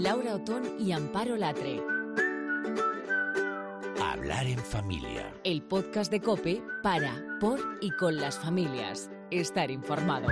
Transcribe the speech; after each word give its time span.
Laura 0.00 0.36
Otón 0.36 0.76
y 0.78 0.92
Amparo 0.92 1.36
Latre. 1.36 1.82
Hablar 4.00 4.46
en 4.46 4.58
familia. 4.60 5.32
El 5.42 5.60
podcast 5.62 6.12
de 6.12 6.20
Cope 6.20 6.62
para, 6.84 7.12
por 7.40 7.58
y 7.80 7.90
con 7.90 8.16
las 8.16 8.38
familias. 8.38 9.10
Estar 9.32 9.72
informado. 9.72 10.28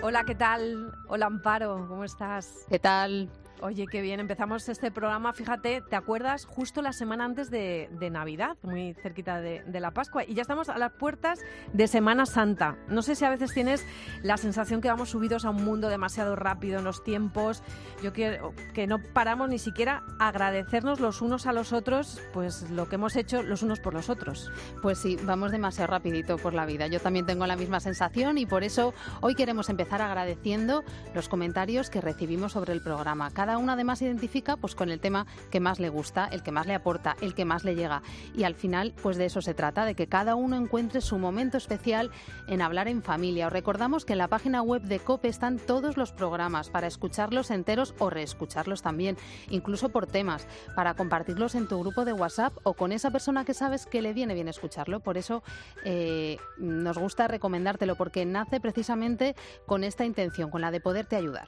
Hola, 0.00 0.22
¿qué 0.24 0.36
tal? 0.36 0.92
Hola, 1.08 1.26
Amparo, 1.26 1.86
¿cómo 1.88 2.04
estás? 2.04 2.66
¿Qué 2.68 2.78
tal? 2.78 3.28
Oye, 3.60 3.88
qué 3.88 4.02
bien, 4.02 4.20
empezamos 4.20 4.68
este 4.68 4.92
programa, 4.92 5.32
fíjate, 5.32 5.82
¿te 5.82 5.96
acuerdas? 5.96 6.44
Justo 6.44 6.80
la 6.80 6.92
semana 6.92 7.24
antes 7.24 7.50
de, 7.50 7.88
Navidad, 8.08 8.56
muy 8.62 8.94
cerquita 8.94 9.40
de, 9.40 9.80
la 9.80 9.90
Pascua, 9.90 10.24
y 10.24 10.34
ya 10.34 10.42
estamos 10.42 10.68
a 10.68 10.78
las 10.78 10.92
puertas 10.92 11.40
de 11.72 11.88
Semana 11.88 12.24
Santa. 12.24 12.76
No 12.88 13.02
sé 13.02 13.16
si 13.16 13.24
a 13.24 13.30
veces 13.30 13.52
tienes 13.52 13.84
la 14.22 14.36
sensación 14.36 14.80
que 14.80 14.88
vamos 14.88 15.10
subidos 15.10 15.44
a 15.44 15.50
un 15.50 15.64
mundo 15.64 15.88
demasiado 15.88 16.36
rápido 16.36 16.78
en 16.78 16.84
los 16.84 17.02
tiempos, 17.02 17.64
yo 18.00 18.12
quiero 18.12 18.54
que 18.74 18.86
no 18.86 19.02
paramos 19.02 19.48
ni 19.48 19.58
siquiera 19.58 20.04
agradecernos 20.20 21.00
los 21.00 21.20
unos 21.20 21.46
a 21.46 21.52
los 21.52 21.72
otros, 21.72 22.20
pues 22.32 22.70
lo 22.70 22.88
que 22.88 22.94
hemos 22.94 23.16
hecho 23.16 23.42
los 23.42 23.64
unos 23.64 23.80
por 23.80 23.92
los 23.92 24.08
otros. 24.08 24.52
Pues 24.82 24.98
sí, 24.98 25.18
vamos 25.24 25.50
demasiado 25.50 25.88
rapidito 25.88 26.36
por 26.36 26.54
la 26.54 26.64
vida. 26.64 26.86
Yo 26.86 27.00
también 27.00 27.26
tengo 27.26 27.44
la 27.46 27.56
misma 27.56 27.80
sensación 27.80 28.38
y 28.38 28.46
por 28.46 28.62
eso 28.62 28.94
hoy 29.20 29.34
queremos 29.34 29.68
empezar 29.68 30.00
agradeciendo 30.00 30.84
los 31.12 31.28
comentarios 31.28 31.90
que 31.90 32.00
recibimos 32.00 32.52
sobre 32.52 32.72
el 32.72 32.82
programa 32.82 33.30
una 33.56 33.72
además 33.72 34.02
identifica 34.02 34.56
pues 34.56 34.74
con 34.74 34.90
el 34.90 35.00
tema 35.00 35.26
que 35.50 35.60
más 35.60 35.80
le 35.80 35.88
gusta, 35.88 36.26
el 36.26 36.42
que 36.42 36.52
más 36.52 36.66
le 36.66 36.74
aporta, 36.74 37.16
el 37.22 37.34
que 37.34 37.44
más 37.44 37.64
le 37.64 37.76
llega. 37.76 38.02
Y 38.36 38.44
al 38.44 38.54
final, 38.54 38.92
pues 39.02 39.16
de 39.16 39.26
eso 39.26 39.40
se 39.40 39.54
trata, 39.54 39.86
de 39.86 39.94
que 39.94 40.08
cada 40.08 40.34
uno 40.34 40.56
encuentre 40.56 41.00
su 41.00 41.18
momento 41.18 41.56
especial 41.56 42.10
en 42.48 42.60
hablar 42.60 42.88
en 42.88 43.02
familia. 43.02 43.46
Os 43.46 43.52
recordamos 43.52 44.04
que 44.04 44.12
en 44.12 44.18
la 44.18 44.28
página 44.28 44.60
web 44.60 44.82
de 44.82 44.98
COPE 44.98 45.28
están 45.28 45.58
todos 45.58 45.96
los 45.96 46.12
programas 46.12 46.68
para 46.68 46.86
escucharlos 46.86 47.50
enteros 47.50 47.94
o 47.98 48.10
reescucharlos 48.10 48.82
también, 48.82 49.16
incluso 49.48 49.88
por 49.88 50.06
temas, 50.06 50.46
para 50.74 50.94
compartirlos 50.94 51.54
en 51.54 51.68
tu 51.68 51.78
grupo 51.80 52.04
de 52.04 52.12
WhatsApp 52.12 52.52
o 52.64 52.74
con 52.74 52.92
esa 52.92 53.10
persona 53.10 53.44
que 53.44 53.54
sabes 53.54 53.86
que 53.86 54.02
le 54.02 54.12
viene 54.12 54.34
bien 54.34 54.48
escucharlo. 54.48 55.00
Por 55.00 55.16
eso 55.16 55.42
eh, 55.84 56.38
nos 56.58 56.98
gusta 56.98 57.28
recomendártelo, 57.28 57.96
porque 57.96 58.24
nace 58.24 58.60
precisamente 58.60 59.36
con 59.66 59.84
esta 59.84 60.04
intención, 60.04 60.50
con 60.50 60.60
la 60.60 60.70
de 60.70 60.80
poderte 60.80 61.16
ayudar. 61.16 61.46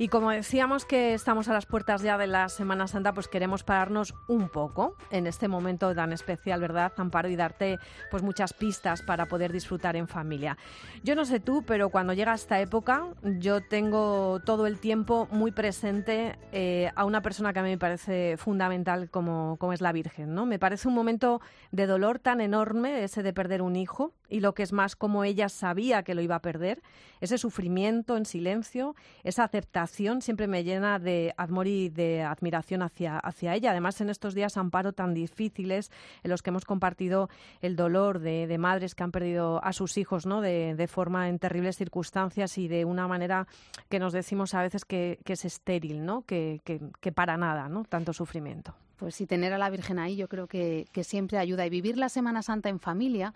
Y 0.00 0.08
como 0.08 0.30
decíamos 0.30 0.86
que 0.86 1.12
estamos 1.12 1.48
a 1.48 1.52
las 1.52 1.66
puertas 1.66 2.00
ya 2.00 2.16
de 2.16 2.26
la 2.26 2.48
Semana 2.48 2.86
Santa, 2.86 3.12
pues 3.12 3.28
queremos 3.28 3.64
pararnos 3.64 4.14
un 4.28 4.48
poco 4.48 4.96
en 5.10 5.26
este 5.26 5.46
momento 5.46 5.94
tan 5.94 6.14
especial, 6.14 6.58
¿verdad, 6.58 6.90
Amparo? 6.96 7.28
Y 7.28 7.36
darte 7.36 7.78
pues 8.10 8.22
muchas 8.22 8.54
pistas 8.54 9.02
para 9.02 9.26
poder 9.26 9.52
disfrutar 9.52 9.96
en 9.96 10.08
familia. 10.08 10.56
Yo 11.04 11.14
no 11.14 11.26
sé 11.26 11.38
tú, 11.38 11.64
pero 11.66 11.90
cuando 11.90 12.14
llega 12.14 12.32
esta 12.32 12.58
época, 12.62 13.08
yo 13.22 13.60
tengo 13.60 14.40
todo 14.46 14.66
el 14.66 14.80
tiempo 14.80 15.28
muy 15.32 15.52
presente 15.52 16.38
eh, 16.50 16.90
a 16.96 17.04
una 17.04 17.20
persona 17.20 17.52
que 17.52 17.58
a 17.58 17.62
mí 17.62 17.68
me 17.68 17.76
parece 17.76 18.38
fundamental 18.38 19.10
como, 19.10 19.58
como 19.58 19.74
es 19.74 19.82
la 19.82 19.92
Virgen, 19.92 20.34
¿no? 20.34 20.46
Me 20.46 20.58
parece 20.58 20.88
un 20.88 20.94
momento 20.94 21.42
de 21.72 21.86
dolor 21.86 22.20
tan 22.20 22.40
enorme 22.40 23.04
ese 23.04 23.22
de 23.22 23.34
perder 23.34 23.60
un 23.60 23.76
hijo 23.76 24.14
y 24.30 24.40
lo 24.40 24.54
que 24.54 24.62
es 24.62 24.72
más 24.72 24.96
como 24.96 25.24
ella 25.24 25.50
sabía 25.50 26.04
que 26.04 26.14
lo 26.14 26.22
iba 26.22 26.36
a 26.36 26.40
perder, 26.40 26.80
ese 27.20 27.36
sufrimiento 27.36 28.16
en 28.16 28.24
silencio, 28.24 28.94
esa 29.24 29.44
aceptación 29.44 29.89
siempre 29.90 30.46
me 30.46 30.64
llena 30.64 30.98
de 30.98 31.34
amor 31.36 31.66
y 31.66 31.88
de 31.88 32.22
admiración 32.22 32.82
hacia, 32.82 33.18
hacia 33.18 33.54
ella. 33.54 33.70
Además, 33.70 34.00
en 34.00 34.10
estos 34.10 34.34
días, 34.34 34.56
Amparo, 34.56 34.92
tan 34.92 35.14
difíciles 35.14 35.90
en 36.22 36.30
los 36.30 36.42
que 36.42 36.50
hemos 36.50 36.64
compartido 36.64 37.28
el 37.60 37.76
dolor 37.76 38.18
de, 38.20 38.58
madres 38.58 38.94
que 38.94 39.02
han 39.02 39.12
perdido 39.12 39.64
a 39.64 39.72
sus 39.72 39.96
hijos 39.96 40.26
¿no? 40.26 40.40
de, 40.40 40.74
de, 40.74 40.86
forma 40.86 41.28
en 41.28 41.38
terribles 41.38 41.76
circunstancias 41.76 42.58
y 42.58 42.68
de 42.68 42.84
una 42.84 43.08
manera 43.08 43.46
que 43.88 43.98
nos 43.98 44.12
decimos 44.12 44.54
a 44.54 44.62
veces 44.62 44.84
que, 44.84 45.18
es 45.24 45.44
estéril, 45.44 46.04
¿no? 46.04 46.22
que, 46.22 46.60
que, 46.64 47.12
para 47.12 47.36
nada, 47.36 47.68
¿no? 47.68 47.84
tanto 47.84 48.12
sufrimiento. 48.12 48.74
Pues 48.96 49.14
sí, 49.14 49.26
tener 49.26 49.52
a 49.52 49.58
la 49.58 49.70
Virgen 49.70 49.98
ahí 49.98 50.16
yo 50.16 50.28
creo 50.28 50.46
que, 50.46 50.86
que 50.92 51.04
siempre 51.04 51.38
ayuda. 51.38 51.64
Y 51.64 51.70
vivir 51.70 51.96
la 51.96 52.08
Semana 52.08 52.42
Santa 52.42 52.68
en 52.68 52.80
familia 52.80 53.32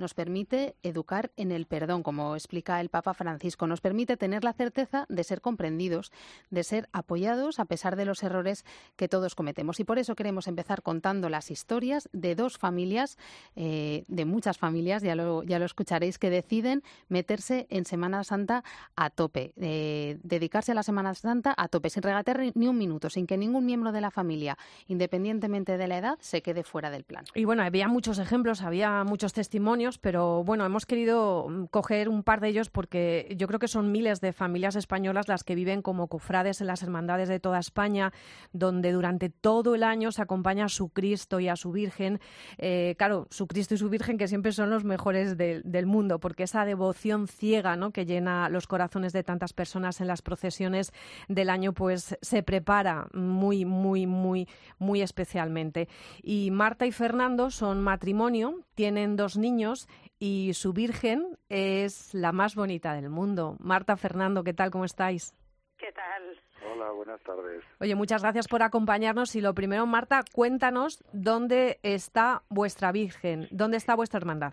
nos 0.00 0.14
permite 0.14 0.74
educar 0.82 1.30
en 1.36 1.52
el 1.52 1.66
perdón, 1.66 2.02
como 2.02 2.34
explica 2.34 2.80
el 2.80 2.88
Papa 2.88 3.14
Francisco, 3.14 3.66
nos 3.66 3.80
permite 3.80 4.16
tener 4.16 4.42
la 4.42 4.52
certeza 4.52 5.06
de 5.08 5.22
ser 5.22 5.40
comprendidos, 5.40 6.10
de 6.50 6.64
ser 6.64 6.88
apoyados 6.92 7.60
a 7.60 7.66
pesar 7.66 7.96
de 7.96 8.06
los 8.06 8.22
errores 8.22 8.64
que 8.96 9.08
todos 9.08 9.34
cometemos. 9.34 9.78
Y 9.78 9.84
por 9.84 9.98
eso 9.98 10.16
queremos 10.16 10.48
empezar 10.48 10.82
contando 10.82 11.28
las 11.28 11.50
historias 11.50 12.08
de 12.12 12.34
dos 12.34 12.58
familias, 12.58 13.18
eh, 13.54 14.04
de 14.08 14.24
muchas 14.24 14.58
familias, 14.58 15.02
ya 15.02 15.14
lo, 15.14 15.42
ya 15.42 15.58
lo 15.58 15.66
escucharéis, 15.66 16.18
que 16.18 16.30
deciden 16.30 16.82
meterse 17.08 17.66
en 17.70 17.84
Semana 17.84 18.24
Santa 18.24 18.64
a 18.96 19.10
tope, 19.10 19.52
eh, 19.60 20.18
dedicarse 20.22 20.72
a 20.72 20.74
la 20.74 20.82
Semana 20.82 21.14
Santa 21.14 21.54
a 21.56 21.68
tope, 21.68 21.90
sin 21.90 22.02
regatear 22.02 22.40
ni 22.54 22.66
un 22.66 22.78
minuto, 22.78 23.10
sin 23.10 23.26
que 23.26 23.36
ningún 23.36 23.66
miembro 23.66 23.92
de 23.92 24.00
la 24.00 24.10
familia, 24.10 24.56
independientemente 24.88 25.76
de 25.76 25.88
la 25.88 25.98
edad, 25.98 26.18
se 26.20 26.40
quede 26.40 26.64
fuera 26.64 26.90
del 26.90 27.04
plan. 27.04 27.24
Y 27.34 27.44
bueno, 27.44 27.62
había 27.62 27.86
muchos 27.86 28.18
ejemplos, 28.18 28.62
había 28.62 29.04
muchos 29.04 29.34
testimonios 29.34 29.89
pero 29.98 30.44
bueno, 30.44 30.64
hemos 30.64 30.86
querido 30.86 31.48
mm, 31.48 31.66
coger 31.66 32.08
un 32.08 32.22
par 32.22 32.40
de 32.40 32.48
ellos 32.48 32.70
porque 32.70 33.34
yo 33.36 33.46
creo 33.46 33.58
que 33.58 33.68
son 33.68 33.92
miles 33.92 34.20
de 34.20 34.32
familias 34.32 34.76
españolas 34.76 35.28
las 35.28 35.44
que 35.44 35.54
viven 35.54 35.82
como 35.82 36.08
cofrades 36.08 36.60
en 36.60 36.66
las 36.66 36.82
hermandades 36.82 37.28
de 37.28 37.40
toda 37.40 37.58
España, 37.58 38.12
donde 38.52 38.92
durante 38.92 39.30
todo 39.30 39.74
el 39.74 39.82
año 39.82 40.12
se 40.12 40.22
acompaña 40.22 40.66
a 40.66 40.68
su 40.68 40.88
Cristo 40.88 41.40
y 41.40 41.48
a 41.48 41.56
su 41.56 41.72
Virgen. 41.72 42.20
Eh, 42.58 42.94
claro, 42.98 43.26
su 43.30 43.46
Cristo 43.46 43.74
y 43.74 43.78
su 43.78 43.88
Virgen 43.88 44.18
que 44.18 44.28
siempre 44.28 44.52
son 44.52 44.70
los 44.70 44.84
mejores 44.84 45.36
del 45.36 45.86
mundo, 45.86 46.20
porque 46.20 46.44
esa 46.44 46.64
devoción 46.64 47.28
ciega 47.28 47.76
¿no? 47.76 47.92
que 47.92 48.06
llena 48.06 48.48
los 48.48 48.66
corazones 48.66 49.12
de 49.12 49.22
tantas 49.22 49.52
personas 49.52 50.00
en 50.00 50.06
las 50.06 50.22
procesiones 50.22 50.92
del 51.28 51.50
año, 51.50 51.72
pues 51.72 52.16
se 52.20 52.42
prepara 52.42 53.08
muy, 53.12 53.64
muy, 53.64 54.06
muy, 54.06 54.48
muy 54.78 55.02
especialmente. 55.02 55.88
Y 56.22 56.50
Marta 56.50 56.86
y 56.86 56.92
Fernando 56.92 57.50
son 57.50 57.80
matrimonio, 57.80 58.64
tienen 58.74 59.16
dos 59.16 59.36
niños, 59.36 59.69
y 60.18 60.52
su 60.54 60.72
Virgen 60.72 61.38
es 61.48 62.14
la 62.14 62.32
más 62.32 62.54
bonita 62.54 62.94
del 62.94 63.08
mundo. 63.08 63.56
Marta, 63.60 63.96
Fernando, 63.96 64.42
¿qué 64.44 64.52
tal? 64.52 64.70
¿Cómo 64.70 64.84
estáis? 64.84 65.34
¿Qué 65.78 65.92
tal? 65.92 66.38
Hola, 66.72 66.90
buenas 66.90 67.20
tardes. 67.22 67.64
Oye, 67.80 67.94
muchas 67.94 68.22
gracias 68.22 68.46
por 68.48 68.62
acompañarnos. 68.62 69.34
Y 69.34 69.40
lo 69.40 69.54
primero, 69.54 69.86
Marta, 69.86 70.20
cuéntanos 70.32 71.02
dónde 71.12 71.78
está 71.82 72.42
vuestra 72.48 72.92
Virgen, 72.92 73.48
dónde 73.50 73.78
está 73.78 73.94
vuestra 73.94 74.18
hermandad. 74.18 74.52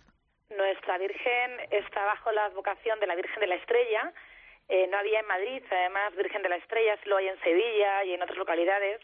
Nuestra 0.50 0.98
Virgen 0.98 1.52
está 1.72 2.06
bajo 2.06 2.32
la 2.32 2.46
advocación 2.46 3.00
de 3.00 3.08
la 3.08 3.16
Virgen 3.16 3.40
de 3.42 3.48
la 3.48 3.56
Estrella. 3.56 4.14
Eh, 4.70 4.88
no 4.88 4.98
había 4.98 5.20
en 5.20 5.28
Madrid, 5.28 5.64
además, 5.70 6.16
Virgen 6.16 6.42
de 6.42 6.50
la 6.50 6.58
Estrella, 6.58 6.98
sí 7.04 7.10
lo 7.10 7.18
hay 7.18 7.28
en 7.28 7.40
Sevilla 7.42 8.04
y 8.06 8.14
en 8.14 8.22
otras 8.22 8.38
localidades 8.38 9.02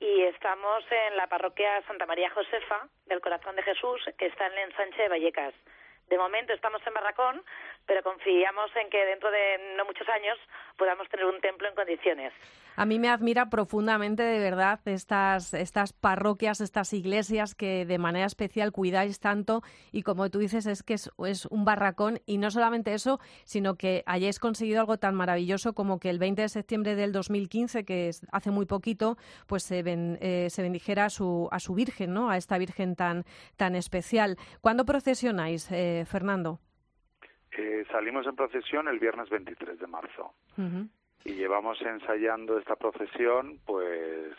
y 0.00 0.22
estamos 0.22 0.84
en 0.90 1.16
la 1.16 1.26
parroquia 1.26 1.82
Santa 1.86 2.06
María 2.06 2.30
Josefa 2.30 2.88
del 3.06 3.20
Corazón 3.20 3.56
de 3.56 3.62
Jesús, 3.62 4.00
que 4.16 4.26
está 4.26 4.46
en 4.46 4.52
el 4.52 4.70
ensanche 4.70 5.02
de 5.02 5.08
Vallecas. 5.08 5.54
De 6.08 6.16
momento 6.16 6.52
estamos 6.52 6.80
en 6.86 6.94
Barracón, 6.94 7.42
pero 7.86 8.02
confiamos 8.02 8.70
en 8.76 8.88
que 8.90 9.04
dentro 9.04 9.30
de 9.30 9.74
no 9.76 9.84
muchos 9.84 10.08
años 10.08 10.38
podamos 10.76 11.08
tener 11.08 11.26
un 11.26 11.40
templo 11.40 11.68
en 11.68 11.74
condiciones. 11.74 12.32
A 12.76 12.86
mí 12.86 13.00
me 13.00 13.08
admira 13.08 13.50
profundamente, 13.50 14.22
de 14.22 14.38
verdad, 14.38 14.78
estas, 14.84 15.52
estas 15.52 15.92
parroquias, 15.92 16.60
estas 16.60 16.92
iglesias 16.92 17.56
que 17.56 17.84
de 17.84 17.98
manera 17.98 18.24
especial 18.24 18.70
cuidáis 18.70 19.18
tanto 19.18 19.62
y 19.90 20.02
como 20.02 20.30
tú 20.30 20.38
dices 20.38 20.64
es 20.66 20.84
que 20.84 20.94
es, 20.94 21.10
un 21.50 21.64
barracón 21.64 22.20
y 22.24 22.38
no 22.38 22.52
solamente 22.52 22.94
eso, 22.94 23.18
sino 23.44 23.74
que 23.74 24.04
hayáis 24.06 24.38
conseguido 24.38 24.78
algo 24.78 24.96
tan 24.96 25.16
maravilloso 25.16 25.72
como 25.72 25.98
que 25.98 26.08
el 26.08 26.20
20 26.20 26.42
de 26.42 26.48
septiembre 26.48 26.94
del 26.94 27.10
2015, 27.10 27.84
que 27.84 28.08
es 28.10 28.24
hace 28.30 28.52
muy 28.52 28.64
poquito, 28.64 29.16
pues 29.48 29.64
se, 29.64 29.82
eh, 29.84 30.48
se 30.48 30.62
bendijera 30.62 31.06
a 31.06 31.10
su, 31.10 31.48
a 31.50 31.58
su 31.58 31.74
Virgen, 31.74 32.14
¿no? 32.14 32.30
A 32.30 32.36
esta 32.36 32.58
Virgen 32.58 32.94
tan, 32.94 33.24
tan 33.56 33.74
especial. 33.74 34.36
¿Cuándo 34.60 34.84
procesionáis, 34.84 35.68
eh, 35.72 35.97
Fernando? 36.06 36.60
Eh, 37.52 37.84
salimos 37.90 38.26
en 38.26 38.36
procesión 38.36 38.88
el 38.88 38.98
viernes 38.98 39.28
23 39.30 39.78
de 39.78 39.86
marzo. 39.86 40.34
Y 41.24 41.32
llevamos 41.34 41.80
ensayando 41.82 42.58
esta 42.58 42.76
procesión 42.76 43.60
pues 43.64 44.34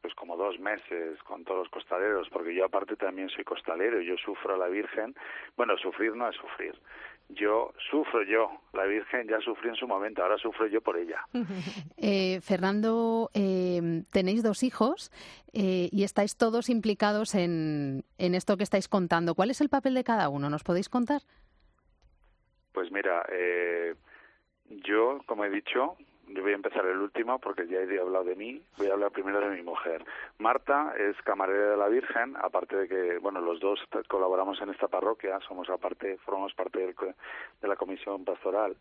pues 0.00 0.14
como 0.14 0.36
dos 0.36 0.58
meses 0.60 1.20
con 1.24 1.44
todos 1.44 1.60
los 1.60 1.68
costaleros, 1.70 2.28
porque 2.30 2.54
yo 2.54 2.64
aparte 2.64 2.96
también 2.96 3.28
soy 3.30 3.44
costalero, 3.44 4.00
yo 4.00 4.16
sufro 4.16 4.54
a 4.54 4.58
la 4.58 4.68
Virgen, 4.68 5.14
bueno, 5.56 5.76
sufrir 5.76 6.14
no 6.14 6.28
es 6.28 6.36
sufrir, 6.36 6.78
yo 7.28 7.72
sufro 7.90 8.22
yo, 8.24 8.50
la 8.72 8.84
Virgen 8.84 9.28
ya 9.28 9.38
sufrí 9.40 9.68
en 9.68 9.76
su 9.76 9.86
momento, 9.86 10.22
ahora 10.22 10.38
sufro 10.38 10.66
yo 10.66 10.80
por 10.80 10.96
ella. 10.96 11.20
Eh, 12.00 12.40
Fernando, 12.42 13.30
eh, 13.34 14.04
tenéis 14.12 14.42
dos 14.42 14.62
hijos 14.62 15.10
eh, 15.52 15.88
y 15.90 16.04
estáis 16.04 16.36
todos 16.36 16.70
implicados 16.70 17.34
en, 17.34 18.04
en 18.18 18.34
esto 18.34 18.56
que 18.56 18.62
estáis 18.62 18.88
contando. 18.88 19.34
¿Cuál 19.34 19.50
es 19.50 19.60
el 19.60 19.68
papel 19.68 19.94
de 19.94 20.04
cada 20.04 20.28
uno? 20.28 20.48
¿Nos 20.48 20.62
podéis 20.62 20.88
contar? 20.88 21.22
Pues 22.72 22.90
mira, 22.92 23.26
yo, 24.86 25.18
como 25.26 25.44
he 25.44 25.50
dicho, 25.50 25.96
yo 26.30 26.42
voy 26.42 26.52
a 26.52 26.56
empezar 26.56 26.84
el 26.86 26.98
último 26.98 27.38
porque 27.38 27.66
ya 27.66 27.78
he 27.78 28.00
hablado 28.00 28.24
de 28.24 28.36
mí, 28.36 28.60
voy 28.76 28.88
a 28.88 28.92
hablar 28.92 29.10
primero 29.10 29.40
de 29.40 29.56
mi 29.56 29.62
mujer. 29.62 30.04
Marta 30.38 30.94
es 30.98 31.16
camarera 31.22 31.70
de 31.70 31.76
la 31.76 31.88
Virgen, 31.88 32.36
aparte 32.36 32.76
de 32.76 32.88
que, 32.88 33.18
bueno, 33.18 33.40
los 33.40 33.60
dos 33.60 33.80
colaboramos 34.08 34.60
en 34.60 34.70
esta 34.70 34.88
parroquia, 34.88 35.38
somos 35.46 35.68
aparte, 35.70 36.18
formamos 36.18 36.54
parte 36.54 36.94
de 37.60 37.68
la 37.68 37.76
comisión 37.76 38.24
pastoral. 38.24 38.76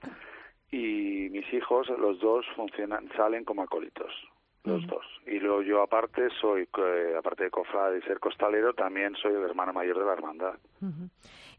Y 0.72 1.30
mis 1.32 1.52
hijos, 1.54 1.88
los 1.90 2.20
dos, 2.20 2.46
funcionan, 2.56 3.10
salen 3.16 3.46
como 3.46 3.64
acólitos 3.64 4.12
los 4.68 4.86
dos. 4.86 5.06
Y 5.26 5.40
luego 5.40 5.62
yo 5.62 5.82
aparte 5.82 6.30
soy, 6.42 6.64
eh, 6.78 7.16
aparte 7.18 7.46
de 7.46 7.50
cofrade 7.50 8.00
y 8.00 8.02
ser 8.02 8.20
costalero, 8.20 8.74
también 8.74 9.16
soy 9.16 9.34
el 9.34 9.44
hermano 9.44 9.74
mayor 9.74 9.98
de 9.98 10.06
la 10.06 10.14
hermandad. 10.14 10.56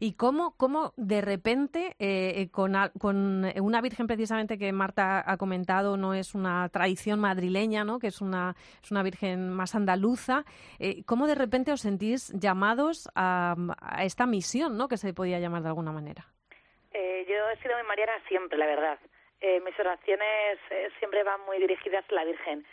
¿Y 0.01 0.15
cómo, 0.15 0.55
cómo 0.55 0.93
de 0.95 1.19
repente, 1.19 1.97
eh, 1.99 2.33
eh, 2.37 2.49
con, 2.51 2.73
con, 3.01 3.43
una 3.61 3.81
virgen 3.81 4.07
precisamente 4.07 4.57
que 4.57 4.71
Marta 4.71 5.21
ha 5.29 5.35
comentado, 5.35 5.97
no 5.97 6.13
es 6.13 6.35
una 6.35 6.69
tradición 6.69 7.19
madrileña, 7.19 7.83
¿no? 7.83 7.99
que 7.99 8.07
es 8.07 8.21
una, 8.21 8.55
es 8.81 8.91
una 8.91 9.03
virgen 9.03 9.51
más 9.51 9.75
andaluza, 9.75 10.45
¿cómo 11.05 11.27
de 11.27 11.35
repente 11.35 11.73
os 11.73 11.81
sentís 11.81 12.31
llamados 12.39 13.09
a, 13.13 13.55
a, 13.81 14.05
esta 14.05 14.25
misión, 14.25 14.77
¿no? 14.77 14.87
que 14.87 14.95
se 14.95 15.13
podía 15.13 15.39
llamar 15.39 15.63
de 15.63 15.69
alguna 15.69 15.91
manera? 15.91 16.25
yo 16.93 17.49
he 17.49 17.57
sido 17.61 17.75
muy 17.75 17.85
mariana 17.87 18.13
siempre, 18.27 18.57
la 18.57 18.65
verdad. 18.65 18.97
mis 19.63 19.79
oraciones 19.79 20.57
siempre 20.97 21.23
van 21.23 21.41
muy 21.45 21.59
dirigidas 21.59 22.03
a 22.09 22.13
la 22.13 22.23
Virgen 22.23 22.65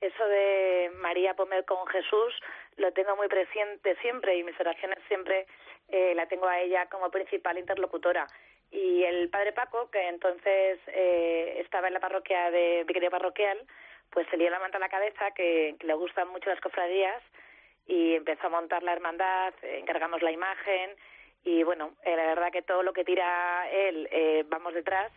eso 0.00 0.26
de 0.26 0.90
María 0.96 1.34
Pomer 1.34 1.64
con 1.64 1.86
Jesús 1.86 2.34
lo 2.76 2.92
tengo 2.92 3.16
muy 3.16 3.28
presente 3.28 3.96
siempre 3.96 4.36
y 4.36 4.42
mis 4.42 4.58
oraciones 4.60 4.98
siempre 5.08 5.46
eh, 5.88 6.14
la 6.14 6.26
tengo 6.26 6.46
a 6.46 6.60
ella 6.60 6.86
como 6.86 7.10
principal 7.10 7.58
interlocutora. 7.58 8.26
Y 8.70 9.04
el 9.04 9.28
padre 9.28 9.52
Paco, 9.52 9.90
que 9.90 10.08
entonces 10.08 10.80
eh, 10.88 11.60
estaba 11.60 11.88
en 11.88 11.94
la 11.94 12.00
parroquia 12.00 12.50
de 12.50 12.84
Vicaría 12.86 13.10
Parroquial, 13.10 13.58
pues 14.10 14.26
se 14.30 14.36
dio 14.36 14.50
la 14.50 14.58
manta 14.58 14.78
a 14.78 14.80
la 14.80 14.88
cabeza, 14.88 15.30
que, 15.32 15.76
le 15.80 15.94
gustan 15.94 16.28
mucho 16.28 16.50
las 16.50 16.60
cofradías, 16.60 17.22
y 17.86 18.14
empezó 18.14 18.46
a 18.46 18.50
montar 18.50 18.82
la 18.82 18.92
hermandad, 18.92 19.52
encargamos 19.62 20.22
la 20.22 20.32
imagen, 20.32 20.90
y 21.44 21.62
bueno, 21.62 21.92
eh, 22.02 22.16
la 22.16 22.26
verdad 22.26 22.50
que 22.50 22.62
todo 22.62 22.82
lo 22.82 22.92
que 22.92 23.04
tira 23.04 23.68
él, 23.70 24.08
vamos 24.48 24.74
detrás, 24.74 25.12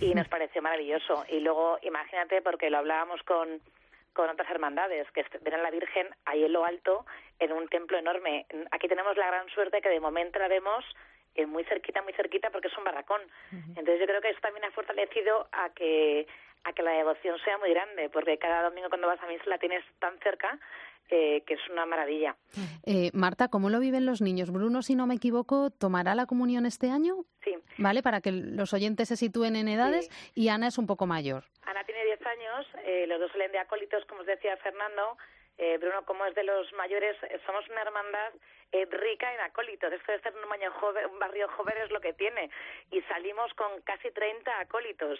y 0.00 0.14
nos 0.14 0.28
pareció 0.28 0.60
maravilloso. 0.60 1.24
Y 1.28 1.40
luego, 1.40 1.78
imagínate, 1.82 2.42
porque 2.42 2.70
lo 2.70 2.78
hablábamos 2.78 3.22
con 3.22 3.60
con 4.12 4.28
otras 4.28 4.50
hermandades 4.50 5.10
que 5.12 5.24
ven 5.42 5.54
a 5.54 5.58
la 5.58 5.70
Virgen 5.70 6.08
ahí 6.24 6.44
en 6.44 6.52
lo 6.52 6.64
alto, 6.64 7.04
en 7.38 7.52
un 7.52 7.68
templo 7.68 7.98
enorme. 7.98 8.46
Aquí 8.70 8.88
tenemos 8.88 9.16
la 9.16 9.26
gran 9.26 9.48
suerte 9.50 9.80
que 9.80 9.88
de 9.88 10.00
momento 10.00 10.38
la 10.38 10.48
vemos 10.48 10.84
eh, 11.34 11.46
muy 11.46 11.64
cerquita, 11.64 12.02
muy 12.02 12.12
cerquita, 12.12 12.50
porque 12.50 12.68
es 12.68 12.78
un 12.78 12.84
barracón. 12.84 13.22
Entonces 13.52 14.00
yo 14.00 14.06
creo 14.06 14.20
que 14.20 14.30
eso 14.30 14.40
también 14.40 14.64
ha 14.64 14.70
fortalecido 14.72 15.48
a 15.52 15.70
que 15.70 16.26
a 16.64 16.74
que 16.74 16.82
la 16.82 16.92
devoción 16.92 17.38
sea 17.42 17.56
muy 17.56 17.70
grande, 17.70 18.10
porque 18.10 18.36
cada 18.36 18.62
domingo 18.62 18.90
cuando 18.90 19.06
vas 19.06 19.22
a 19.22 19.26
misa 19.26 19.44
la 19.46 19.56
tienes 19.56 19.82
tan 19.98 20.18
cerca 20.18 20.58
eh, 21.08 21.42
que 21.46 21.54
es 21.54 21.60
una 21.72 21.86
maravilla. 21.86 22.36
Eh, 22.84 23.10
Marta, 23.14 23.48
¿cómo 23.48 23.68
lo 23.68 23.80
viven 23.80 24.06
los 24.06 24.20
niños? 24.20 24.52
Bruno, 24.52 24.82
si 24.82 24.94
no 24.94 25.06
me 25.06 25.14
equivoco, 25.14 25.70
¿tomará 25.70 26.14
la 26.14 26.26
comunión 26.26 26.66
este 26.66 26.90
año? 26.90 27.24
Sí. 27.42 27.56
¿Vale? 27.78 28.02
Para 28.02 28.20
que 28.20 28.30
los 28.30 28.72
oyentes 28.72 29.08
se 29.08 29.16
sitúen 29.16 29.56
en 29.56 29.68
edades. 29.68 30.08
Y 30.34 30.48
Ana 30.48 30.68
es 30.68 30.78
un 30.78 30.86
poco 30.86 31.06
mayor. 31.06 31.44
Ana 31.62 31.82
tiene 31.84 32.04
10 32.04 32.09
eh, 32.84 33.06
los 33.06 33.20
dos 33.20 33.30
salen 33.32 33.52
de 33.52 33.58
acólitos, 33.58 34.04
como 34.06 34.20
os 34.20 34.26
decía 34.26 34.56
Fernando. 34.58 35.16
Eh, 35.58 35.78
Bruno, 35.78 36.04
como 36.04 36.24
es 36.24 36.34
de 36.34 36.44
los 36.44 36.72
mayores, 36.72 37.16
eh, 37.24 37.38
somos 37.44 37.68
una 37.68 37.82
hermandad 37.82 38.32
rica 38.90 39.34
en 39.34 39.40
acólitos. 39.40 39.92
Esto 39.92 40.12
de 40.12 40.20
ser 40.20 40.32
un, 40.34 40.44
un 40.44 41.18
barrio 41.18 41.48
joven 41.48 41.74
es 41.82 41.90
lo 41.90 42.00
que 42.00 42.12
tiene. 42.12 42.50
Y 42.90 43.02
salimos 43.02 43.52
con 43.54 43.80
casi 43.82 44.10
30 44.10 44.60
acólitos. 44.60 45.18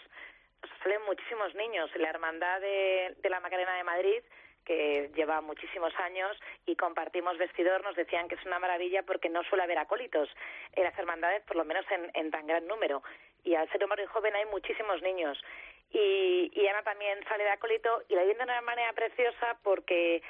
salen 0.83 1.03
muchísimos 1.03 1.55
niños. 1.55 1.91
La 1.97 2.11
hermandad 2.11 2.61
de, 2.61 3.17
de 3.19 3.31
la 3.31 3.41
Macarena 3.41 3.75
de 3.77 3.85
Madrid 3.85 4.23
que 4.65 5.11
lleva 5.17 5.41
muchísimos 5.41 5.93
años 5.99 6.37
y 6.67 6.77
compartimos 6.77 7.39
vestidor, 7.39 7.83
nos 7.83 7.97
decían 7.97 8.29
que 8.29 8.35
es 8.35 8.45
una 8.45 8.59
maravilla 8.59 9.03
porque 9.03 9.29
no 9.29 9.43
suele 9.45 9.65
haber 9.65 9.79
acólitos 9.79 10.29
en 10.75 10.85
las 10.85 10.97
hermandades, 10.99 11.43
por 11.43 11.57
lo 11.57 11.65
menos 11.65 11.85
en, 11.91 12.11
en 12.15 12.31
tan 12.31 12.47
gran 12.47 12.67
número. 12.67 13.03
Y 13.43 13.55
al 13.55 13.69
ser 13.73 13.83
un 13.83 13.91
barrio 13.91 14.09
joven 14.09 14.37
hay 14.37 14.45
muchísimos 14.47 15.01
niños 15.03 15.43
y, 15.93 16.51
y 16.55 16.67
Ana 16.67 16.83
también 16.83 17.19
sale 17.29 17.45
de 17.45 17.51
acólito 17.51 18.03
y 18.09 18.15
la 18.15 18.23
viven 18.23 18.39
de 18.39 18.45
una 18.45 18.61
manera 18.63 18.93
preciosa 18.93 19.59
porque 19.63 20.23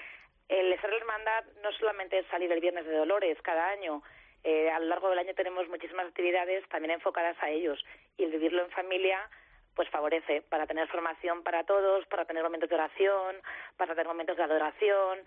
el 0.48 0.80
ser 0.80 0.90
la 0.90 0.96
hermandad 0.96 1.44
no 1.62 1.72
solamente 1.72 2.18
es 2.18 2.26
salir 2.26 2.50
el 2.50 2.60
viernes 2.60 2.86
de 2.86 2.96
Dolores 2.96 3.40
cada 3.42 3.68
año, 3.68 4.02
eh, 4.42 4.70
a 4.70 4.80
lo 4.80 4.86
largo 4.86 5.10
del 5.10 5.18
año 5.18 5.34
tenemos 5.34 5.68
muchísimas 5.68 6.06
actividades 6.06 6.66
también 6.68 6.92
enfocadas 6.92 7.36
a 7.42 7.50
ellos 7.50 7.84
y 8.16 8.24
el 8.24 8.30
vivirlo 8.30 8.64
en 8.64 8.70
familia 8.70 9.28
pues 9.74 9.88
favorece 9.90 10.42
para 10.42 10.66
tener 10.66 10.88
formación 10.88 11.42
para 11.42 11.64
todos, 11.64 12.06
para 12.06 12.24
tener 12.24 12.42
momentos 12.42 12.68
de 12.68 12.74
oración, 12.74 13.36
para 13.76 13.94
tener 13.94 14.06
momentos 14.06 14.36
de 14.36 14.42
adoración, 14.42 15.20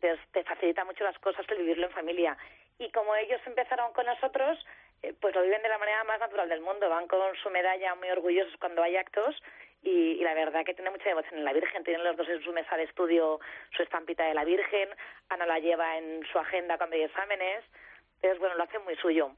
te, 0.00 0.16
te 0.32 0.44
facilita 0.44 0.84
mucho 0.84 1.04
las 1.04 1.18
cosas 1.18 1.44
el 1.48 1.58
vivirlo 1.58 1.86
en 1.86 1.92
familia. 1.92 2.36
Y 2.78 2.90
como 2.90 3.14
ellos 3.14 3.40
empezaron 3.44 3.92
con 3.92 4.06
nosotros, 4.06 4.58
eh, 5.02 5.14
pues 5.20 5.34
lo 5.34 5.42
viven 5.42 5.62
de 5.62 5.68
la 5.68 5.78
manera 5.78 6.02
más 6.04 6.18
natural 6.18 6.48
del 6.48 6.60
mundo, 6.60 6.88
van 6.88 7.06
con 7.06 7.36
su 7.42 7.50
medalla 7.50 7.94
muy 7.96 8.08
orgullosos 8.10 8.56
cuando 8.58 8.82
hay 8.82 8.96
actos 8.96 9.36
y, 9.82 10.16
la 10.22 10.34
verdad 10.34 10.64
que 10.64 10.74
tiene 10.74 10.90
mucha 10.90 11.08
devoción 11.08 11.38
en 11.38 11.44
la 11.44 11.52
Virgen. 11.52 11.84
Tienen 11.84 12.04
los 12.04 12.16
dos 12.16 12.28
en 12.28 12.42
su 12.42 12.52
mesa 12.52 12.76
de 12.76 12.84
estudio 12.84 13.40
su 13.74 13.82
estampita 13.82 14.24
de 14.24 14.34
la 14.34 14.44
Virgen. 14.44 14.88
Ana 15.28 15.46
la 15.46 15.58
lleva 15.58 15.96
en 15.98 16.22
su 16.30 16.38
agenda 16.38 16.76
cuando 16.76 16.96
hay 16.96 17.02
exámenes. 17.02 17.64
Entonces, 18.16 18.38
bueno, 18.38 18.56
lo 18.56 18.64
hace 18.64 18.78
muy 18.80 18.96
suyo. 18.96 19.32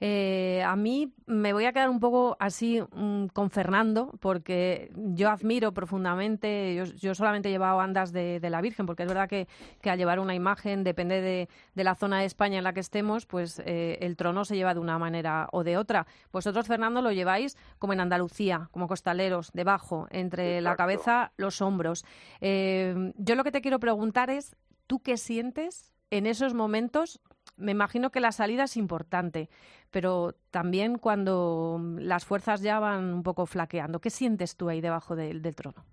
Eh, 0.00 0.62
a 0.64 0.76
mí 0.76 1.12
me 1.26 1.52
voy 1.52 1.64
a 1.64 1.72
quedar 1.72 1.88
un 1.88 2.00
poco 2.00 2.36
así 2.38 2.80
mm, 2.80 3.26
con 3.28 3.50
Fernando, 3.50 4.12
porque 4.20 4.92
yo 4.94 5.30
admiro 5.30 5.72
profundamente, 5.72 6.86
yo, 6.96 7.14
solamente 7.14 7.48
he 7.48 7.52
llevado 7.52 7.80
andas 7.80 8.12
de, 8.12 8.40
la 8.46 8.60
Virgen, 8.60 8.86
porque 8.86 9.02
es 9.02 9.08
verdad 9.08 9.28
que, 9.28 9.48
al 9.84 9.98
llevar 9.98 10.20
una 10.20 10.34
imagen, 10.34 10.84
depende 10.84 11.20
de, 11.20 11.48
la 11.82 11.94
zona 11.94 12.20
de 12.20 12.26
España 12.26 12.58
en 12.58 12.64
la 12.64 12.72
que 12.72 12.80
estemos, 12.80 13.26
pues 13.26 13.60
eh, 13.64 13.98
el 14.00 14.16
trono 14.16 14.44
se 14.44 14.56
lleva 14.56 14.74
de 14.74 14.80
una 14.80 14.98
manera 14.98 15.48
o 15.52 15.64
de 15.64 15.76
otra. 15.76 16.06
Vosotros, 16.32 16.66
Fernando, 16.66 17.02
lo 17.02 17.12
lleváis 17.12 17.56
como 17.78 17.92
en 17.92 18.00
Andalucía, 18.00 18.68
como 18.72 18.88
costaleros, 18.88 19.50
debajo, 19.52 20.06
entre 20.10 20.60
la 20.60 20.76
cabeza, 20.76 21.32
los 21.36 21.60
hombros. 21.60 22.04
Eh, 22.40 23.12
yo 23.16 23.34
lo 23.34 23.44
que 23.44 23.52
te 23.52 23.60
quiero 23.60 23.80
preguntar 23.80 24.30
es, 24.30 24.56
¿tú 24.86 25.00
qué 25.00 25.16
sientes 25.16 25.92
en 26.10 26.26
esos 26.26 26.54
momentos 26.54 27.20
me 27.56 27.72
imagino 27.72 28.10
que 28.10 28.20
la 28.20 28.32
salida 28.32 28.64
es 28.64 28.76
importante, 28.76 29.48
pero 29.90 30.32
también 30.50 30.98
cuando 30.98 31.80
las 31.98 32.24
fuerzas 32.24 32.62
ya 32.62 32.78
van 32.80 33.12
un 33.12 33.22
poco 33.22 33.46
flaqueando, 33.46 34.00
¿qué 34.00 34.10
sientes 34.10 34.56
tú 34.56 34.68
ahí 34.68 34.80
debajo 34.80 35.16
del 35.16 35.42
trono? 35.54 35.84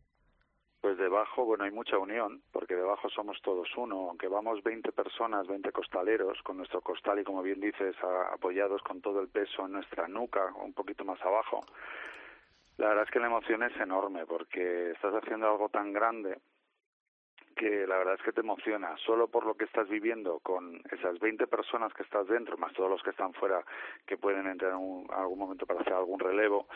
Pues 0.81 0.97
debajo, 0.97 1.45
bueno, 1.45 1.63
hay 1.63 1.71
mucha 1.71 1.97
unión, 1.97 2.41
porque 2.51 2.75
debajo 2.75 3.09
somos 3.09 3.41
todos 3.41 3.69
uno, 3.77 4.09
aunque 4.09 4.27
vamos 4.27 4.61
20 4.63 4.91
personas, 4.91 5.47
20 5.47 5.71
costaleros, 5.71 6.41
con 6.43 6.57
nuestro 6.57 6.81
costal 6.81 7.19
y 7.19 7.23
como 7.23 7.41
bien 7.41 7.61
dices, 7.61 7.95
apoyados 8.33 8.81
con 8.81 8.99
todo 8.99 9.21
el 9.21 9.29
peso 9.29 9.65
en 9.65 9.71
nuestra 9.71 10.09
nuca, 10.09 10.53
un 10.61 10.73
poquito 10.73 11.05
más 11.05 11.21
abajo. 11.21 11.61
La 12.75 12.89
verdad 12.89 13.05
es 13.05 13.11
que 13.11 13.19
la 13.19 13.27
emoción 13.27 13.63
es 13.63 13.79
enorme, 13.79 14.25
porque 14.25 14.91
estás 14.91 15.13
haciendo 15.13 15.49
algo 15.49 15.69
tan 15.69 15.93
grande 15.93 16.39
que 17.53 17.87
la 17.87 17.97
verdad 17.97 18.15
es 18.15 18.21
que 18.21 18.31
te 18.31 18.41
emociona, 18.41 18.95
solo 19.05 19.27
por 19.27 19.45
lo 19.45 19.55
que 19.55 19.65
estás 19.65 19.87
viviendo 19.89 20.39
con 20.39 20.81
esas 20.91 21.19
20 21.19 21.47
personas 21.47 21.93
que 21.93 22.03
estás 22.03 22.27
dentro, 22.27 22.57
más 22.57 22.73
todos 22.73 22.89
los 22.89 23.01
que 23.03 23.11
están 23.11 23.33
fuera 23.33 23.63
que 24.05 24.17
pueden 24.17 24.47
entrar 24.47 24.71
en, 24.71 25.05
algún 25.11 25.39
momento 25.39 25.65
para 25.65 25.81
hacer 25.81 25.93
algún 25.93 26.19
relevo, 26.19 26.67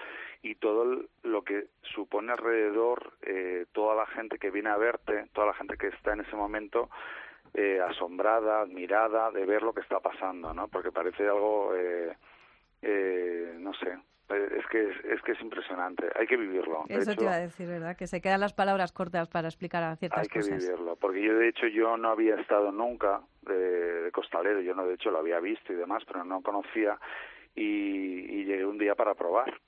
y 0.42 0.56
todo 0.56 1.04
lo 1.24 1.42
que 1.44 1.68
supone 1.82 2.32
alrededor 2.32 3.14
eh, 3.22 3.66
toda 3.72 3.96
la 3.96 4.06
gente 4.08 4.38
que 4.38 4.52
viene 4.52 4.70
a 4.70 4.78
verte, 4.78 5.28
toda 5.34 5.48
la 5.48 5.54
gente 5.54 5.78
que 5.78 5.88
está 5.88 6.14
en 6.14 6.22
ese 6.22 6.36
momento 6.36 6.90
eh, 7.54 7.80
asombrada, 7.82 8.62
admirada 8.62 9.32
de 9.32 9.46
ver 9.46 9.64
lo 9.64 9.74
que 9.74 9.82
está 9.82 10.00
pasando, 10.00 10.54
¿no? 10.54 10.68
Porque 10.68 10.92
parece 10.92 11.24
algo, 11.28 11.74
eh, 11.76 12.16
eh, 12.82 13.56
no 13.60 13.74
sé, 13.74 13.98
es 14.30 14.66
que 14.68 14.90
es, 15.14 15.22
que 15.22 15.32
es 15.32 15.42
impresionante, 15.42 16.06
hay 16.16 16.28
que 16.28 16.38
vivirlo. 16.38 16.84
Eso 16.90 17.16
te 17.16 17.24
iba 17.24 17.34
a 17.34 17.40
decir, 17.40 17.68
¿verdad? 17.68 17.96
Que 17.96 18.08
se 18.08 18.22
quedan 18.22 18.42
las 18.42 18.54
palabras 18.54 18.92
cortas 18.92 19.28
para 19.30 19.48
explicar 19.48 19.84
a 19.84 19.96
ciertas 19.96 20.28
cosas. 20.28 20.52
Hay 20.52 20.60
que 20.60 20.66
vivirlo, 20.66 20.96
porque 20.98 21.22
yo 21.22 21.38
de 21.38 21.50
hecho 21.50 21.68
yo 21.68 21.98
no 21.98 22.10
había 22.10 22.36
estado 22.36 22.72
nunca 22.72 23.22
de, 23.42 24.10
costalero, 24.12 24.62
yo 24.62 24.74
no 24.76 24.86
de 24.86 24.96
hecho 24.96 25.12
lo 25.12 25.20
había 25.20 25.40
visto 25.40 25.72
y 25.72 25.76
demás, 25.76 26.04
pero 26.06 26.24
no 26.24 26.42
conocía 26.42 27.00
y, 27.56 28.46
llegué 28.46 28.66
un 28.66 28.78
día 28.78 28.96
para 28.96 29.14
probar 29.14 29.60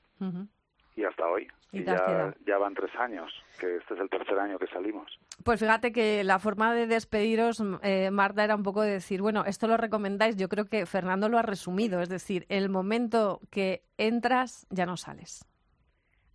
y 0.99 1.05
hasta 1.05 1.27
hoy. 1.27 1.47
Y, 1.71 1.83
ya, 1.83 2.33
ya, 2.45 2.57
van 2.57 2.73
tres 2.73 2.93
años, 2.95 3.31
que 3.59 3.77
este 3.77 3.93
es 3.93 3.99
el 3.99 4.09
tercer 4.09 4.37
año 4.39 4.57
que 4.57 4.67
salimos. 4.67 5.19
Pues 5.45 5.59
fíjate 5.59 5.91
que 5.91 6.23
la 6.23 6.39
forma 6.39 6.73
de 6.73 6.87
despediros, 6.87 7.61
eh, 7.83 8.09
Marta, 8.11 8.43
era 8.43 8.55
un 8.55 8.63
poco 8.63 8.81
de 8.81 8.91
decir, 8.91 9.21
bueno, 9.21 9.43
esto 9.45 9.67
lo 9.67 9.77
recomendáis, 9.77 10.35
yo 10.35 10.49
creo 10.49 10.65
que 10.65 10.85
Fernando 10.85 11.29
lo 11.29 11.37
ha 11.37 11.43
resumido, 11.43 12.01
es 12.01 12.09
decir, 12.09 12.45
el 12.49 12.69
momento 12.69 13.39
que 13.51 13.83
entras 13.97 14.67
ya 14.71 14.85
no 14.85 14.97
sales. 14.97 15.45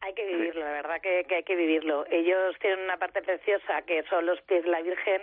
Hay 0.01 0.15
que 0.15 0.25
vivirlo, 0.25 0.61
la 0.61 0.73
verdad 0.73 1.01
que, 1.01 1.27
hay 1.35 1.43
que 1.43 1.57
vivirlo. 1.57 2.07
Ellos 2.11 2.55
tienen 2.61 2.85
una 2.85 2.99
parte 2.99 3.23
preciosa 3.23 3.83
que 3.83 4.05
son 4.05 4.27
los 4.27 4.41
pies 4.43 4.63
de 4.65 4.71
la 4.71 4.83
Virgen, 4.83 5.23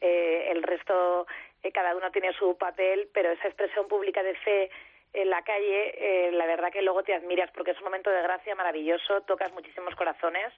eh, 0.00 0.50
el 0.50 0.62
resto, 0.62 1.26
eh, 1.62 1.70
cada 1.70 1.94
uno 1.94 2.10
tiene 2.10 2.32
su 2.32 2.56
papel, 2.58 3.08
pero 3.14 3.30
esa 3.30 3.46
expresión 3.46 3.86
pública 3.86 4.22
de 4.24 4.34
fe 4.36 4.70
en 5.12 5.30
la 5.30 5.42
calle, 5.42 5.94
eh, 5.96 6.32
la 6.32 6.46
verdad 6.46 6.72
que 6.72 6.82
luego 6.82 7.02
te 7.02 7.14
admiras 7.14 7.50
porque 7.52 7.72
es 7.72 7.78
un 7.78 7.84
momento 7.84 8.10
de 8.10 8.22
gracia 8.22 8.54
maravilloso, 8.54 9.22
tocas 9.22 9.52
muchísimos 9.52 9.94
corazones 9.94 10.52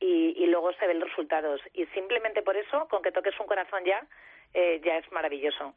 y, 0.00 0.46
luego 0.46 0.72
se 0.74 0.86
ven 0.86 1.00
los 1.00 1.08
resultados. 1.08 1.60
Y 1.72 1.86
simplemente 1.86 2.42
por 2.42 2.56
eso, 2.56 2.86
con 2.88 3.02
que 3.02 3.12
toques 3.12 3.38
un 3.40 3.46
corazón 3.46 3.82
ya, 3.84 4.06
eh, 4.52 4.80
ya 4.84 4.98
es 4.98 5.10
maravilloso. 5.10 5.74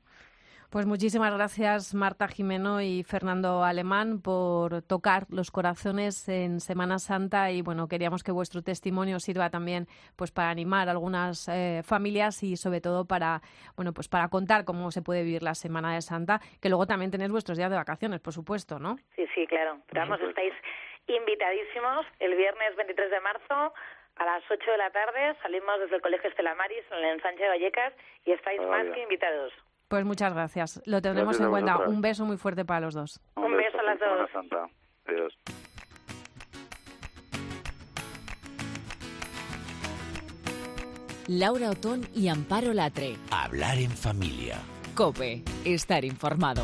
Pues 0.69 0.85
muchísimas 0.85 1.33
gracias 1.33 1.95
Marta 1.95 2.27
Jimeno 2.27 2.81
y 2.81 3.01
Fernando 3.03 3.63
Alemán 3.63 4.21
por 4.21 4.81
tocar 4.81 5.23
los 5.29 5.49
corazones 5.49 6.27
en 6.27 6.59
Semana 6.59 6.99
Santa 6.99 7.51
y 7.51 7.61
bueno, 7.61 7.87
queríamos 7.87 8.21
que 8.21 8.33
vuestro 8.33 8.61
testimonio 8.61 9.21
sirva 9.21 9.49
también 9.49 9.87
pues 10.17 10.31
para 10.31 10.49
animar 10.49 10.89
a 10.89 10.91
algunas 10.91 11.47
eh, 11.47 11.83
familias 11.85 12.43
y 12.43 12.57
sobre 12.57 12.81
todo 12.81 13.05
para 13.05 13.39
bueno, 13.77 13.93
pues 13.93 14.09
para 14.09 14.27
contar 14.27 14.65
cómo 14.65 14.91
se 14.91 15.01
puede 15.01 15.23
vivir 15.23 15.41
la 15.41 15.55
Semana 15.55 15.95
de 15.95 16.01
Santa, 16.01 16.41
que 16.61 16.67
luego 16.67 16.85
también 16.85 17.11
tenéis 17.11 17.31
vuestros 17.31 17.57
días 17.57 17.69
de 17.69 17.77
vacaciones, 17.77 18.19
por 18.19 18.33
supuesto, 18.33 18.77
¿no? 18.77 18.97
Sí, 19.15 19.25
sí, 19.33 19.47
claro. 19.47 19.79
Vamos, 19.93 20.19
estáis 20.19 20.53
invitadísimos 21.07 22.05
el 22.19 22.35
viernes 22.35 22.75
23 22.75 23.09
de 23.09 23.21
marzo 23.21 23.73
a 24.17 24.25
las 24.25 24.43
8 24.51 24.69
de 24.69 24.77
la 24.77 24.89
tarde 24.89 25.33
salimos 25.41 25.79
desde 25.79 25.95
el 25.95 26.01
Colegio 26.01 26.29
Estela 26.29 26.55
Maris 26.55 26.83
en 26.91 26.97
el 26.97 27.05
ensanche 27.05 27.43
de 27.43 27.49
Vallecas 27.49 27.93
y 28.25 28.31
estáis 28.33 28.59
más 28.63 28.85
que 28.87 29.01
invitados. 29.01 29.53
Pues 29.87 30.03
muchas 30.03 30.33
gracias. 30.33 30.81
Lo 30.85 31.01
tendremos 31.01 31.39
en 31.39 31.49
cuenta. 31.49 31.77
Un 31.87 32.01
beso 32.01 32.25
muy 32.25 32.37
fuerte 32.37 32.65
para 32.65 32.81
los 32.81 32.93
dos. 32.93 33.21
Un, 33.35 33.55
beso, 33.55 33.79
a 33.79 33.83
las 33.83 33.99
dos. 33.99 34.31
Santa. 34.31 34.67
Adiós. 35.07 35.33
Laura 41.27 41.69
Otón 41.69 42.07
y 42.13 42.29
Amparo 42.29 42.73
Latre. 42.73 43.15
Hablar 43.31 43.77
en 43.77 43.91
familia. 43.91 44.59
Cope. 44.95 45.43
Estar 45.65 46.03
informado. 46.05 46.63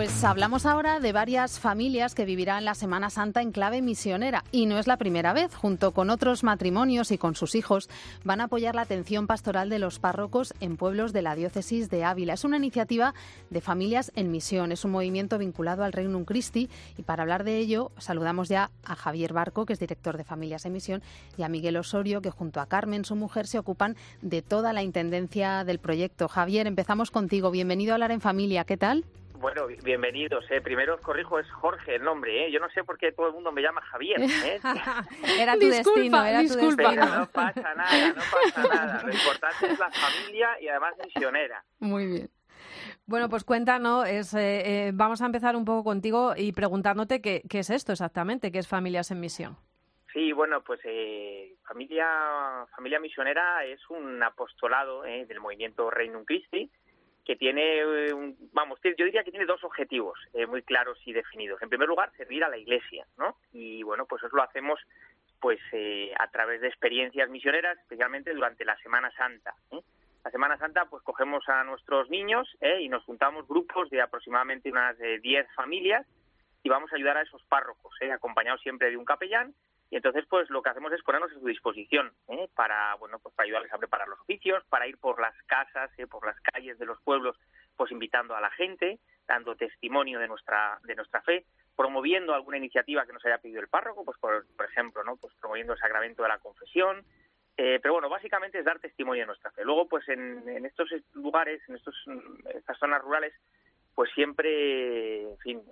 Pues 0.00 0.24
hablamos 0.24 0.64
ahora 0.64 0.98
de 0.98 1.12
varias 1.12 1.60
familias 1.60 2.14
que 2.14 2.24
vivirán 2.24 2.64
la 2.64 2.74
Semana 2.74 3.10
Santa 3.10 3.42
en 3.42 3.52
clave 3.52 3.82
misionera 3.82 4.44
y 4.50 4.64
no 4.64 4.78
es 4.78 4.86
la 4.86 4.96
primera 4.96 5.34
vez. 5.34 5.54
Junto 5.54 5.92
con 5.92 6.08
otros 6.08 6.42
matrimonios 6.42 7.10
y 7.10 7.18
con 7.18 7.34
sus 7.34 7.54
hijos 7.54 7.90
van 8.24 8.40
a 8.40 8.44
apoyar 8.44 8.74
la 8.74 8.80
atención 8.80 9.26
pastoral 9.26 9.68
de 9.68 9.78
los 9.78 9.98
párrocos 9.98 10.54
en 10.60 10.78
pueblos 10.78 11.12
de 11.12 11.20
la 11.20 11.34
diócesis 11.34 11.90
de 11.90 12.04
Ávila. 12.04 12.32
Es 12.32 12.44
una 12.44 12.56
iniciativa 12.56 13.12
de 13.50 13.60
familias 13.60 14.10
en 14.16 14.30
misión, 14.30 14.72
es 14.72 14.86
un 14.86 14.92
movimiento 14.92 15.36
vinculado 15.36 15.84
al 15.84 15.92
Reino 15.92 16.24
Christi 16.24 16.70
y 16.96 17.02
para 17.02 17.24
hablar 17.24 17.44
de 17.44 17.58
ello 17.58 17.92
saludamos 17.98 18.48
ya 18.48 18.70
a 18.84 18.94
Javier 18.94 19.34
Barco, 19.34 19.66
que 19.66 19.74
es 19.74 19.80
director 19.80 20.16
de 20.16 20.24
Familias 20.24 20.64
en 20.64 20.72
Misión, 20.72 21.02
y 21.36 21.42
a 21.42 21.50
Miguel 21.50 21.76
Osorio, 21.76 22.22
que 22.22 22.30
junto 22.30 22.62
a 22.62 22.66
Carmen, 22.68 23.04
su 23.04 23.16
mujer, 23.16 23.46
se 23.46 23.58
ocupan 23.58 23.96
de 24.22 24.40
toda 24.40 24.72
la 24.72 24.82
intendencia 24.82 25.62
del 25.64 25.78
proyecto. 25.78 26.26
Javier, 26.26 26.66
empezamos 26.66 27.10
contigo. 27.10 27.50
Bienvenido 27.50 27.92
a 27.92 27.96
hablar 27.96 28.12
en 28.12 28.22
familia. 28.22 28.64
¿Qué 28.64 28.78
tal? 28.78 29.04
Bueno, 29.40 29.68
bienvenidos. 29.82 30.44
Eh. 30.50 30.60
Primero 30.60 30.96
os 30.96 31.00
corrijo, 31.00 31.38
es 31.38 31.50
Jorge 31.50 31.94
el 31.94 32.04
nombre. 32.04 32.46
¿eh? 32.46 32.52
Yo 32.52 32.60
no 32.60 32.68
sé 32.68 32.84
por 32.84 32.98
qué 32.98 33.10
todo 33.10 33.28
el 33.28 33.32
mundo 33.32 33.50
me 33.50 33.62
llama 33.62 33.80
Javier. 33.80 34.20
¿eh? 34.20 34.60
era 35.40 35.54
tu 35.54 35.66
destino, 35.66 36.22
era 36.22 36.42
tu 36.42 36.54
destino. 36.54 37.06
no 37.06 37.26
pasa 37.26 37.74
nada, 37.74 38.08
no 38.08 38.22
pasa 38.30 38.68
nada. 38.68 39.02
Lo 39.02 39.12
importante 39.12 39.66
es 39.66 39.78
la 39.78 39.90
familia 39.90 40.60
y 40.60 40.68
además 40.68 40.94
misionera. 41.02 41.64
Muy 41.78 42.06
bien. 42.06 42.30
Bueno, 43.06 43.30
pues 43.30 43.44
cuéntanos, 43.44 44.06
es, 44.06 44.34
eh, 44.34 44.88
eh, 44.88 44.90
vamos 44.92 45.22
a 45.22 45.26
empezar 45.26 45.56
un 45.56 45.64
poco 45.64 45.84
contigo 45.84 46.34
y 46.36 46.52
preguntándote 46.52 47.22
qué, 47.22 47.42
qué 47.48 47.60
es 47.60 47.70
esto 47.70 47.92
exactamente, 47.92 48.52
qué 48.52 48.58
es 48.58 48.68
Familias 48.68 49.10
en 49.10 49.20
Misión. 49.20 49.56
Sí, 50.12 50.32
bueno, 50.32 50.62
pues 50.62 50.80
eh, 50.84 51.54
familia, 51.66 52.66
familia 52.74 52.98
misionera 52.98 53.64
es 53.64 53.78
un 53.90 54.20
apostolado 54.22 55.04
eh, 55.04 55.24
del 55.26 55.40
movimiento 55.40 55.88
Reino 55.88 56.24
Christi, 56.24 56.68
que 57.24 57.36
tiene, 57.36 57.80
eh, 57.80 58.34
vamos, 58.52 58.78
yo 58.82 59.04
diría 59.04 59.22
que 59.22 59.30
tiene 59.30 59.46
dos 59.46 59.62
objetivos 59.64 60.18
eh, 60.34 60.46
muy 60.46 60.62
claros 60.62 60.98
y 61.04 61.12
definidos. 61.12 61.60
En 61.62 61.68
primer 61.68 61.88
lugar, 61.88 62.10
servir 62.16 62.42
a 62.44 62.48
la 62.48 62.58
Iglesia, 62.58 63.06
¿no? 63.18 63.36
Y 63.52 63.82
bueno, 63.82 64.06
pues 64.06 64.22
eso 64.22 64.34
lo 64.36 64.42
hacemos 64.42 64.80
pues 65.40 65.58
eh, 65.72 66.12
a 66.18 66.28
través 66.28 66.60
de 66.60 66.68
experiencias 66.68 67.30
misioneras, 67.30 67.78
especialmente 67.78 68.34
durante 68.34 68.64
la 68.64 68.76
Semana 68.78 69.10
Santa. 69.12 69.54
La 70.22 70.30
Semana 70.30 70.58
Santa, 70.58 70.84
pues 70.84 71.02
cogemos 71.02 71.48
a 71.48 71.64
nuestros 71.64 72.10
niños 72.10 72.46
y 72.78 72.90
nos 72.90 73.02
juntamos 73.04 73.48
grupos 73.48 73.88
de 73.88 74.02
aproximadamente 74.02 74.70
unas 74.70 74.98
10 74.98 75.46
familias 75.54 76.06
y 76.62 76.68
vamos 76.68 76.92
a 76.92 76.96
ayudar 76.96 77.16
a 77.16 77.22
esos 77.22 77.42
párrocos, 77.44 77.94
acompañados 78.12 78.60
siempre 78.60 78.90
de 78.90 78.98
un 78.98 79.06
capellán 79.06 79.54
y 79.90 79.96
entonces, 79.96 80.24
pues 80.28 80.48
lo 80.50 80.62
que 80.62 80.70
hacemos 80.70 80.92
es 80.92 81.02
ponernos 81.02 81.32
a 81.32 81.34
su 81.34 81.44
disposición 81.44 82.12
¿eh? 82.28 82.48
para, 82.54 82.94
bueno, 82.94 83.18
pues 83.18 83.34
para 83.34 83.46
ayudarles 83.46 83.72
a 83.72 83.78
preparar 83.78 84.06
los 84.06 84.20
oficios, 84.20 84.64
para 84.68 84.86
ir 84.86 84.96
por 84.98 85.20
las 85.20 85.34
casas, 85.46 85.90
¿eh? 85.98 86.06
por 86.06 86.24
las 86.24 86.40
calles 86.40 86.78
de 86.78 86.86
los 86.86 87.00
pueblos, 87.02 87.36
pues 87.76 87.90
invitando 87.90 88.36
a 88.36 88.40
la 88.40 88.50
gente, 88.50 89.00
dando 89.26 89.56
testimonio 89.56 90.20
de 90.20 90.28
nuestra, 90.28 90.78
de 90.84 90.94
nuestra 90.94 91.22
fe, 91.22 91.44
promoviendo 91.74 92.32
alguna 92.32 92.58
iniciativa 92.58 93.04
que 93.04 93.12
nos 93.12 93.24
haya 93.26 93.38
pedido 93.38 93.60
el 93.60 93.68
párroco, 93.68 94.04
pues 94.04 94.16
por, 94.18 94.46
por 94.56 94.66
ejemplo, 94.66 95.02
¿no? 95.02 95.16
Pues 95.16 95.34
promoviendo 95.40 95.72
el 95.72 95.78
sacramento 95.80 96.22
de 96.22 96.28
la 96.28 96.38
confesión, 96.38 97.04
eh, 97.56 97.80
pero 97.82 97.94
bueno, 97.94 98.08
básicamente 98.08 98.60
es 98.60 98.64
dar 98.64 98.78
testimonio 98.78 99.22
de 99.22 99.26
nuestra 99.26 99.50
fe. 99.50 99.64
Luego, 99.64 99.88
pues 99.88 100.08
en, 100.08 100.48
en 100.48 100.66
estos 100.66 100.88
lugares, 101.14 101.60
en 101.68 101.74
estos, 101.74 101.96
estas 102.54 102.78
zonas 102.78 103.02
rurales, 103.02 103.34
pues 103.92 104.08
siempre, 104.14 105.32
en 105.32 105.38
fin, 105.38 105.62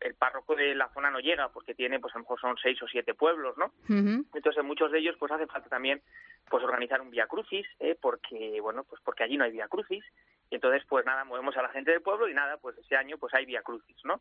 el, 0.00 0.14
párroco 0.14 0.54
de 0.54 0.74
la 0.74 0.88
zona 0.90 1.10
no 1.10 1.18
llega 1.18 1.48
porque 1.48 1.74
tiene, 1.74 2.00
pues 2.00 2.14
a 2.14 2.18
lo 2.18 2.24
mejor 2.24 2.40
son 2.40 2.56
seis 2.62 2.80
o 2.82 2.86
siete 2.86 3.14
pueblos, 3.14 3.56
¿no? 3.58 3.72
Entonces 3.88 4.58
en 4.58 4.66
muchos 4.66 4.92
de 4.92 4.98
ellos 4.98 5.16
pues 5.18 5.32
hace 5.32 5.46
falta 5.46 5.68
también 5.68 6.02
pues 6.48 6.62
organizar 6.62 7.00
un 7.00 7.10
vía 7.10 7.26
crucis, 7.26 7.66
¿eh? 7.80 7.96
porque 8.00 8.60
bueno 8.60 8.84
pues 8.84 9.00
porque 9.04 9.24
allí 9.24 9.36
no 9.36 9.44
hay 9.44 9.52
vía 9.52 9.68
crucis 9.68 10.04
y 10.50 10.54
entonces 10.56 10.82
pues 10.88 11.04
nada 11.06 11.24
movemos 11.24 11.56
a 11.56 11.62
la 11.62 11.70
gente 11.70 11.90
del 11.90 12.02
pueblo 12.02 12.28
y 12.28 12.34
nada 12.34 12.56
pues 12.58 12.76
ese 12.78 12.96
año 12.96 13.18
pues 13.18 13.34
hay 13.34 13.46
vía 13.46 13.62
crucis, 13.62 13.96
¿no? 14.04 14.20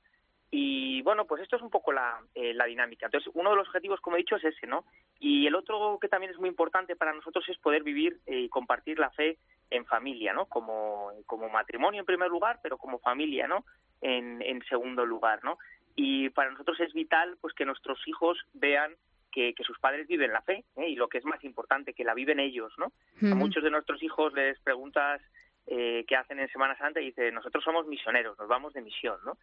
Y 0.53 1.01
bueno, 1.03 1.25
pues 1.25 1.41
esto 1.41 1.55
es 1.55 1.61
un 1.61 1.69
poco 1.69 1.93
la, 1.93 2.19
eh, 2.35 2.53
la 2.53 2.65
dinámica. 2.65 3.05
Entonces, 3.05 3.31
uno 3.33 3.51
de 3.51 3.55
los 3.55 3.67
objetivos, 3.69 4.01
como 4.01 4.17
he 4.17 4.19
dicho, 4.19 4.35
es 4.35 4.43
ese, 4.43 4.67
¿no? 4.67 4.83
Y 5.17 5.47
el 5.47 5.55
otro 5.55 5.97
que 6.01 6.09
también 6.09 6.33
es 6.33 6.39
muy 6.39 6.49
importante 6.49 6.97
para 6.97 7.13
nosotros 7.13 7.47
es 7.47 7.57
poder 7.57 7.83
vivir 7.83 8.19
eh, 8.25 8.41
y 8.41 8.49
compartir 8.49 8.99
la 8.99 9.09
fe 9.11 9.37
en 9.69 9.85
familia, 9.85 10.33
¿no? 10.33 10.47
Como, 10.47 11.13
como 11.25 11.47
matrimonio 11.47 12.01
en 12.01 12.05
primer 12.05 12.29
lugar, 12.29 12.59
pero 12.61 12.77
como 12.77 12.99
familia, 12.99 13.47
¿no? 13.47 13.63
En, 14.01 14.41
en 14.41 14.63
segundo 14.65 15.05
lugar, 15.05 15.43
¿no? 15.43 15.57
Y 15.95 16.29
para 16.29 16.51
nosotros 16.51 16.79
es 16.79 16.93
vital 16.93 17.37
pues 17.41 17.53
que 17.53 17.65
nuestros 17.65 17.99
hijos 18.07 18.37
vean 18.53 18.95
que, 19.31 19.53
sus 19.65 19.79
padres 19.79 20.07
viven 20.07 20.33
la 20.33 20.41
fe 20.41 20.63
¿eh? 20.75 20.89
y 20.89 20.95
lo 20.95 21.07
que 21.07 21.17
es 21.17 21.25
más 21.25 21.43
importante, 21.43 21.93
que 21.93 22.03
la 22.03 22.13
viven 22.13 22.39
ellos, 22.39 22.73
¿no? 22.77 22.91
A 23.21 23.35
muchos 23.35 23.63
de 23.63 23.71
nuestros 23.71 24.01
hijos 24.03 24.33
les 24.33 24.59
preguntas 24.59 25.21
eh, 25.67 26.03
qué 26.07 26.15
hacen 26.15 26.39
en 26.39 26.49
Semana 26.49 26.77
Santa 26.77 26.99
y 27.01 27.05
dicen, 27.05 27.33
nosotros 27.33 27.63
somos 27.63 27.87
misioneros, 27.87 28.37
nos 28.37 28.47
vamos 28.47 28.73
de 28.73 28.81
misión, 28.81 29.17
¿no? 29.25 29.37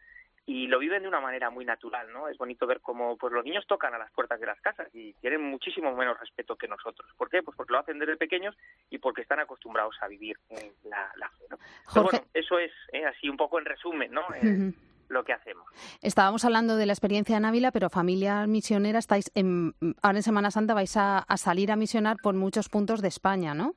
Y 0.49 0.67
lo 0.67 0.79
viven 0.79 1.03
de 1.03 1.09
una 1.09 1.21
manera 1.21 1.51
muy 1.51 1.67
natural, 1.67 2.11
¿no? 2.11 2.27
Es 2.27 2.39
bonito 2.39 2.67
ver 2.67 2.81
cómo 2.81 3.19
pues 3.19 3.35
los 3.35 3.45
niños 3.45 3.67
tocan 3.67 3.93
a 3.93 3.99
las 3.99 4.11
puertas 4.13 4.41
de 4.41 4.47
las 4.47 4.59
casas 4.63 4.89
y 4.95 5.13
tienen 5.15 5.43
muchísimo 5.43 5.95
menos 5.95 6.19
respeto 6.19 6.57
que 6.57 6.67
nosotros. 6.67 7.07
¿Por 7.19 7.29
qué? 7.29 7.43
Pues 7.43 7.55
porque 7.55 7.75
lo 7.75 7.81
hacen 7.81 7.99
desde 7.99 8.17
pequeños 8.17 8.57
y 8.89 8.97
porque 8.97 9.21
están 9.21 9.41
acostumbrados 9.41 9.97
a 10.01 10.09
vivir 10.09 10.39
la, 10.85 11.29
fe, 11.29 11.45
¿no? 11.51 12.03
bueno, 12.03 12.21
eso 12.33 12.59
es 12.59 12.73
¿eh? 12.95 13.05
así 13.05 13.29
un 13.29 13.37
poco 13.37 13.59
en 13.59 13.67
resumen, 13.67 14.11
¿no? 14.11 14.23
Eh, 14.35 14.73
lo 15.09 15.25
que 15.25 15.33
hacemos. 15.33 15.67
Estábamos 16.03 16.45
hablando 16.45 16.77
de 16.77 16.87
la 16.87 16.93
experiencia 16.93 17.37
en 17.37 17.45
Ávila, 17.45 17.71
pero 17.73 17.91
familia 17.91 18.47
misionera, 18.47 18.99
estáis 18.99 19.31
en, 19.35 19.75
ahora 20.03 20.19
en 20.19 20.23
Semana 20.23 20.51
Santa 20.51 20.75
vais 20.75 20.97
a, 20.97 21.25
salir 21.37 21.73
a 21.73 21.77
misionar 21.77 22.17
por 22.23 22.35
muchos 22.35 22.69
puntos 22.69 23.03
de 23.03 23.09
España, 23.09 23.55
¿no? 23.55 23.75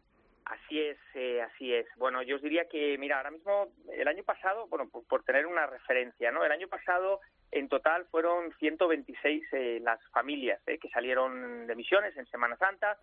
Así 0.51 0.81
es, 0.81 0.97
eh, 1.15 1.41
así 1.41 1.73
es. 1.73 1.87
Bueno, 1.95 2.21
yo 2.23 2.35
os 2.35 2.41
diría 2.41 2.65
que, 2.65 2.97
mira, 2.97 3.15
ahora 3.15 3.31
mismo, 3.31 3.69
el 3.93 4.05
año 4.05 4.23
pasado, 4.25 4.67
bueno, 4.67 4.89
por, 4.89 5.23
tener 5.23 5.45
una 5.45 5.65
referencia, 5.65 6.29
¿no? 6.29 6.43
El 6.43 6.51
año 6.51 6.67
pasado, 6.67 7.21
en 7.51 7.69
total, 7.69 8.05
fueron 8.11 8.51
126 8.59 9.43
eh, 9.53 9.79
las 9.81 9.99
familias 10.09 10.59
eh, 10.67 10.77
que 10.77 10.89
salieron 10.89 11.67
de 11.67 11.75
misiones 11.75 12.17
en 12.17 12.25
Semana 12.25 12.57
Santa. 12.57 12.97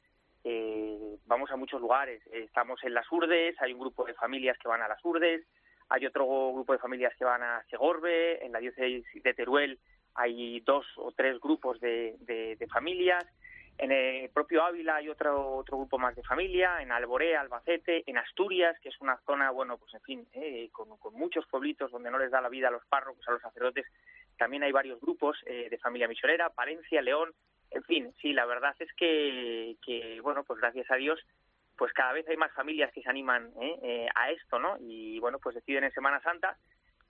vamos 1.24 1.50
a 1.50 1.56
muchos 1.56 1.80
lugares. 1.80 2.20
estamos 2.32 2.84
en 2.84 2.92
las 2.92 3.10
Urdes, 3.10 3.56
hay 3.62 3.72
un 3.72 3.80
grupo 3.80 4.04
de 4.04 4.12
familias 4.12 4.58
que 4.58 4.68
van 4.68 4.82
a 4.82 4.88
las 4.88 5.02
Urdes, 5.02 5.42
hay 5.88 6.04
otro 6.04 6.26
grupo 6.52 6.74
de 6.74 6.78
familias 6.78 7.14
que 7.16 7.24
van 7.24 7.42
a 7.42 7.64
Segorbe, 7.70 8.44
en 8.44 8.52
la 8.52 8.58
diócesis 8.58 9.22
de 9.22 9.32
Teruel 9.32 9.78
hay 10.18 10.60
dos 10.60 10.84
o 10.96 11.12
tres 11.12 11.40
grupos 11.40 11.80
de, 11.80 12.58
familias, 12.72 13.24
en 13.78 13.92
el 13.92 14.30
propio 14.30 14.64
Ávila 14.64 14.96
hay 14.96 15.08
otro, 15.08 15.56
otro 15.56 15.78
grupo 15.78 15.98
más 15.98 16.14
de 16.16 16.22
familia, 16.22 16.82
en 16.82 16.92
Alborea, 16.92 17.40
Albacete, 17.40 18.02
en 18.06 18.18
Asturias, 18.18 18.78
que 18.80 18.88
es 18.88 19.00
una 19.00 19.16
zona, 19.24 19.50
bueno, 19.50 19.78
pues 19.78 19.94
en 19.94 20.02
fin, 20.02 20.28
eh, 20.32 20.68
con, 20.72 20.88
muchos 21.12 21.46
pueblitos 21.46 21.90
donde 21.90 22.10
no 22.10 22.18
les 22.18 22.30
da 22.30 22.40
la 22.40 22.48
vida 22.48 22.68
a 22.68 22.72
los 22.72 22.84
párrocos, 22.86 23.26
a 23.28 23.32
los 23.32 23.42
sacerdotes, 23.42 23.86
también 24.36 24.62
hay 24.62 24.72
varios 24.72 25.00
grupos 25.00 25.38
eh, 25.46 25.68
de 25.70 25.78
familia 25.78 26.08
misionera, 26.08 26.50
Palencia, 26.50 27.00
León, 27.02 27.32
en 27.70 27.82
fin, 27.84 28.14
sí, 28.20 28.32
la 28.32 28.46
verdad 28.46 28.74
es 28.78 28.92
que, 28.94 29.76
que, 29.84 30.20
bueno, 30.22 30.44
pues 30.44 30.60
gracias 30.60 30.90
a 30.90 30.96
Dios 30.96 31.20
pues 31.78 31.92
cada 31.92 32.12
vez 32.12 32.28
hay 32.28 32.36
más 32.36 32.52
familias 32.52 32.92
que 32.92 33.02
se 33.02 33.08
animan 33.08 33.52
¿eh? 33.60 33.78
Eh, 33.82 34.08
a 34.14 34.30
esto, 34.32 34.58
¿no? 34.58 34.76
Y 34.80 35.20
bueno, 35.20 35.38
pues 35.38 35.54
deciden 35.54 35.84
en 35.84 35.92
Semana 35.92 36.20
Santa 36.20 36.58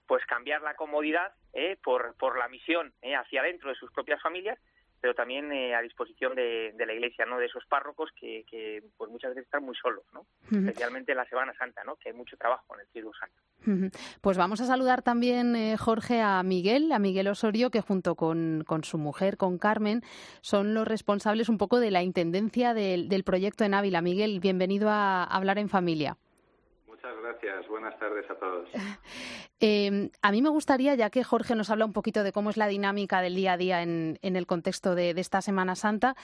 pues 0.06 0.24
cambiar 0.26 0.62
la 0.62 0.74
comodidad 0.74 1.32
¿eh? 1.54 1.76
por, 1.82 2.14
por 2.16 2.38
la 2.38 2.48
misión 2.48 2.92
hacia 3.02 3.40
adentro 3.40 3.70
de 3.70 3.76
sus 3.76 3.90
propias 3.92 4.22
familias, 4.22 4.58
pero 5.00 5.14
también 5.14 5.52
a 5.74 5.80
disposición 5.80 6.34
de, 6.34 6.74
la 6.78 6.92
Iglesia, 6.92 7.24
¿no? 7.26 7.38
De 7.38 7.46
esos 7.46 7.64
párrocos 7.66 8.10
que, 8.18 8.82
pues 8.96 9.10
muchas 9.10 9.30
veces 9.30 9.44
están 9.44 9.64
muy 9.64 9.76
solos, 9.76 10.04
¿no? 10.12 10.26
Especialmente 10.50 11.12
en 11.12 11.18
la 11.18 11.26
Semana 11.26 11.54
Santa, 11.58 11.84
¿no? 11.84 11.96
Que 11.96 12.10
hay 12.10 12.14
mucho 12.14 12.36
trabajo 12.36 12.74
en 12.74 12.80
el 12.80 12.86
Círculo 12.88 13.14
Santo. 13.18 13.36
Pues 14.20 14.38
vamos 14.38 14.60
a 14.60 14.66
saludar 14.66 15.02
también, 15.02 15.54
eh, 15.54 15.76
Jorge, 15.76 16.20
a 16.20 16.42
Miguel, 16.42 16.92
a 16.92 16.98
Miguel 16.98 17.28
Osorio, 17.28 17.70
que 17.70 17.80
junto 17.80 18.14
con, 18.14 18.64
su 18.82 18.98
mujer, 18.98 19.36
con 19.36 19.58
Carmen, 19.58 20.02
son 20.40 20.74
los 20.74 20.86
responsables 20.86 21.48
un 21.48 21.58
poco 21.58 21.80
de 21.80 21.90
la 21.90 22.02
intendencia 22.02 22.74
del, 22.74 23.24
proyecto 23.24 23.64
en 23.64 23.74
Ávila. 23.74 24.00
Miguel, 24.00 24.40
bienvenido 24.40 24.88
a 24.88 25.24
Hablar 25.24 25.58
en 25.58 25.68
Familia. 25.68 26.16
Gracias. 27.40 27.68
Buenas 27.68 27.98
tardes 27.98 28.28
a 28.30 28.34
todos. 28.34 28.68
Em, 29.60 30.10
a 30.22 30.30
mí 30.30 30.40
me 30.40 30.50
gustaría, 30.50 30.94
ya 30.94 31.10
que 31.10 31.24
Jorge 31.24 31.56
nos 31.56 31.68
habla 31.68 31.84
un 31.84 31.92
poquito 31.92 32.22
de 32.22 32.30
cómo 32.30 32.50
es 32.50 32.56
la 32.56 32.68
dinámica 32.68 33.20
del 33.20 33.34
día 33.34 33.54
a 33.54 33.56
día 33.56 33.82
en, 33.82 34.16
el 34.22 34.46
contexto 34.46 34.94
de, 34.94 35.14
de 35.14 35.20
esta 35.20 35.42
Semana 35.42 35.74
Santa, 35.74 36.14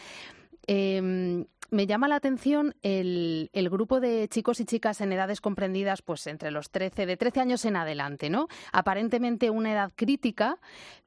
eh, 0.69 1.45
me 1.71 1.87
llama 1.87 2.09
la 2.09 2.17
atención 2.17 2.75
el, 2.83 3.51
grupo 3.71 4.01
de 4.01 4.29
chicos 4.29 4.61
y 4.61 4.65
chicas 4.65 5.01
en 5.01 5.13
edades 5.13 5.41
comprendidas, 5.41 6.03
pues 6.03 6.27
entre 6.27 6.51
los 6.51 6.71
13, 6.71 7.07
de 7.07 7.17
13 7.17 7.41
años 7.41 7.65
en 7.65 7.77
adelante, 7.77 8.31
¿no? 8.31 8.47
Aparentemente 8.73 9.51
una 9.51 9.73
edad 9.73 9.93
crítica, 9.97 10.59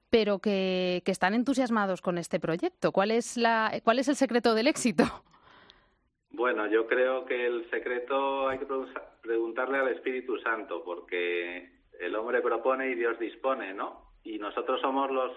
pero 0.09 0.39
que, 0.39 1.01
están 1.05 1.33
entusiasmados 1.33 2.01
con 2.01 2.17
este 2.17 2.39
proyecto. 2.39 2.91
¿Cuál 2.91 3.11
es, 3.11 3.37
la, 3.37 3.79
¿Cuál 3.83 3.99
es 3.99 4.07
el 4.07 4.15
secreto 4.15 4.53
del 4.55 4.67
éxito? 4.67 5.05
Bueno, 6.31 6.67
yo 6.67 6.85
creo 6.87 7.25
que 7.25 7.47
el 7.47 7.69
secreto 7.69 8.49
hay 8.49 8.59
que 8.59 8.65
preguntarle 9.27 9.77
al 9.77 9.89
Espíritu 9.89 10.37
Santo, 10.39 10.83
porque 10.83 11.69
el 11.99 12.15
hombre 12.15 12.41
propone 12.41 12.89
y 12.89 12.95
Dios 12.95 13.19
dispone, 13.19 13.73
¿no? 13.73 14.13
Y 14.23 14.39
nosotros 14.39 14.81
somos 14.81 15.11
los, 15.11 15.31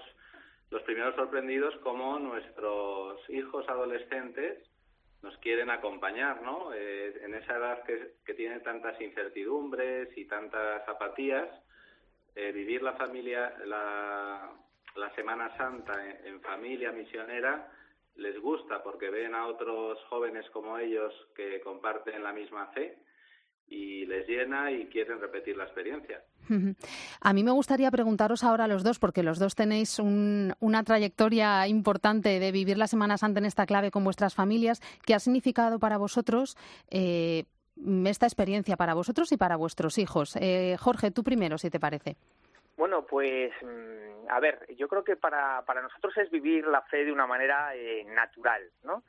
los 0.70 0.82
primeros 0.82 1.14
sorprendidos 1.14 1.76
como 1.82 2.18
nuestros 2.18 3.28
hijos 3.28 3.68
adolescentes 3.68 4.66
nos 5.22 5.36
quieren 5.38 5.68
acompañar, 5.68 6.40
¿no? 6.42 6.72
Eh, 6.72 7.20
en 7.22 7.34
esa 7.34 7.56
edad 7.56 7.82
que, 7.84 8.14
que, 8.24 8.32
tiene 8.32 8.60
tantas 8.60 8.98
incertidumbres 9.00 10.16
y 10.16 10.24
tantas 10.24 10.88
apatías, 10.88 11.46
eh, 12.34 12.52
vivir 12.52 12.82
la 12.82 12.94
familia, 12.94 13.52
la, 13.66 14.50
la 14.96 15.14
Semana 15.14 15.56
Santa 15.56 15.94
en, 16.24 16.40
familia 16.40 16.92
misionera 16.92 17.70
les 18.16 18.38
gusta 18.40 18.82
porque 18.82 19.08
ven 19.08 19.34
a 19.34 19.46
otros 19.46 19.98
jóvenes 20.08 20.48
como 20.50 20.78
ellos 20.78 21.12
que 21.34 21.60
comparten 21.60 22.22
la 22.22 22.32
misma 22.32 22.66
fe 22.68 22.98
y 23.70 24.04
les 24.04 24.28
llena 24.28 24.70
y 24.70 24.86
quieren 24.86 25.20
repetir 25.20 25.56
la 25.56 25.64
experiencia. 25.64 26.20
A 27.20 27.32
mí 27.32 27.44
me 27.44 27.52
gustaría 27.52 27.90
preguntaros 27.92 28.42
ahora 28.42 28.64
a 28.64 28.68
los 28.68 28.82
dos, 28.82 28.98
porque 28.98 29.22
los 29.22 29.38
dos 29.38 29.54
tenéis 29.54 30.00
una 30.00 30.82
trayectoria 30.84 31.66
importante 31.68 32.40
de 32.40 32.52
vivir 32.52 32.76
la 32.76 32.88
Semana 32.88 33.16
Santa 33.16 33.38
en 33.38 33.46
esta 33.46 33.66
clave 33.66 33.92
con 33.92 34.02
vuestras 34.02 34.34
familias. 34.34 34.80
¿Qué 35.06 35.14
ha 35.14 35.20
significado 35.20 35.78
para 35.78 35.96
vosotros 35.96 36.56
eh, 36.90 37.44
esta 38.04 38.26
experiencia, 38.26 38.76
para 38.76 38.94
vosotros 38.94 39.30
y 39.30 39.36
para 39.36 39.56
vuestros 39.56 39.96
hijos? 39.98 40.36
Eh, 40.40 40.76
Jorge, 40.80 41.12
tú 41.12 41.22
primero, 41.22 41.56
si 41.56 41.70
te 41.70 41.78
parece. 41.78 42.16
Bueno, 42.76 43.06
pues 43.06 43.52
mm, 43.62 44.28
a 44.30 44.40
ver, 44.40 44.66
yo 44.76 44.88
creo 44.88 45.04
que 45.04 45.14
para, 45.14 45.62
para 45.64 45.82
nosotros 45.82 46.16
es 46.16 46.30
vivir 46.30 46.66
la 46.66 46.82
fe 46.82 47.04
de 47.04 47.12
una 47.12 47.26
manera 47.26 47.76
eh, 47.76 48.04
natural, 48.04 48.62
¿no? 48.82 49.04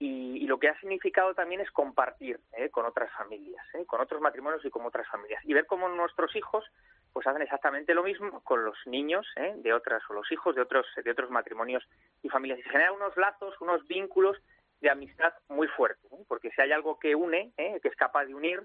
Y, 0.00 0.46
lo 0.46 0.58
que 0.58 0.68
ha 0.68 0.80
significado 0.80 1.34
también 1.34 1.60
es 1.60 1.70
compartir 1.70 2.40
¿eh? 2.56 2.70
con 2.70 2.86
otras 2.86 3.10
familias, 3.12 3.66
¿eh? 3.74 3.84
con 3.84 4.00
otros 4.00 4.20
matrimonios 4.20 4.64
y 4.64 4.70
con 4.70 4.86
otras 4.86 5.06
familias. 5.08 5.44
Y 5.44 5.52
ver 5.52 5.66
cómo 5.66 5.88
nuestros 5.88 6.34
hijos 6.36 6.64
pues 7.12 7.26
hacen 7.26 7.42
exactamente 7.42 7.94
lo 7.94 8.02
mismo 8.02 8.40
con 8.44 8.64
los 8.64 8.78
niños 8.86 9.26
¿eh? 9.36 9.54
de 9.56 9.72
otras 9.72 10.02
o 10.08 10.14
los 10.14 10.30
hijos 10.32 10.54
de 10.54 10.62
otros, 10.62 10.86
de 11.04 11.10
otros 11.10 11.30
matrimonios 11.30 11.86
y 12.22 12.28
familias. 12.28 12.60
Y 12.60 12.62
se 12.62 12.70
generan 12.70 12.94
unos 12.94 13.16
lazos, 13.16 13.60
unos 13.60 13.86
vínculos 13.88 14.38
de 14.80 14.88
amistad 14.88 15.34
muy 15.48 15.66
fuertes. 15.66 16.10
Porque 16.28 16.50
si 16.52 16.62
hay 16.62 16.72
algo 16.72 16.98
que 16.98 17.14
une, 17.14 17.52
que 17.56 17.88
es 17.88 17.96
capaz 17.96 18.24
de 18.24 18.34
unir 18.34 18.62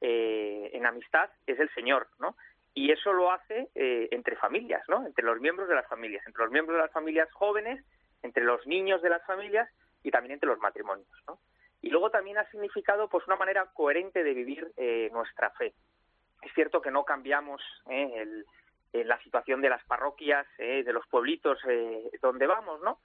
en 0.00 0.84
amistad, 0.84 1.30
es 1.46 1.58
el 1.58 1.72
Señor. 1.74 2.06
¿no? 2.20 2.36
Y 2.74 2.92
eso 2.92 3.12
lo 3.12 3.32
hace 3.32 3.68
entre 3.74 4.36
familias, 4.36 4.82
¿no? 4.88 5.06
entre 5.06 5.24
los 5.24 5.40
miembros 5.40 5.68
de 5.68 5.74
las 5.74 5.88
familias, 5.88 6.24
entre 6.26 6.44
los 6.44 6.52
miembros 6.52 6.76
de 6.76 6.82
las 6.82 6.92
familias 6.92 7.32
jóvenes, 7.32 7.82
entre 8.22 8.44
los 8.44 8.64
niños 8.66 9.02
de 9.02 9.08
las 9.08 9.24
familias 9.24 9.68
y 10.06 10.10
también 10.12 10.34
entre 10.34 10.48
los 10.48 10.60
matrimonios. 10.60 11.08
¿no? 11.26 11.40
Y 11.82 11.90
luego 11.90 12.10
también 12.10 12.38
ha 12.38 12.48
significado 12.50 13.08
pues 13.08 13.26
una 13.26 13.34
manera 13.34 13.66
coherente 13.74 14.22
de 14.22 14.34
vivir 14.34 14.72
eh, 14.76 15.10
nuestra 15.12 15.50
fe. 15.50 15.74
Es 16.42 16.52
cierto 16.54 16.80
que 16.80 16.92
no 16.92 17.04
cambiamos 17.04 17.60
eh, 17.90 18.44
la 18.92 19.20
situación 19.22 19.60
de 19.60 19.68
las 19.68 19.84
parroquias, 19.84 20.46
eh, 20.58 20.84
de 20.84 20.92
los 20.92 21.04
pueblitos 21.08 21.58
donde 22.22 22.46
vamos, 22.46 22.80
¿no? 22.82 23.00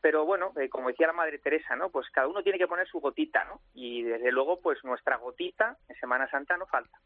Pero 0.00 0.24
bueno, 0.24 0.54
como 0.70 0.88
decía 0.88 1.08
la 1.08 1.12
Madre 1.12 1.38
Teresa, 1.38 1.76
¿no? 1.76 1.90
Pues 1.90 2.08
cada 2.10 2.28
uno 2.28 2.42
tiene 2.42 2.58
que 2.58 2.68
poner 2.68 2.88
su 2.88 3.00
gotita, 3.00 3.44
¿no? 3.44 3.60
Y 3.74 4.02
desde 4.02 4.32
luego, 4.32 4.60
pues 4.60 4.82
nuestra 4.82 5.16
gotita 5.16 5.76
en 5.88 5.96
Semana 5.96 6.30
Santa 6.30 6.56
no 6.56 6.66
falta. 6.66 6.98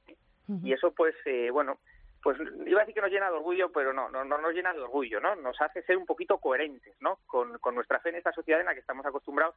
Y 0.62 0.72
eso, 0.72 0.92
pues, 0.92 1.14
bueno, 1.52 1.78
pues 2.22 2.38
iba 2.66 2.80
a 2.80 2.84
decir 2.84 2.94
que 2.94 3.00
nos 3.00 3.10
llena 3.10 3.30
de 3.30 3.36
orgullo, 3.36 3.72
pero 3.72 3.92
no, 3.92 4.10
no, 4.10 4.24
no 4.24 4.38
nos 4.38 4.52
llena 4.52 4.72
de 4.72 4.80
orgullo, 4.80 5.20
¿no? 5.20 5.36
Nos 5.36 5.60
hace 5.60 5.82
ser 5.82 5.96
un 5.96 6.06
poquito 6.06 6.38
coherentes, 6.38 6.94
¿no? 7.00 7.18
Con, 7.26 7.58
nuestra 7.74 8.00
fe 8.00 8.10
en 8.10 8.16
esta 8.16 8.32
sociedad 8.32 8.60
en 8.60 8.66
la 8.66 8.74
que 8.74 8.80
estamos 8.80 9.06
acostumbrados, 9.06 9.54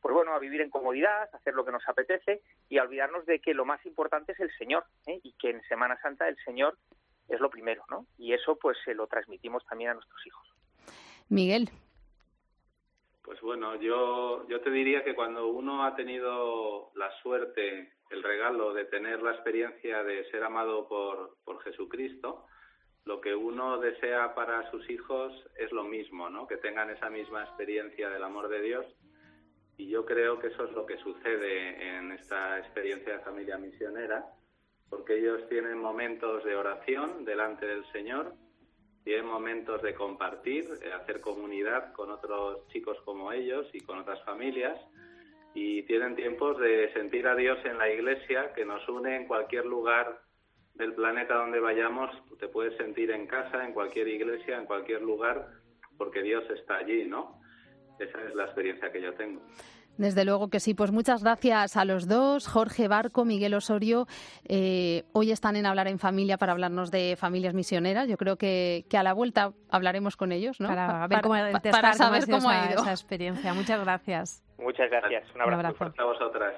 pues 0.00 0.12
bueno, 0.12 0.34
a 0.34 0.40
vivir 0.40 0.60
en 0.60 0.70
comodidad, 0.70 1.28
a 1.32 1.36
hacer 1.36 1.54
lo 1.54 1.64
que 1.64 1.70
nos 1.70 1.88
apetece 1.88 2.42
y 2.68 2.78
a 2.78 2.82
olvidarnos 2.82 3.24
de 3.26 3.38
que 3.38 3.54
lo 3.54 3.64
más 3.64 3.84
importante 3.86 4.32
es 4.32 4.40
el 4.40 4.50
Señor, 4.58 4.84
¿eh? 5.06 5.20
y 5.22 5.32
que 5.34 5.50
en 5.50 5.62
Semana 5.62 5.96
Santa 6.00 6.26
el 6.28 6.36
Señor 6.44 6.76
es 7.28 7.38
lo 7.38 7.50
primero, 7.50 7.84
¿no? 7.88 8.06
Y 8.18 8.32
eso 8.32 8.56
pues 8.56 8.76
se 8.84 8.94
lo 8.94 9.06
transmitimos 9.06 9.64
también 9.66 9.90
a 9.90 9.94
nuestros 9.94 10.26
hijos. 10.26 10.54
Miguel. 11.28 11.70
Pues 13.32 13.40
bueno, 13.40 13.76
yo, 13.76 14.46
yo 14.46 14.60
te 14.60 14.70
diría 14.70 15.02
que 15.02 15.14
cuando 15.14 15.46
uno 15.46 15.86
ha 15.86 15.96
tenido 15.96 16.90
la 16.96 17.10
suerte 17.22 17.94
el 18.10 18.22
regalo 18.22 18.74
de 18.74 18.84
tener 18.84 19.22
la 19.22 19.32
experiencia 19.32 20.04
de 20.04 20.30
ser 20.30 20.44
amado 20.44 20.86
por, 20.86 21.38
por 21.42 21.62
Jesucristo, 21.62 22.44
lo 23.06 23.22
que 23.22 23.34
uno 23.34 23.78
desea 23.78 24.34
para 24.34 24.70
sus 24.70 24.86
hijos 24.90 25.32
es 25.56 25.72
lo 25.72 25.82
mismo, 25.82 26.28
¿no? 26.28 26.46
Que 26.46 26.58
tengan 26.58 26.90
esa 26.90 27.08
misma 27.08 27.42
experiencia 27.42 28.10
del 28.10 28.22
amor 28.22 28.48
de 28.50 28.60
Dios. 28.60 28.84
Y 29.78 29.88
yo 29.88 30.04
creo 30.04 30.38
que 30.38 30.48
eso 30.48 30.64
es 30.64 30.72
lo 30.72 30.84
que 30.84 30.98
sucede 30.98 31.96
en 31.96 32.12
esta 32.12 32.58
experiencia 32.58 33.14
de 33.14 33.24
familia 33.24 33.56
misionera, 33.56 34.26
porque 34.90 35.16
ellos 35.16 35.48
tienen 35.48 35.78
momentos 35.78 36.44
de 36.44 36.54
oración 36.54 37.24
delante 37.24 37.64
del 37.64 37.90
Señor, 37.92 38.34
tienen 39.04 39.26
momentos 39.26 39.82
de 39.82 39.94
compartir, 39.94 40.68
de 40.78 40.92
hacer 40.92 41.20
comunidad 41.20 41.92
con 41.92 42.10
otros 42.10 42.66
chicos 42.68 42.98
como 43.04 43.32
ellos 43.32 43.66
y 43.72 43.80
con 43.80 43.98
otras 43.98 44.22
familias, 44.24 44.78
y 45.54 45.82
tienen 45.82 46.16
tiempos 46.16 46.58
de 46.58 46.92
sentir 46.92 47.26
a 47.26 47.34
Dios 47.34 47.58
en 47.64 47.78
la 47.78 47.90
iglesia 47.90 48.52
que 48.54 48.64
nos 48.64 48.88
une 48.88 49.16
en 49.16 49.26
cualquier 49.26 49.66
lugar 49.66 50.22
del 50.74 50.94
planeta 50.94 51.34
donde 51.34 51.60
vayamos, 51.60 52.10
te 52.38 52.48
puedes 52.48 52.76
sentir 52.76 53.10
en 53.10 53.26
casa, 53.26 53.64
en 53.64 53.72
cualquier 53.72 54.08
iglesia, 54.08 54.56
en 54.56 54.64
cualquier 54.64 55.02
lugar, 55.02 55.48
porque 55.98 56.22
Dios 56.22 56.44
está 56.50 56.76
allí, 56.76 57.04
¿no? 57.04 57.40
Esa 57.98 58.22
es 58.24 58.34
la 58.34 58.44
experiencia 58.44 58.90
que 58.90 59.02
yo 59.02 59.12
tengo. 59.14 59.42
Desde 59.98 60.24
luego 60.24 60.48
que 60.48 60.60
sí. 60.60 60.74
Pues 60.74 60.90
muchas 60.90 61.22
gracias 61.22 61.76
a 61.76 61.84
los 61.84 62.08
dos, 62.08 62.48
Jorge 62.48 62.88
Barco, 62.88 63.24
Miguel 63.24 63.54
Osorio. 63.54 64.06
Eh, 64.48 65.04
hoy 65.12 65.30
están 65.30 65.56
en 65.56 65.66
Hablar 65.66 65.88
en 65.88 65.98
Familia 65.98 66.38
para 66.38 66.52
hablarnos 66.52 66.90
de 66.90 67.16
familias 67.18 67.54
misioneras. 67.54 68.08
Yo 68.08 68.16
creo 68.16 68.36
que, 68.36 68.84
a 68.96 69.02
la 69.02 69.12
vuelta 69.12 69.52
hablaremos 69.70 70.16
con 70.16 70.32
ellos, 70.32 70.60
¿no? 70.60 70.68
Para, 70.68 71.06
ver 71.06 71.20
cómo, 71.20 71.34
para, 71.70 71.92
saber 71.92 72.24
cómo, 72.28 72.48
ha 72.48 72.70
ido 72.70 72.82
esa 72.82 72.90
experiencia. 72.90 73.52
Muchas 73.54 73.80
gracias. 73.80 74.42
Muchas 74.58 74.90
gracias. 74.90 75.24
Un 75.34 75.42
abrazo. 75.42 75.60
Un 75.60 75.66
abrazo. 75.66 75.94
A 75.98 76.04
vosotras. 76.04 76.54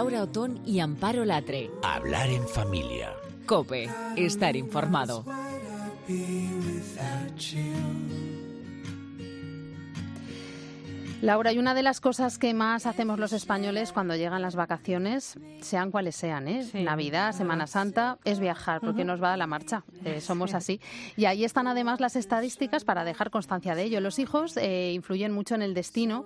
Laura 0.00 0.22
Otón 0.22 0.62
y 0.64 0.80
Amparo 0.80 1.26
Latre. 1.26 1.70
Hablar 1.82 2.30
en 2.30 2.48
familia. 2.48 3.12
Cope, 3.44 3.86
estar 4.16 4.56
informado. 4.56 5.26
Laura, 11.20 11.52
y 11.52 11.58
una 11.58 11.74
de 11.74 11.82
las 11.82 12.00
cosas 12.00 12.38
que 12.38 12.54
más 12.54 12.86
hacemos 12.86 13.18
los 13.18 13.34
españoles 13.34 13.92
cuando 13.92 14.16
llegan 14.16 14.40
las 14.40 14.56
vacaciones, 14.56 15.38
sean 15.60 15.90
cuales 15.90 16.16
sean, 16.16 16.48
¿eh? 16.48 16.66
Navidad, 16.72 17.34
Semana 17.34 17.66
Santa, 17.66 18.16
es 18.24 18.40
viajar, 18.40 18.80
porque 18.80 19.04
nos 19.04 19.22
va 19.22 19.34
a 19.34 19.36
la 19.36 19.46
marcha. 19.46 19.84
Eh, 20.06 20.22
somos 20.22 20.54
así. 20.54 20.80
Y 21.18 21.26
ahí 21.26 21.44
están 21.44 21.66
además 21.66 22.00
las 22.00 22.16
estadísticas 22.16 22.84
para 22.84 23.04
dejar 23.04 23.30
constancia 23.30 23.74
de 23.74 23.82
ello. 23.82 24.00
Los 24.00 24.18
hijos 24.18 24.56
eh, 24.56 24.92
influyen 24.94 25.30
mucho 25.30 25.54
en 25.54 25.60
el 25.60 25.74
destino 25.74 26.24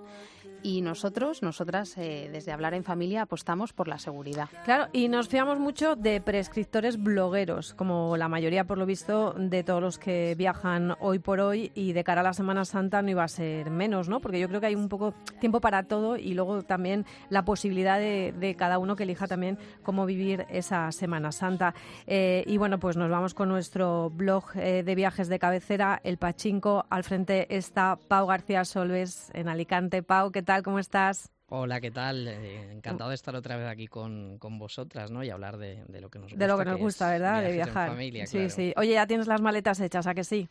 y 0.65 0.81
nosotros, 0.81 1.43
nosotras, 1.43 1.95
eh, 1.95 2.27
desde 2.31 2.51
Hablar 2.51 2.73
en 2.73 2.83
Familia 2.83 3.21
apostamos 3.21 3.71
por 3.71 3.87
la 3.87 3.99
seguridad. 3.99 4.49
Claro, 4.63 4.87
y 4.93 5.09
nos 5.09 5.29
fiamos 5.29 5.59
mucho 5.59 5.95
de 5.95 6.21
prescriptores 6.21 6.97
blogueros, 6.97 7.75
como 7.75 8.17
la 8.17 8.29
mayoría, 8.29 8.63
por 8.63 8.79
lo 8.79 8.87
visto, 8.87 9.35
de 9.37 9.63
todos 9.63 9.79
los 9.79 9.99
que 9.99 10.33
viajan 10.35 10.95
hoy 10.99 11.19
por 11.19 11.39
hoy 11.39 11.71
y 11.75 11.93
de 11.93 12.03
cara 12.03 12.21
a 12.21 12.23
la 12.23 12.33
Semana 12.33 12.65
Santa 12.65 13.03
no 13.03 13.11
iba 13.11 13.23
a 13.23 13.27
ser 13.27 13.69
menos, 13.69 14.09
¿no? 14.09 14.21
Porque 14.21 14.39
yo 14.39 14.47
creo 14.47 14.59
que 14.59 14.65
hay 14.65 14.73
un 14.73 14.89
poco 14.89 15.13
tiempo 15.39 15.61
para 15.61 15.83
todo 15.83 16.17
y 16.17 16.33
luego 16.33 16.63
también 16.63 17.05
la 17.29 17.45
posibilidad 17.45 17.99
de, 17.99 18.55
cada 18.57 18.79
uno 18.79 18.95
que 18.95 19.03
elija 19.03 19.27
también 19.27 19.59
cómo 19.83 20.07
vivir 20.07 20.47
esa 20.49 20.91
Semana 20.91 21.31
Santa. 21.31 21.75
Eh, 22.07 22.43
y 22.47 22.57
bueno, 22.57 22.79
pues 22.79 22.97
nos 22.97 23.11
vamos 23.11 23.35
con 23.35 23.49
nuestro 23.49 24.09
blog 24.09 24.45
eh, 24.55 24.81
de 24.83 24.95
viajes 24.95 25.27
de 25.27 25.37
cabecera, 25.37 26.01
El 26.03 26.17
Pachinko. 26.17 26.87
Al 26.89 27.03
frente 27.03 27.55
está 27.55 27.99
Pau 28.07 28.25
García 28.25 28.65
Solves 28.65 29.29
en 29.35 29.47
Alicante. 29.47 30.01
Pau, 30.01 30.31
¿qué 30.31 30.41
tal? 30.41 30.54
¿Cómo 30.63 30.79
estás? 30.79 31.29
Hola, 31.47 31.79
¿qué 31.79 31.91
tal? 31.91 32.27
Eh, 32.27 32.71
encantado 32.71 33.09
de 33.09 33.15
estar 33.15 33.35
otra 33.35 33.55
vez 33.55 33.67
aquí 33.67 33.87
con, 33.87 34.39
con 34.39 34.57
vosotras, 34.57 35.11
¿no? 35.11 35.23
Y 35.23 35.29
hablar 35.29 35.57
de, 35.57 35.83
lo 36.01 36.09
que 36.09 36.19
nos 36.19 36.31
gusta. 36.31 36.37
De 36.37 36.47
lo 36.47 36.57
que 36.57 36.65
nos 36.65 36.79
gusta, 36.79 37.09
¿verdad? 37.09 37.43
De 37.43 37.51
viajar. 37.51 37.95
sí, 38.25 38.49
sí. 38.49 38.73
Oye, 38.77 38.93
ya 38.93 39.05
tienes 39.05 39.27
las 39.27 39.41
maletas 39.41 39.79
hechas, 39.79 40.07
¿a 40.07 40.13
que 40.15 40.23
sí? 40.23 40.49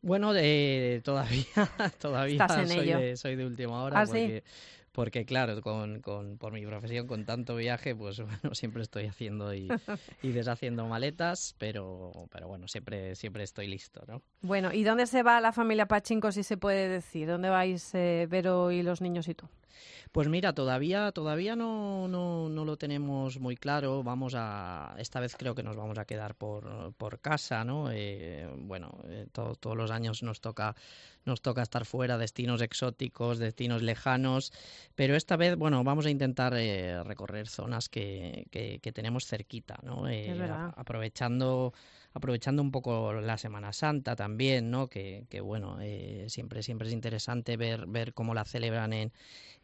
Bueno, 0.00 0.32
de, 0.32 1.00
todavía, 1.04 1.44
todavía 2.00 2.46
soy, 2.48 2.86
De, 2.86 3.16
soy 3.16 3.34
de 3.34 3.46
última 3.46 3.82
hora. 3.82 4.00
¿Ah, 4.00 4.06
porque, 4.06 4.44
porque 4.98 5.24
claro, 5.24 5.62
con, 5.62 6.00
con, 6.00 6.38
por 6.38 6.52
mi 6.52 6.66
profesión, 6.66 7.06
con 7.06 7.24
tanto 7.24 7.54
viaje, 7.54 7.94
pues 7.94 8.18
bueno, 8.42 8.52
siempre 8.52 8.82
estoy 8.82 9.06
haciendo 9.06 9.54
y, 9.54 9.68
y, 10.22 10.32
deshaciendo 10.32 10.88
maletas, 10.88 11.54
pero, 11.56 12.10
pero 12.32 12.48
bueno, 12.48 12.66
siempre, 12.66 13.14
siempre 13.14 13.44
estoy 13.44 13.68
listo, 13.68 14.02
¿no? 14.08 14.22
Bueno, 14.40 14.72
¿y 14.72 14.82
dónde 14.82 15.06
se 15.06 15.22
va 15.22 15.40
la 15.40 15.52
familia 15.52 15.86
Pachinko, 15.86 16.32
si 16.32 16.42
se 16.42 16.56
puede 16.56 16.88
decir? 16.88 17.28
¿Dónde 17.28 17.48
vais 17.48 17.94
eh, 17.94 18.26
Vero 18.28 18.72
y 18.72 18.82
los 18.82 19.00
niños 19.00 19.28
y 19.28 19.34
tú? 19.34 19.46
Pues 20.12 20.28
mira, 20.28 20.52
todavía, 20.52 21.12
todavía 21.12 21.56
no, 21.56 22.08
no, 22.08 22.48
no, 22.48 22.64
lo 22.64 22.76
tenemos 22.76 23.38
muy 23.38 23.56
claro. 23.56 24.02
Vamos 24.02 24.34
a, 24.36 24.94
esta 24.98 25.20
vez 25.20 25.36
creo 25.36 25.54
que 25.54 25.62
nos 25.62 25.76
vamos 25.76 25.98
a 25.98 26.04
quedar 26.04 26.34
por, 26.34 26.92
por 26.94 27.20
casa, 27.20 27.64
¿no? 27.64 27.90
Eh, 27.92 28.48
bueno, 28.58 28.98
eh, 29.08 29.26
todos 29.32 29.76
los 29.76 29.90
años 29.90 30.22
nos 30.22 30.40
toca 30.40 30.74
nos 31.28 31.42
toca 31.42 31.62
estar 31.62 31.84
fuera, 31.84 32.18
destinos 32.18 32.60
exóticos, 32.60 33.38
destinos 33.38 33.82
lejanos, 33.82 34.52
pero 34.96 35.14
esta 35.14 35.36
vez, 35.36 35.56
bueno, 35.56 35.84
vamos 35.84 36.06
a 36.06 36.10
intentar 36.10 36.54
eh, 36.56 37.02
recorrer 37.04 37.46
zonas 37.46 37.88
que, 37.88 38.46
que, 38.50 38.92
tenemos 38.92 39.26
cerquita, 39.26 39.78
¿no? 39.82 40.08
Eh, 40.08 40.34
aprovechando 40.76 41.72
aprovechando 42.18 42.62
un 42.62 42.70
poco 42.70 43.12
la 43.14 43.38
Semana 43.38 43.72
Santa 43.72 44.14
también, 44.14 44.70
¿no? 44.70 44.88
Que, 44.88 45.26
que 45.28 45.40
bueno, 45.40 45.78
eh, 45.80 46.26
siempre 46.28 46.62
siempre 46.62 46.88
es 46.88 46.94
interesante 46.94 47.56
ver 47.56 47.86
ver 47.86 48.14
cómo 48.14 48.34
la 48.34 48.44
celebran 48.44 48.92
en 48.92 49.12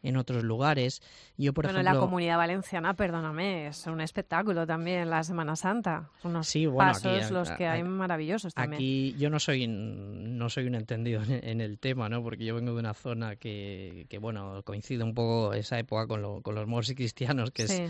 en 0.05 0.17
otros 0.17 0.43
lugares. 0.43 1.01
Yo, 1.37 1.53
por 1.53 1.65
bueno, 1.65 1.79
ejemplo, 1.79 1.93
la 1.93 1.99
comunidad 1.99 2.37
valenciana, 2.37 2.93
perdóname, 2.93 3.67
es 3.67 3.85
un 3.87 4.01
espectáculo 4.01 4.65
también 4.65 5.09
la 5.09 5.23
Semana 5.23 5.55
Santa. 5.55 6.09
Unos 6.23 6.47
sí, 6.47 6.67
pasos 6.67 7.31
los 7.31 7.51
que 7.51 7.67
hay 7.67 7.83
maravillosos 7.83 8.53
también. 8.53 8.75
Aquí 8.75 9.15
yo 9.17 9.29
no 9.29 9.39
soy 9.39 9.67
no 9.67 10.49
soy 10.49 10.67
un 10.67 10.75
entendido 10.75 11.21
en, 11.27 11.61
el 11.61 11.79
tema, 11.79 12.07
¿no? 12.07 12.23
Porque 12.23 12.45
yo 12.45 12.55
vengo 12.55 12.73
de 12.73 12.79
una 12.79 12.93
zona 12.93 13.35
que, 13.35 14.05
que 14.09 14.17
bueno, 14.17 14.61
coincide 14.63 15.03
un 15.03 15.13
poco 15.13 15.53
esa 15.53 15.79
época 15.79 16.07
con, 16.07 16.21
lo, 16.21 16.41
con 16.41 16.55
los 16.55 16.67
moros 16.67 16.89
y 16.89 16.95
cristianos, 16.95 17.51
que 17.51 17.63
es 17.63 17.81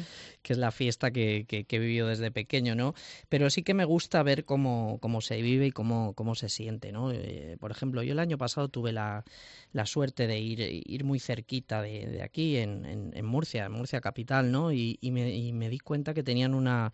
que 0.41 0.53
es 0.53 0.59
la 0.59 0.71
fiesta 0.71 1.11
que, 1.11 1.45
que, 1.47 1.65
he 1.69 1.79
vivido 1.79 2.07
desde 2.07 2.31
pequeño, 2.31 2.75
¿no? 2.75 2.93
Pero 3.29 3.49
sí 3.49 3.61
que 3.63 3.73
me 3.73 3.83
gusta 3.83 4.23
ver 4.23 4.45
cómo, 4.45 4.54
cómo 4.63 5.21
se 5.21 5.41
vive 5.41 5.67
y 5.67 5.71
cómo, 5.71 6.13
cómo 6.13 6.35
se 6.35 6.49
siente, 6.49 6.91
¿no? 6.91 7.11
Eh, 7.11 7.57
por 7.59 7.71
ejemplo, 7.71 8.03
yo 8.03 8.13
el 8.13 8.19
año 8.19 8.37
pasado 8.37 8.69
tuve 8.69 8.91
la, 8.91 9.23
la 9.71 9.85
suerte 9.85 10.27
de 10.27 10.39
ir, 10.39 10.59
ir 10.61 11.03
muy 11.03 11.19
cerquita 11.19 11.81
de, 11.81 12.07
de, 12.07 12.23
aquí, 12.23 12.57
en, 12.57 13.11
en, 13.13 13.25
Murcia, 13.25 13.65
en 13.65 13.71
Murcia 13.73 14.01
capital, 14.01 14.51
¿no? 14.51 14.71
Y, 14.71 14.97
me, 15.01 15.35
y 15.35 15.53
me 15.53 15.69
di 15.69 15.79
cuenta 15.79 16.13
que 16.13 16.23
tenían 16.23 16.53
una 16.53 16.93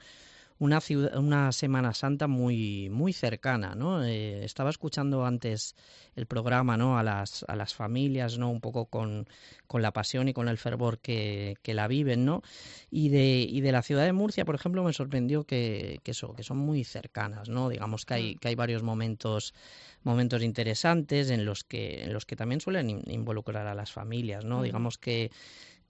una, 0.62 0.80
ciudad, 0.80 1.18
una 1.18 1.52
Semana 1.52 1.92
Santa 1.96 2.28
muy, 2.28 2.88
muy 2.92 3.14
cercana, 3.14 3.74
¿no? 3.74 4.04
Eh, 4.04 4.46
estaba 4.46 4.70
escuchando 4.70 5.26
antes 5.26 5.76
el 6.16 6.28
programa, 6.28 6.78
¿no? 6.78 7.00
A 7.00 7.04
las, 7.04 7.44
a 7.48 7.56
las 7.56 7.74
familias, 7.74 8.38
¿no? 8.38 8.52
Un 8.52 8.62
poco 8.62 8.86
con, 8.86 9.28
con 9.66 9.82
la 9.82 9.92
pasión 9.92 10.30
y 10.30 10.34
con 10.34 10.48
el 10.48 10.60
fervor 10.60 11.00
que, 11.00 11.56
que, 11.64 11.74
la 11.74 11.88
viven, 11.88 12.26
¿no? 12.26 12.44
Y 12.92 13.10
de, 13.10 13.40
y 13.40 13.62
de 13.62 13.72
la 13.72 13.82
ciudad 13.82 14.06
de 14.06 14.14
Murcia, 14.14 14.46
por 14.46 14.54
ejemplo, 14.54 14.84
me 14.84 14.94
sorprendió 14.94 15.46
que, 15.46 16.00
que, 16.04 16.12
eso, 16.12 16.36
que 16.36 16.44
son 16.44 16.60
muy 16.60 16.84
cercanas, 16.84 17.50
¿no? 17.50 17.68
Digamos 17.68 18.06
que 18.06 18.14
hay, 18.14 18.36
mm. 18.36 18.38
que 18.38 18.48
hay 18.50 18.56
varios 18.56 18.84
momentos 18.84 19.56
momentos 20.04 20.42
interesantes 20.44 21.30
en 21.30 21.46
los 21.46 21.64
que 21.64 22.04
en 22.04 22.14
los 22.14 22.26
que 22.26 22.36
también 22.36 22.60
suelen 22.60 23.02
involucrar 23.08 23.68
a 23.68 23.76
las 23.76 23.92
familias, 23.92 24.46
¿no? 24.46 24.64
Digamos 24.64 24.98
que 24.98 25.32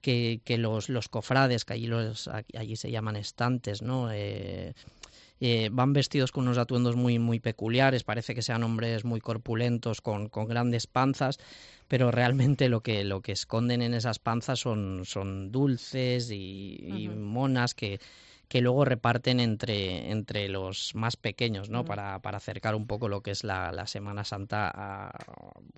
que, 0.02 0.42
que 0.44 0.58
los, 0.58 0.90
los 0.90 1.10
cofrades, 1.10 1.66
que 1.66 1.74
allí, 1.74 1.88
los, 1.88 2.28
allí 2.28 2.76
se 2.76 2.92
llaman 2.92 3.16
estantes, 3.16 3.82
¿no? 3.82 4.12
Eh, 4.12 4.74
eh, 5.40 5.70
van 5.72 5.94
vestidos 5.94 6.32
con 6.32 6.44
unos 6.44 6.58
atuendos 6.60 6.96
muy, 6.96 7.18
muy 7.18 7.40
peculiares, 7.40 8.04
parece 8.04 8.36
que 8.36 8.44
sean 8.44 8.64
hombres 8.64 9.06
muy 9.06 9.22
corpulentos, 9.22 10.02
con, 10.02 10.30
con 10.30 10.48
grandes 10.48 10.86
panzas, 10.86 11.40
pero 11.88 12.12
realmente 12.12 12.70
lo 12.70 12.82
que, 12.82 13.04
lo 13.04 13.22
que 13.22 13.32
esconden 13.32 13.82
en 13.82 13.94
esas 13.94 14.20
panzas 14.20 14.60
son, 14.60 15.02
son 15.06 15.52
dulces 15.52 16.30
y 16.32 17.10
monas 17.16 17.74
que, 17.74 18.00
que 18.52 18.60
luego 18.60 18.84
reparten 18.84 19.40
entre, 19.40 20.12
entre 20.12 20.50
los 20.50 20.94
más 20.94 21.16
pequeños, 21.16 21.70
¿no? 21.70 21.86
Para, 21.86 22.20
para 22.20 22.36
acercar 22.36 22.76
un 22.76 22.86
poco 22.86 23.08
lo 23.08 23.22
que 23.22 23.32
es 23.32 23.46
la, 23.46 23.72
la 23.72 23.88
Semana 23.88 24.26
Santa 24.26 24.70
a, 24.76 25.10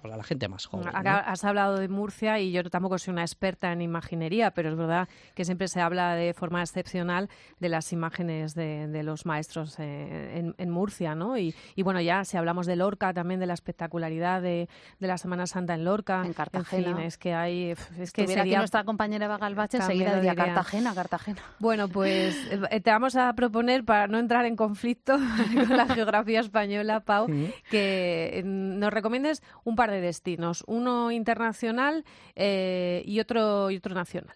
pues 0.02 0.12
a 0.12 0.18
la 0.18 0.24
gente 0.24 0.48
más 0.48 0.66
joven. 0.66 0.90
has 0.92 1.44
hablado 1.44 1.78
de 1.78 1.88
Murcia 1.88 2.40
y 2.40 2.52
yo 2.52 2.64
tampoco 2.64 2.98
soy 2.98 3.12
una 3.12 3.22
experta 3.22 3.72
en 3.72 3.84
imaginería, 3.84 4.56
pero 4.56 4.70
es 4.70 4.76
verdad 4.76 5.08
que 5.36 5.46
siempre 5.46 5.68
se 5.68 5.82
habla 5.82 6.16
de 6.16 6.34
forma 6.34 6.62
excepcional 6.62 7.30
de 7.60 7.70
las 7.70 7.94
imágenes 7.94 8.56
de, 8.56 8.88
de 8.88 9.04
los 9.04 9.28
maestros 9.28 9.78
eh, 9.78 10.40
en, 10.40 10.56
en, 10.58 10.70
Murcia, 10.72 11.14
¿no? 11.14 11.38
Y, 11.38 11.54
y, 11.76 11.84
bueno, 11.84 12.02
ya 12.02 12.26
si 12.26 12.38
hablamos 12.38 12.66
de 12.66 12.76
Lorca, 12.76 13.14
también 13.14 13.40
de 13.40 13.46
la 13.46 13.54
espectacularidad 13.54 14.42
de, 14.42 14.68
de 15.00 15.08
la 15.08 15.20
Semana 15.20 15.46
Santa 15.46 15.76
en 15.76 15.86
Lorca. 15.86 16.24
En 16.26 16.34
Cartagena. 16.34 17.06
es 17.06 17.20
que 17.20 17.36
hay... 17.36 17.76
Es 18.00 18.12
que 18.12 18.26
sería... 18.26 18.58
nuestra 18.58 18.84
compañera 18.84 19.26
Eva 19.26 19.38
Galbache, 19.38 19.78
enseguida 19.78 20.16
diría 20.16 20.34
Cartagena, 20.34 20.96
Cartagena. 20.96 21.42
Bueno, 21.60 21.88
pues 21.88 22.36
te 22.70 22.90
vamos 22.92 23.16
a 23.16 23.34
proponer, 23.34 23.84
para 23.84 24.08
no 24.08 24.20
entrar 24.20 24.46
en 24.46 24.56
conflicto 24.56 25.18
con 25.68 25.78
la 25.78 25.88
geografía 25.88 26.40
española, 26.40 27.02
Pau, 27.02 27.28
que 27.70 28.42
nos 28.46 28.92
recomiendes 28.92 29.42
un 29.64 29.76
par 29.76 29.92
de 29.92 30.02
destinos, 30.02 30.64
uno 30.68 31.12
internacional 31.12 32.06
eh, 32.36 33.04
y, 33.06 33.20
otro, 33.20 33.72
y 33.72 33.78
otro 33.78 33.94
nacional. 33.96 34.36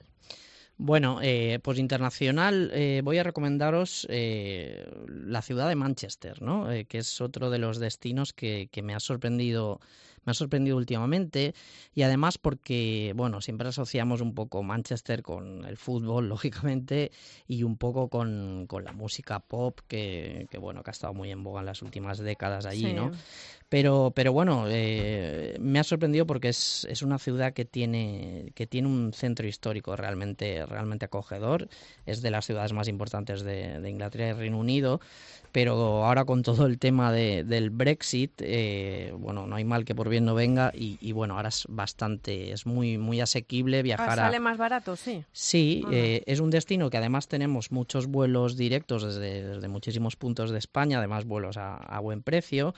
Bueno, 0.79 1.19
eh, 1.23 1.59
pues 1.63 1.79
internacional 1.79 2.69
eh, 2.71 3.01
voy 3.03 3.17
a 3.17 3.23
recomendaros 3.23 4.07
la 4.09 5.41
ciudad 5.41 5.67
de 5.67 5.75
Manchester, 5.75 6.41
¿no? 6.41 6.67
que 6.87 6.99
es 6.99 7.19
otro 7.19 7.49
de 7.49 7.57
los 7.57 7.79
destinos 7.79 8.31
que, 8.33 8.69
que 8.71 8.83
me 8.83 8.93
ha 8.93 8.99
sorprendido 8.99 9.79
me 10.27 10.31
ha 10.31 10.33
sorprendido 10.33 10.75
últimamente 10.75 11.55
y 11.95 12.01
además 12.01 12.37
porque, 12.37 13.13
bueno, 13.15 13.39
siempre 13.39 13.69
asociamos 13.69 14.19
un 14.19 14.35
poco 14.35 14.61
Manchester 14.61 15.23
con 15.23 15.63
el 15.63 15.77
fútbol, 15.77 16.27
lógicamente, 16.29 17.11
y 17.47 17.63
un 17.63 17.77
poco 17.77 18.09
con, 18.09 18.65
con 18.67 18.83
la 18.83 18.91
música 18.91 19.39
pop 19.39 19.79
que, 19.87 20.47
que, 20.51 20.57
bueno, 20.57 20.83
que 20.83 20.89
ha 20.89 20.91
estado 20.91 21.13
muy 21.13 21.31
en 21.31 21.43
boga 21.43 21.61
en 21.61 21.67
las 21.67 21.81
últimas 21.81 22.19
décadas 22.19 22.65
allí, 22.65 22.91
¿no? 22.93 23.11
Pero, 23.69 24.11
pero 24.15 24.31
bueno, 24.31 24.65
eh, 24.69 25.57
me 25.59 25.79
ha 25.79 25.83
sorprendido 25.83 26.25
porque 26.25 26.49
es, 26.49 26.85
es 26.89 27.01
una 27.01 27.19
ciudad 27.19 27.53
que 27.53 27.65
tiene, 27.65 28.51
que 28.53 28.65
tiene 28.65 28.87
un 28.87 29.13
centro 29.13 29.47
histórico 29.47 29.95
realmente, 29.95 30.65
realmente 30.65 31.05
acogedor. 31.05 31.67
Es 32.05 32.21
de 32.21 32.31
las 32.31 32.45
ciudades 32.45 32.71
más 32.71 32.87
importantes 32.87 33.43
de, 33.43 33.79
de 33.79 33.89
Inglaterra 33.89 34.29
y 34.29 34.33
Reino 34.33 34.57
Unido. 34.57 35.01
Pero 35.57 36.05
ahora 36.05 36.23
con 36.23 36.43
todo 36.43 36.67
el 36.67 36.77
tema 36.77 37.11
de, 37.11 37.43
del 37.43 37.71
Brexit, 37.71 38.31
eh, 38.43 39.11
bueno, 39.17 39.47
no 39.47 39.55
hay 39.55 39.65
mal 39.65 39.85
que 39.85 39.95
por 39.95 40.07
bien 40.07 40.23
no 40.23 40.35
venga. 40.35 40.71
Y, 40.71 40.99
y 41.01 41.13
bueno, 41.13 41.35
ahora 41.35 41.49
es 41.49 41.65
bastante, 41.67 42.51
es 42.51 42.67
muy, 42.67 42.99
muy 42.99 43.21
asequible 43.21 43.81
viajar. 43.81 44.11
Ah, 44.11 44.15
¿Sale 44.27 44.39
más 44.39 44.59
barato? 44.59 44.95
Sí. 44.95 45.23
Sí, 45.31 45.83
eh, 45.91 46.21
es 46.27 46.41
un 46.41 46.51
destino 46.51 46.91
que 46.91 46.97
además 46.97 47.27
tenemos 47.27 47.71
muchos 47.71 48.05
vuelos 48.05 48.55
directos 48.55 49.01
desde, 49.01 49.47
desde 49.47 49.67
muchísimos 49.67 50.15
puntos 50.15 50.51
de 50.51 50.59
España, 50.59 50.99
además 50.99 51.25
vuelos 51.25 51.57
a, 51.57 51.77
a 51.77 51.99
buen 52.01 52.21
precio. 52.21 52.75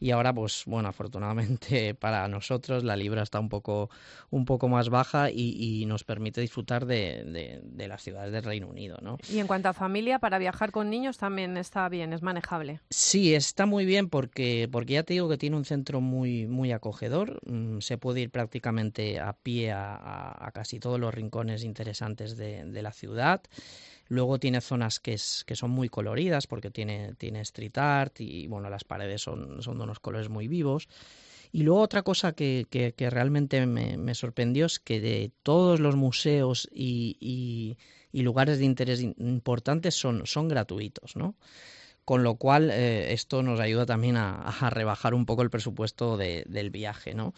Y 0.00 0.10
ahora 0.12 0.32
pues 0.32 0.62
bueno, 0.64 0.88
afortunadamente 0.88 1.94
para 2.00 2.26
nosotros 2.28 2.82
la 2.82 2.96
libra 2.96 3.22
está 3.22 3.40
un 3.40 3.50
poco, 3.50 3.90
un 4.30 4.46
poco 4.46 4.68
más 4.68 4.88
baja 4.88 5.30
y, 5.30 5.84
nos 5.86 6.04
permite 6.04 6.40
disfrutar 6.40 6.86
de, 6.86 7.60
de, 7.62 7.88
las 7.88 8.02
ciudades 8.02 8.32
del 8.32 8.44
Reino 8.44 8.68
Unido, 8.68 8.96
¿no? 9.02 9.18
Y 9.28 9.40
en 9.40 9.46
cuanto 9.46 9.68
a 9.68 9.72
familia, 9.74 10.20
para 10.20 10.38
viajar 10.38 10.70
con 10.70 10.88
niños 10.88 11.18
también 11.18 11.56
está 11.56 11.88
bien, 11.90 12.12
es 12.12 12.21
manejable. 12.22 12.80
Sí, 12.90 13.34
está 13.34 13.66
muy 13.66 13.84
bien 13.84 14.08
porque, 14.08 14.68
porque 14.70 14.94
ya 14.94 15.02
te 15.02 15.14
digo 15.14 15.28
que 15.28 15.38
tiene 15.38 15.56
un 15.56 15.64
centro 15.64 16.00
muy, 16.00 16.46
muy 16.46 16.72
acogedor, 16.72 17.40
mm, 17.46 17.80
se 17.80 17.98
puede 17.98 18.20
ir 18.20 18.30
prácticamente 18.30 19.20
a 19.20 19.32
pie 19.32 19.72
a, 19.72 20.50
casi 20.54 20.78
todos 20.78 20.98
los 20.98 21.12
rincones 21.14 21.64
interesantes 21.64 22.36
de, 22.36 22.82
la 22.82 22.92
ciudad. 22.92 23.42
Luego 24.08 24.38
tiene 24.38 24.60
zonas 24.60 25.00
que, 25.00 25.16
que 25.46 25.56
son 25.56 25.70
muy 25.70 25.88
coloridas 25.88 26.46
porque 26.46 26.70
tiene, 26.70 27.14
tiene 27.14 27.40
street 27.40 27.78
art 27.78 28.20
y 28.20 28.46
bueno, 28.48 28.68
las 28.68 28.84
paredes 28.84 29.22
son, 29.22 29.62
son 29.62 29.78
de 29.78 29.84
unos 29.84 30.00
colores 30.00 30.28
muy 30.28 30.48
vivos. 30.48 30.88
Y 31.52 31.64
luego 31.64 31.82
otra 31.82 32.02
cosa 32.02 32.32
que, 32.32 32.66
que, 32.70 33.10
realmente 33.10 33.66
me, 33.66 34.14
sorprendió 34.14 34.64
es 34.64 34.78
que 34.78 35.00
de 35.00 35.32
todos 35.42 35.80
los 35.80 35.96
museos 35.96 36.66
y, 36.72 37.76
y, 38.10 38.22
lugares 38.22 38.58
de 38.58 38.64
interés 38.64 39.02
importantes 39.02 39.94
son, 39.94 40.26
son 40.26 40.48
gratuitos, 40.48 41.14
¿no? 41.14 41.36
Con 42.04 42.22
lo 42.24 42.34
cual, 42.34 42.70
eh, 42.70 43.12
esto 43.12 43.42
nos 43.42 43.60
ayuda 43.60 43.86
también 43.86 44.16
a, 44.16 44.42
a, 44.42 44.70
rebajar 44.70 45.14
un 45.14 45.24
poco 45.24 45.42
el 45.42 45.50
presupuesto 45.50 46.16
de, 46.16 46.44
del 46.48 46.70
viaje, 46.70 47.14
¿no? 47.14 47.32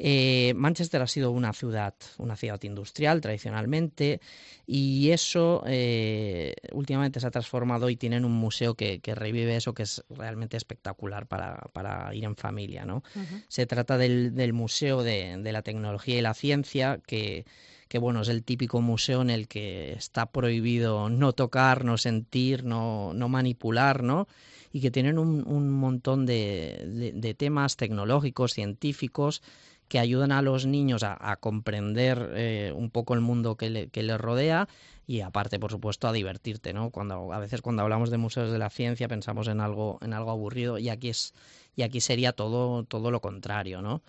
Eh, 0.00 0.54
Manchester 0.54 1.02
ha 1.02 1.08
sido 1.08 1.32
una 1.32 1.52
ciudad, 1.52 1.94
una 2.18 2.36
ciudad 2.36 2.62
industrial 2.62 3.20
tradicionalmente 3.20 4.20
y 4.64 5.10
eso 5.10 5.64
eh, 5.66 6.54
últimamente 6.72 7.18
se 7.18 7.26
ha 7.26 7.32
transformado 7.32 7.90
y 7.90 7.96
tienen 7.96 8.24
un 8.24 8.32
museo 8.32 8.74
que, 8.74 9.00
revive 9.02 9.56
eso 9.56 9.74
que 9.74 9.82
es 9.82 10.04
realmente 10.08 10.56
espectacular 10.56 11.26
para, 11.26 12.14
ir 12.14 12.24
en 12.24 12.36
familia. 12.36 12.84
¿no? 12.84 13.02
Se 13.48 13.66
trata 13.66 13.98
del, 13.98 14.52
Museo 14.52 15.02
de, 15.02 15.40
la 15.42 15.62
Tecnología 15.62 16.18
y 16.18 16.22
la 16.22 16.34
Ciencia 16.34 17.00
que 17.04 17.44
que 17.88 17.98
bueno, 17.98 18.22
es 18.22 18.28
el 18.28 18.44
típico 18.44 18.80
museo 18.80 19.22
en 19.22 19.30
el 19.30 19.48
que 19.48 19.92
está 19.92 20.26
prohibido 20.26 21.08
no 21.08 21.32
tocar, 21.32 21.84
no 21.84 21.96
sentir, 21.96 22.64
no, 22.64 23.12
no 23.14 23.28
manipular, 23.28 24.02
¿no? 24.02 24.28
Y 24.72 24.80
que 24.80 24.90
tienen 24.90 25.18
un, 25.18 25.70
montón 25.70 26.26
de, 26.26 27.34
temas 27.38 27.76
tecnológicos, 27.76 28.52
científicos, 28.52 29.42
que 29.88 29.98
ayudan 29.98 30.32
a 30.32 30.42
los 30.42 30.66
niños 30.66 31.02
a, 31.02 31.36
comprender 31.36 32.32
eh, 32.34 32.72
un 32.76 32.90
poco 32.90 33.14
el 33.14 33.20
mundo 33.20 33.56
que, 33.56 33.70
le, 33.70 33.88
que 33.88 34.02
les 34.02 34.20
rodea 34.20 34.68
y 35.06 35.22
aparte, 35.22 35.58
por 35.58 35.70
supuesto, 35.70 36.06
a 36.06 36.12
divertirte, 36.12 36.74
¿no? 36.74 36.90
Cuando 36.90 37.32
a 37.32 37.38
veces 37.38 37.62
cuando 37.62 37.80
hablamos 37.80 38.10
de 38.10 38.18
museos 38.18 38.52
de 38.52 38.58
la 38.58 38.68
ciencia 38.68 39.08
pensamos 39.08 39.48
en 39.48 39.62
algo 39.62 39.98
en 40.02 40.12
algo 40.12 40.30
aburrido 40.30 40.76
y 40.76 40.90
aquí 40.90 41.08
es 41.08 41.32
y 41.74 41.82
aquí 41.82 42.02
sería 42.02 42.32
todo 42.32 42.84
todo 42.84 43.10
lo 43.10 43.22
contrario, 43.22 43.80
¿no? 43.80 44.02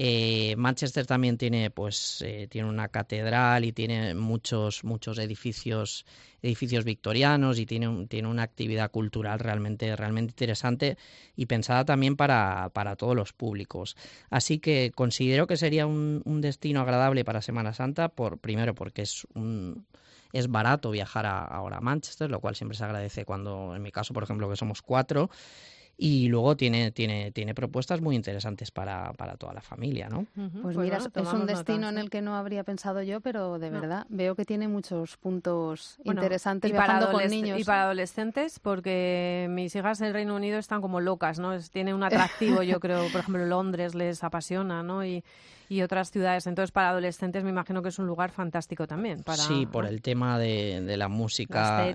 Eh, 0.00 0.54
Manchester 0.56 1.06
también 1.06 1.36
tiene, 1.36 1.70
pues, 1.70 2.22
eh, 2.22 2.46
tiene 2.48 2.68
una 2.68 2.86
catedral 2.86 3.64
y 3.64 3.72
tiene 3.72 4.14
muchos, 4.14 4.84
muchos 4.84 5.18
edificios, 5.18 6.06
edificios 6.40 6.84
victorianos 6.84 7.58
y 7.58 7.66
tiene, 7.66 8.06
tiene 8.06 8.28
una 8.28 8.44
actividad 8.44 8.92
cultural 8.92 9.40
realmente, 9.40 9.96
realmente 9.96 10.30
interesante 10.30 10.98
y 11.34 11.46
pensada 11.46 11.84
también 11.84 12.14
para, 12.14 12.70
para 12.72 12.94
todos 12.94 13.16
los 13.16 13.32
públicos. 13.32 13.96
Así 14.30 14.60
que 14.60 14.92
considero 14.94 15.48
que 15.48 15.56
sería 15.56 15.84
un, 15.88 16.22
un 16.24 16.42
destino 16.42 16.80
agradable 16.82 17.24
para 17.24 17.42
Semana 17.42 17.74
Santa, 17.74 18.08
por, 18.08 18.38
primero 18.38 18.76
porque 18.76 19.02
es 19.02 19.26
un 19.34 19.84
es 20.32 20.48
barato 20.48 20.90
viajar 20.90 21.26
ahora 21.26 21.78
a 21.78 21.80
Manchester, 21.80 22.30
lo 22.30 22.38
cual 22.38 22.54
siempre 22.54 22.76
se 22.76 22.84
agradece 22.84 23.24
cuando, 23.24 23.74
en 23.74 23.82
mi 23.82 23.90
caso, 23.90 24.12
por 24.12 24.22
ejemplo, 24.22 24.48
que 24.48 24.56
somos 24.56 24.82
cuatro, 24.82 25.30
y 26.00 26.28
luego 26.28 26.56
tiene, 26.56 26.92
tiene, 26.92 27.32
tiene 27.32 27.56
propuestas 27.56 28.00
muy 28.00 28.14
interesantes 28.14 28.70
para, 28.70 29.12
para 29.14 29.36
toda 29.36 29.52
la 29.52 29.60
familia, 29.60 30.08
¿no? 30.08 30.26
Pues, 30.36 30.50
pues 30.62 30.76
mira, 30.76 30.98
es 30.98 31.32
un 31.32 31.44
destino 31.44 31.88
en 31.88 31.98
el 31.98 32.08
que 32.08 32.22
no 32.22 32.36
habría 32.36 32.62
pensado 32.62 33.02
yo, 33.02 33.20
pero 33.20 33.58
de 33.58 33.68
verdad 33.70 34.06
veo 34.08 34.36
que 34.36 34.44
tiene 34.44 34.68
muchos 34.68 35.16
puntos 35.16 35.98
interesantes 36.04 36.70
y 36.70 36.74
para 36.74 37.10
con 37.10 37.26
niños. 37.28 37.58
Y 37.58 37.64
para 37.64 37.82
adolescentes, 37.82 38.60
porque 38.60 39.48
mis 39.50 39.74
hijas 39.74 39.98
del 39.98 40.12
Reino 40.14 40.36
Unido 40.36 40.58
están 40.58 40.80
como 40.80 41.00
locas, 41.00 41.40
¿no? 41.40 41.58
tiene 41.72 41.92
un 41.92 42.02
atractivo, 42.04 42.62
yo 42.62 42.78
creo, 42.78 43.08
por 43.10 43.22
ejemplo, 43.22 43.44
Londres 43.44 43.96
les 43.96 44.22
apasiona, 44.22 44.84
¿no? 44.84 45.04
Y, 45.04 45.24
y 45.68 45.82
otras 45.82 46.10
ciudades. 46.10 46.46
Entonces, 46.46 46.72
para 46.72 46.90
adolescentes 46.90 47.44
me 47.44 47.50
imagino 47.50 47.82
que 47.82 47.90
es 47.90 47.98
un 47.98 48.06
lugar 48.06 48.30
fantástico 48.30 48.86
también. 48.86 49.22
Para, 49.22 49.42
sí, 49.42 49.66
por 49.66 49.86
el 49.86 50.02
tema 50.02 50.38
de, 50.38 50.80
de 50.80 50.96
la 50.96 51.08
música, 51.08 51.90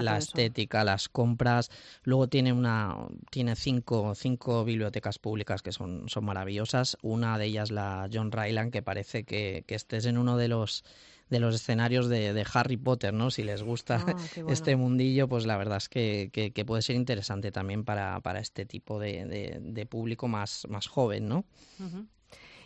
la 0.00 0.18
estética, 0.18 0.82
eh, 0.82 0.84
las 0.84 1.08
compras. 1.08 1.70
Luego 2.02 2.28
tiene 2.28 2.52
una 2.52 2.96
tiene 3.30 3.56
cinco, 3.56 4.14
cinco 4.14 4.64
bibliotecas 4.64 5.18
públicas 5.18 5.62
que 5.62 5.72
son, 5.72 6.08
son 6.08 6.24
maravillosas. 6.24 6.96
Una 7.02 7.38
de 7.38 7.46
ellas 7.46 7.70
la 7.70 8.08
John 8.12 8.32
Ryland, 8.32 8.72
que 8.72 8.82
parece 8.82 9.24
que, 9.24 9.64
que 9.66 9.74
estés 9.74 10.06
en 10.06 10.18
uno 10.18 10.36
de 10.36 10.48
los 10.48 10.84
de 11.30 11.40
los 11.40 11.54
escenarios 11.54 12.08
de, 12.08 12.32
de, 12.32 12.46
Harry 12.52 12.76
Potter, 12.76 13.12
¿no? 13.12 13.30
Si 13.30 13.42
les 13.42 13.62
gusta 13.62 14.04
ah, 14.06 14.14
este 14.48 14.76
mundillo, 14.76 15.26
pues 15.26 15.46
la 15.46 15.56
verdad 15.56 15.78
es 15.78 15.88
que, 15.88 16.30
que, 16.32 16.64
puede 16.64 16.82
ser 16.82 16.96
interesante 16.96 17.50
también 17.50 17.82
para, 17.82 18.20
para 18.20 18.40
este 18.40 18.66
tipo 18.66 18.98
de, 19.00 19.58
de, 19.60 19.86
público 19.86 20.28
más, 20.28 20.66
más 20.68 20.86
joven, 20.86 21.26
¿no? 21.26 21.44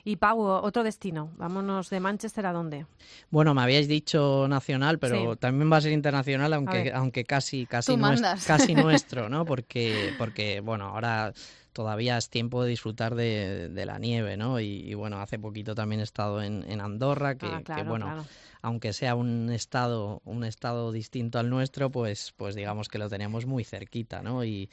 Y 0.08 0.16
Pau, 0.16 0.40
otro 0.40 0.84
destino. 0.84 1.32
Vámonos 1.36 1.90
de 1.90 2.00
Manchester 2.00 2.46
a 2.46 2.52
dónde? 2.54 2.86
Bueno, 3.28 3.52
me 3.52 3.60
habíais 3.60 3.88
dicho 3.88 4.46
nacional, 4.48 4.98
pero 4.98 5.36
también 5.36 5.70
va 5.70 5.76
a 5.76 5.80
ser 5.82 5.92
internacional, 5.92 6.50
aunque, 6.54 6.90
aunque 6.94 7.24
casi, 7.26 7.66
casi, 7.66 7.94
nuestro, 7.94 8.30
casi 8.46 8.74
nuestro, 8.74 9.28
¿no? 9.28 9.44
Porque, 9.44 10.14
porque, 10.16 10.60
bueno, 10.60 10.86
ahora 10.86 11.34
todavía 11.72 12.16
es 12.16 12.30
tiempo 12.30 12.62
de 12.62 12.70
disfrutar 12.70 13.14
de, 13.14 13.68
de 13.68 13.86
la 13.86 13.98
nieve, 13.98 14.36
¿no? 14.36 14.60
Y, 14.60 14.94
bueno, 14.94 15.20
hace 15.20 15.38
poquito 15.38 15.74
también 15.74 16.00
he 16.00 16.04
estado 16.04 16.42
en, 16.42 16.64
en 16.68 16.80
Andorra, 16.80 17.36
que, 17.36 17.46
ah, 17.46 17.62
que 17.62 17.82
bueno, 17.82 18.24
aunque 18.62 18.92
sea 18.92 19.14
un 19.14 19.50
estado, 19.50 20.20
un 20.24 20.44
estado 20.44 20.92
distinto 20.92 21.38
al 21.38 21.50
nuestro, 21.50 21.90
pues, 21.90 22.34
pues 22.36 22.54
digamos 22.54 22.88
que 22.88 22.98
lo 22.98 23.08
tenemos 23.08 23.46
muy 23.46 23.64
cerquita, 23.64 24.22
¿no? 24.22 24.44
Y, 24.44 24.70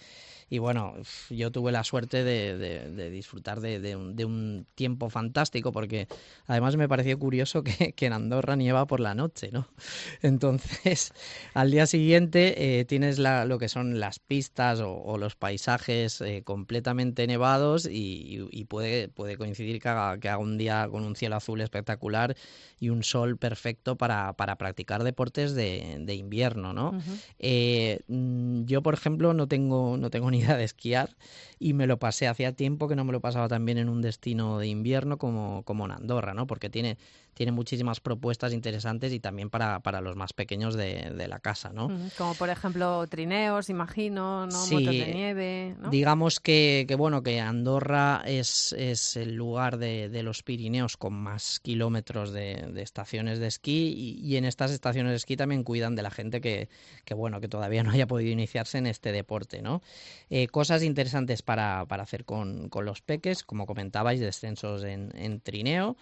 y 0.50 0.60
bueno, 0.60 0.94
yo 1.30 1.52
tuve 1.52 1.72
la 1.72 1.84
suerte 1.84 2.24
de, 2.24 2.58
de, 2.58 3.10
disfrutar 3.10 3.62
de, 3.62 3.80
de, 3.80 3.96
un, 3.96 4.68
tiempo 4.76 5.10
fantástico 5.10 5.72
porque 5.72 6.08
además 6.46 6.76
me 6.78 6.88
pareció 6.88 7.18
curioso 7.18 7.64
que, 7.64 7.94
que, 7.94 8.06
en 8.06 8.14
Andorra 8.14 8.56
nieva 8.56 8.86
por 8.86 9.00
la 9.00 9.16
noche, 9.16 9.50
¿no? 9.52 9.68
Entonces, 10.22 11.14
al 11.54 11.72
día 11.72 11.88
siguiente 11.88 12.80
eh, 12.80 12.86
tienes 12.86 13.20
la, 13.20 13.46
lo 13.46 13.58
que 13.58 13.70
son 13.70 14.00
las 14.00 14.20
pistas 14.20 14.82
o, 14.82 15.18
los 15.18 15.36
paisajes 15.36 16.22
eh, 16.22 16.44
completamente 16.86 17.26
nevados 17.26 17.88
y, 17.88 18.48
y, 18.52 18.66
puede, 18.66 19.08
puede 19.08 19.38
coincidir 19.38 19.82
que 19.82 19.90
haga, 19.90 20.20
que 20.20 20.30
haga 20.30 20.38
un 20.38 20.58
día 20.58 20.88
con 20.92 21.04
un 21.04 21.16
cielo 21.16 21.36
azul 21.36 21.62
espectacular 21.62 22.36
y 22.80 22.90
un 22.90 23.02
sol 23.02 23.38
perfecto 23.38 23.96
para, 23.96 24.34
para 24.34 24.58
practicar 24.58 25.04
deportes 25.04 25.56
de, 25.56 25.98
de 26.00 26.14
invierno, 26.14 26.74
¿no? 26.74 26.92
eh, 27.40 28.02
mm, 28.08 28.66
yo, 28.66 28.84
por 28.84 28.94
ejemplo, 28.94 29.34
no 29.34 29.48
tengo, 29.48 29.98
no 29.98 30.12
tengo 30.12 30.30
ni 30.30 30.40
idea 30.40 30.58
de 30.58 30.64
esquiar 30.64 31.16
y 31.58 31.74
me 31.74 31.88
lo 31.88 31.98
pasé 31.98 32.28
hacía 32.28 32.52
tiempo 32.52 32.88
que 32.88 32.96
no 32.96 33.04
me 33.04 33.14
lo 33.14 33.20
pasaba 33.20 33.48
también 33.48 33.80
en 33.80 33.90
un 33.90 34.04
destino 34.04 34.60
de 34.60 34.68
invierno 34.68 35.18
como, 35.18 35.64
como 35.64 35.86
en 35.86 35.92
Andorra, 35.92 36.36
¿no? 36.36 36.46
Porque 36.46 36.70
tiene 36.70 36.98
tiene 37.36 37.52
muchísimas 37.52 38.00
propuestas 38.00 38.54
interesantes 38.54 39.14
y 39.14 39.20
también 39.20 39.50
para, 39.50 39.82
para 39.82 40.00
los 40.00 40.16
más 40.16 40.32
pequeños 40.34 40.76
de, 40.76 41.12
de 41.16 41.28
la 41.28 41.40
casa, 41.40 41.74
¿no? 41.74 41.92
Como 42.18 42.34
por 42.34 42.50
ejemplo 42.50 43.06
trineos, 43.08 43.70
imagino, 43.70 44.48
¿no? 44.48 44.68
Motos 44.68 44.86
de 44.86 45.14
nieve, 45.14 45.76
¿no? 45.80 45.90
Digamos 45.90 46.40
que, 46.40 46.86
que, 46.88 46.96
bueno, 46.96 47.22
que 47.24 47.42
Andorra 47.42 48.24
es, 48.26 48.74
es 48.78 49.18
el 49.18 49.36
lugar 49.36 49.78
de, 49.78 50.08
de 50.08 50.24
los 50.24 50.44
Pirineos 50.44 50.96
con 50.96 51.14
más 51.14 51.60
kilómetros 51.60 52.32
de, 52.32 52.70
de 52.74 52.82
estaciones 52.82 53.40
de 53.40 53.48
esquí 53.48 53.94
y, 53.96 54.26
y, 54.26 54.38
en 54.38 54.46
estas 54.46 54.72
estaciones 54.72 55.12
de 55.12 55.18
esquí 55.18 55.36
también 55.36 55.66
cuidan 55.66 55.96
de 55.96 56.04
la 56.04 56.12
gente 56.12 56.40
que, 56.40 56.70
que 57.04 57.14
bueno, 57.14 57.42
que 57.42 57.50
todavía 57.50 57.84
no 57.84 57.92
haya 57.92 58.08
podido 58.08 58.32
iniciarse 58.32 58.78
en 58.78 58.88
este 58.88 59.12
deporte, 59.12 59.62
¿no? 59.62 59.82
Eh, 60.30 60.48
cosas 60.48 60.84
interesantes 60.84 61.42
para, 61.42 61.86
para 61.86 62.04
hacer 62.04 62.24
con, 62.24 62.70
con 62.70 62.86
los 62.86 63.02
peques, 63.02 63.44
como 63.44 63.66
comentabais, 63.66 64.22
descensos 64.22 64.86
en, 64.86 65.12
en 65.16 65.42
trineo, 65.42 65.98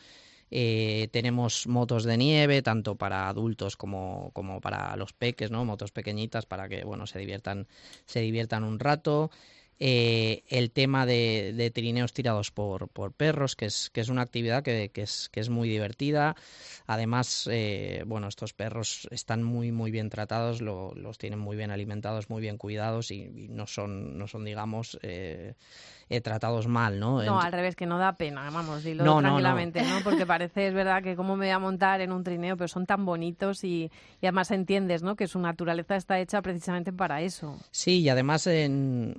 eh, 0.55 1.07
tenemos 1.11 1.65
motos 1.65 2.03
de 2.03 2.15
nieve, 2.15 2.61
tanto 2.61 2.95
para 2.95 3.27
adultos 3.27 3.75
como, 3.75 4.29
como 4.33 4.61
para 4.61 4.95
los 4.97 5.11
peques, 5.11 5.49
¿no? 5.49 5.65
Motos 5.65 5.91
pequeñitas 5.91 6.45
para 6.45 6.69
que, 6.69 6.83
bueno, 6.83 7.07
se 7.07 7.17
diviertan, 7.17 7.67
se 8.05 8.19
diviertan 8.21 8.63
un 8.63 8.77
rato. 8.79 9.31
Eh, 9.79 10.43
el 10.47 10.71
tema 10.71 11.05
de, 11.05 11.71
trineos 11.73 12.13
tirados 12.13 12.51
por, 12.51 12.88
por, 12.89 13.12
perros, 13.13 13.55
que 13.55 13.65
es, 13.65 13.89
que 13.89 14.01
es 14.01 14.09
una 14.09 14.21
actividad 14.21 14.63
que, 14.63 14.89
que, 14.89 15.01
es, 15.01 15.29
que 15.29 15.39
es 15.39 15.49
muy 15.49 15.67
divertida. 15.69 16.36
Además, 16.86 17.47
eh, 17.51 18.03
bueno, 18.05 18.27
estos 18.27 18.53
perros 18.53 19.07
están 19.12 19.43
muy, 19.43 19.71
muy 19.71 19.91
bien 19.91 20.09
tratados, 20.09 20.62
los 20.62 21.17
tienen 21.17 21.39
muy 21.39 21.55
bien 21.55 21.71
alimentados, 21.71 22.29
muy 22.29 22.41
bien 22.41 22.57
cuidados 22.57 23.12
y, 23.12 23.47
no, 23.49 23.67
son, 23.67 24.17
no 24.17 24.27
son, 24.27 24.43
digamos, 24.43 24.99
eh, 25.01 25.53
eh, 26.09 26.21
tratados 26.21 26.67
mal, 26.67 26.99
¿no? 26.99 27.23
No, 27.23 27.39
al 27.39 27.51
revés, 27.51 27.75
que 27.75 27.86
no 27.86 27.97
da 27.97 28.17
pena, 28.17 28.49
vamos, 28.49 28.83
dilo 28.83 29.03
tranquilamente, 29.03 29.81
no, 29.81 29.99
Porque 30.03 30.25
parece, 30.25 30.67
es 30.67 30.73
verdad, 30.73 31.01
que 31.01 31.15
cómo 31.15 31.38
me 31.38 31.45
voy 31.45 31.53
a 31.53 31.59
montar 31.59 32.01
en 32.01 32.12
un 32.12 32.23
trineo, 32.23 32.57
pero 32.57 32.67
son 32.67 32.86
tan 32.86 33.05
bonitos 33.05 33.63
y, 33.63 33.89
además 34.21 34.51
entiendes, 34.51 35.03
¿no? 35.03 35.15
Que 35.15 35.27
su 35.27 35.39
naturaleza 35.39 35.95
está 35.95 36.19
hecha 36.19 36.41
precisamente 36.41 36.91
para 36.91 37.21
eso. 37.21 37.57
Sí, 37.71 38.01
y 38.01 38.09
además 38.09 38.45
en, 38.47 39.15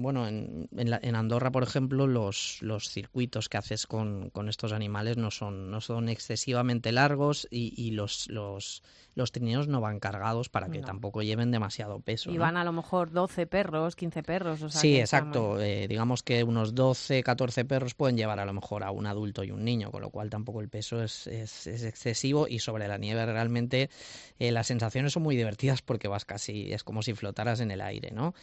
bueno, 0.00 0.26
en, 0.26 0.68
en, 0.76 1.14
Andorra, 1.14 1.50
por 1.52 1.62
ejemplo, 1.62 2.06
los, 2.06 2.58
los 2.62 2.88
circuitos 2.88 3.48
que 3.48 3.58
haces 3.58 3.86
con, 3.86 4.30
con 4.30 4.48
estos 4.48 4.72
animales 4.72 5.16
no 5.16 5.30
son, 5.30 5.70
no 5.70 5.80
son 5.80 6.08
excesivamente 6.08 6.92
largos 6.92 7.46
y, 7.50 7.74
y 7.76 7.92
los, 7.92 8.28
los 8.28 8.82
los 9.14 9.32
trineos 9.32 9.68
no 9.68 9.80
van 9.80 10.00
cargados 10.00 10.48
para 10.48 10.68
que 10.68 10.80
tampoco 10.80 11.22
lleven 11.22 11.50
demasiado 11.50 12.00
peso. 12.00 12.30
Y 12.30 12.38
van 12.38 12.56
a 12.56 12.64
lo 12.64 12.72
mejor 12.72 13.10
12 13.10 13.46
perros, 13.46 13.96
15 13.96 14.22
perros. 14.22 14.62
O 14.62 14.70
sea 14.70 14.80
sí, 14.80 14.98
exacto. 14.98 15.60
Eh, 15.60 15.86
digamos 15.88 16.22
que 16.22 16.42
unos 16.44 16.74
12, 16.74 17.22
14 17.22 17.64
perros 17.64 17.94
pueden 17.94 18.16
llevar 18.16 18.40
a 18.40 18.44
lo 18.44 18.52
mejor 18.52 18.84
a 18.84 18.90
un 18.90 19.06
adulto 19.06 19.44
y 19.44 19.50
un 19.50 19.64
niño, 19.64 19.90
con 19.90 20.00
lo 20.00 20.10
cual 20.10 20.30
tampoco 20.30 20.60
el 20.60 20.68
peso 20.68 21.02
es, 21.02 21.26
es, 21.26 21.66
excesivo 21.66 22.48
y 22.48 22.58
sobre 22.58 22.88
la 22.88 22.98
nieve 22.98 23.24
realmente 23.26 23.90
eh, 24.38 24.50
las 24.52 24.66
sensaciones 24.66 25.12
son 25.12 25.22
muy 25.22 25.36
divertidas 25.36 25.82
porque 25.82 26.08
vas 26.08 26.24
casi, 26.24 26.72
es 26.72 26.84
como 26.84 27.02
si 27.02 27.14
flotaras 27.14 27.60
en 27.60 27.70
el 27.70 27.80
aire, 27.80 28.10
¿no? 28.12 28.34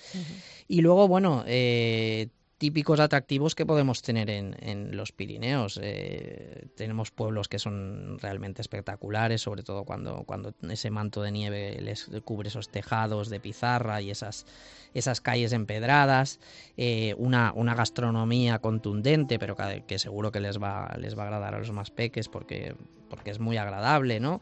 Y 0.68 0.82
luego, 0.82 1.08
bueno, 1.08 1.44
eh, 1.48 2.30
típicos 2.60 3.00
atractivos 3.00 3.56
que 3.56 3.66
podemos 3.66 4.02
tener 4.02 4.30
en, 4.30 4.56
en 4.60 4.96
los 4.96 5.14
Pirineos. 5.14 5.80
Eh, 5.82 6.68
tenemos 6.76 7.10
pueblos 7.10 7.48
que 7.48 7.58
son 7.58 8.20
realmente 8.20 8.62
espectaculares, 8.62 9.42
sobre 9.42 9.64
todo 9.64 9.86
cuando, 9.86 10.24
cuando 10.26 10.54
ese 10.70 10.92
manto 10.92 11.22
de 11.22 11.32
nieve 11.32 11.80
les 11.82 12.10
cubre 12.26 12.50
esos 12.50 12.70
tejados 12.70 13.30
de 13.30 13.40
pizarra 13.40 14.02
y 14.02 14.12
esas, 14.12 14.46
esas 14.94 15.22
calles 15.22 15.54
empedradas. 15.54 16.42
Eh, 16.76 17.16
una, 17.18 17.54
una, 17.56 17.76
gastronomía 17.76 18.60
contundente, 18.60 19.40
pero 19.40 19.56
que, 19.88 19.98
seguro 19.98 20.34
que 20.34 20.42
les 20.42 20.62
va, 20.62 20.94
les 21.00 21.18
va 21.18 21.24
a 21.24 21.26
agradar 21.28 21.56
a 21.56 21.60
los 21.60 21.72
más 21.72 21.92
peques 21.92 22.28
porque, 22.28 22.76
porque 23.10 23.32
es 23.32 23.40
muy 23.40 23.56
agradable, 23.56 24.20
¿no? 24.20 24.42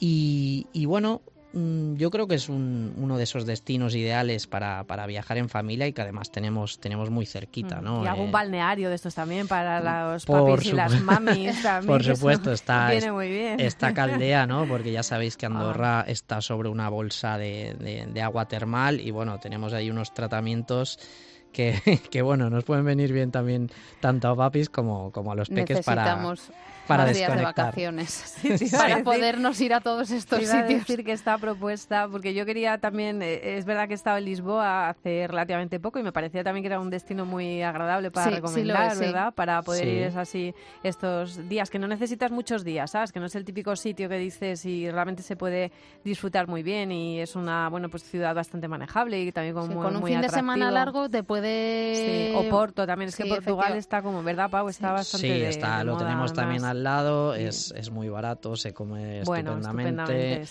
y, 0.00 0.66
y 0.72 0.86
bueno, 0.86 1.20
yo 1.94 2.10
creo 2.10 2.28
que 2.28 2.34
es 2.34 2.48
uno 2.50 3.16
de 3.16 3.22
esos 3.24 3.46
destinos 3.46 3.94
ideales 3.94 4.46
para, 4.46 4.84
para, 4.84 5.06
viajar 5.06 5.38
en 5.38 5.48
familia 5.48 5.86
y 5.86 5.92
que 5.92 6.02
además 6.02 6.30
tenemos, 6.30 6.78
tenemos 6.80 7.08
muy 7.08 7.24
cerquita, 7.24 7.80
mm, 7.80 7.84
¿no? 7.84 8.04
Y 8.04 8.06
algún 8.06 8.28
eh, 8.28 8.32
balneario 8.32 8.88
de 8.90 8.96
estos 8.96 9.14
también 9.14 9.48
para 9.48 10.12
los 10.12 10.26
papis 10.26 10.66
y 10.66 10.72
las 10.72 11.00
mamis 11.00 11.62
también. 11.62 11.86
Por 11.86 12.04
supuesto, 12.04 12.52
está, 12.52 12.92
está 12.92 13.94
Caldea, 13.94 14.46
¿no? 14.46 14.66
Porque 14.66 14.92
ya 14.92 15.02
sabéis 15.02 15.36
que 15.36 15.46
Andorra 15.46 16.00
ah. 16.00 16.04
está 16.06 16.42
sobre 16.42 16.68
una 16.68 16.90
bolsa 16.90 17.38
de, 17.38 18.06
de, 18.12 18.22
agua 18.22 18.48
termal 18.48 19.00
y 19.00 19.10
bueno, 19.10 19.38
tenemos 19.38 19.72
ahí 19.72 19.88
unos 19.88 20.12
tratamientos 20.12 20.98
que, 21.52 21.80
que, 22.10 22.20
bueno, 22.20 22.50
nos 22.50 22.64
pueden 22.64 22.84
venir 22.84 23.12
bien 23.12 23.30
también 23.30 23.70
tanto 24.00 24.28
a 24.28 24.36
papis 24.36 24.68
como, 24.68 25.10
como 25.10 25.32
a 25.32 25.34
los 25.34 25.48
peques 25.48 25.84
para 25.84 26.04
para 26.86 27.06
días 27.06 27.36
de 27.36 27.42
vacaciones 27.42 28.36
para 28.76 29.02
podernos 29.02 29.60
ir 29.60 29.74
a 29.74 29.80
todos 29.80 30.10
estos 30.10 30.40
iba 30.40 30.52
sitios. 30.52 30.70
A 30.70 30.78
decir 30.78 31.04
que 31.04 31.12
esta 31.12 31.38
propuesta, 31.38 32.08
porque 32.08 32.34
yo 32.34 32.46
quería 32.46 32.78
también, 32.78 33.22
eh, 33.22 33.56
es 33.58 33.64
verdad 33.64 33.86
que 33.86 33.94
he 33.94 33.96
estado 33.96 34.18
en 34.18 34.24
Lisboa 34.24 34.88
hace 34.88 35.26
relativamente 35.26 35.80
poco 35.80 35.98
y 35.98 36.02
me 36.02 36.12
parecía 36.12 36.44
también 36.44 36.62
que 36.62 36.68
era 36.68 36.80
un 36.80 36.90
destino 36.90 37.24
muy 37.24 37.62
agradable 37.62 38.10
para 38.10 38.30
recomendar, 38.30 38.96
¿verdad? 38.96 39.34
Para 39.34 39.62
poder 39.62 39.88
ir 39.88 40.18
así 40.18 40.54
estos 40.82 41.48
días, 41.48 41.70
que 41.70 41.78
no 41.78 41.88
necesitas 41.88 42.30
muchos 42.30 42.64
días, 42.64 42.90
¿sabes? 42.90 43.12
Que 43.12 43.20
no 43.20 43.26
es 43.26 43.34
el 43.34 43.44
típico 43.44 43.74
sitio 43.76 44.08
que 44.08 44.18
dices 44.18 44.64
y 44.64 44.90
realmente 44.90 45.22
se 45.22 45.36
puede 45.36 45.72
disfrutar 46.04 46.48
muy 46.48 46.62
bien 46.62 46.92
y 46.92 47.20
es 47.20 47.36
una, 47.36 47.68
bueno, 47.68 47.88
pues 47.88 48.04
ciudad 48.04 48.34
bastante 48.34 48.68
manejable 48.68 49.20
y 49.22 49.32
también 49.32 49.54
con, 49.54 49.68
muy, 49.68 49.82
con 49.82 49.96
un 49.96 50.06
fin 50.06 50.20
de 50.20 50.28
semana 50.28 50.70
largo 50.70 51.08
te 51.08 51.22
puede... 51.22 52.34
O 52.36 52.48
Porto 52.48 52.86
también, 52.86 53.08
es 53.08 53.16
que 53.16 53.26
Portugal 53.26 53.76
está 53.76 54.02
como, 54.02 54.22
¿verdad, 54.22 54.50
Pau? 54.50 54.68
Está 54.68 54.92
bastante 54.92 55.26
Sí, 55.26 55.42
está, 55.42 55.82
lo 55.84 55.96
tenemos 55.96 56.32
también 56.32 56.64
al 56.64 56.75
lado, 56.82 57.34
es, 57.34 57.72
es, 57.76 57.90
muy 57.90 58.08
barato, 58.08 58.56
se 58.56 58.72
come 58.72 59.20
estupendamente. 59.20 60.44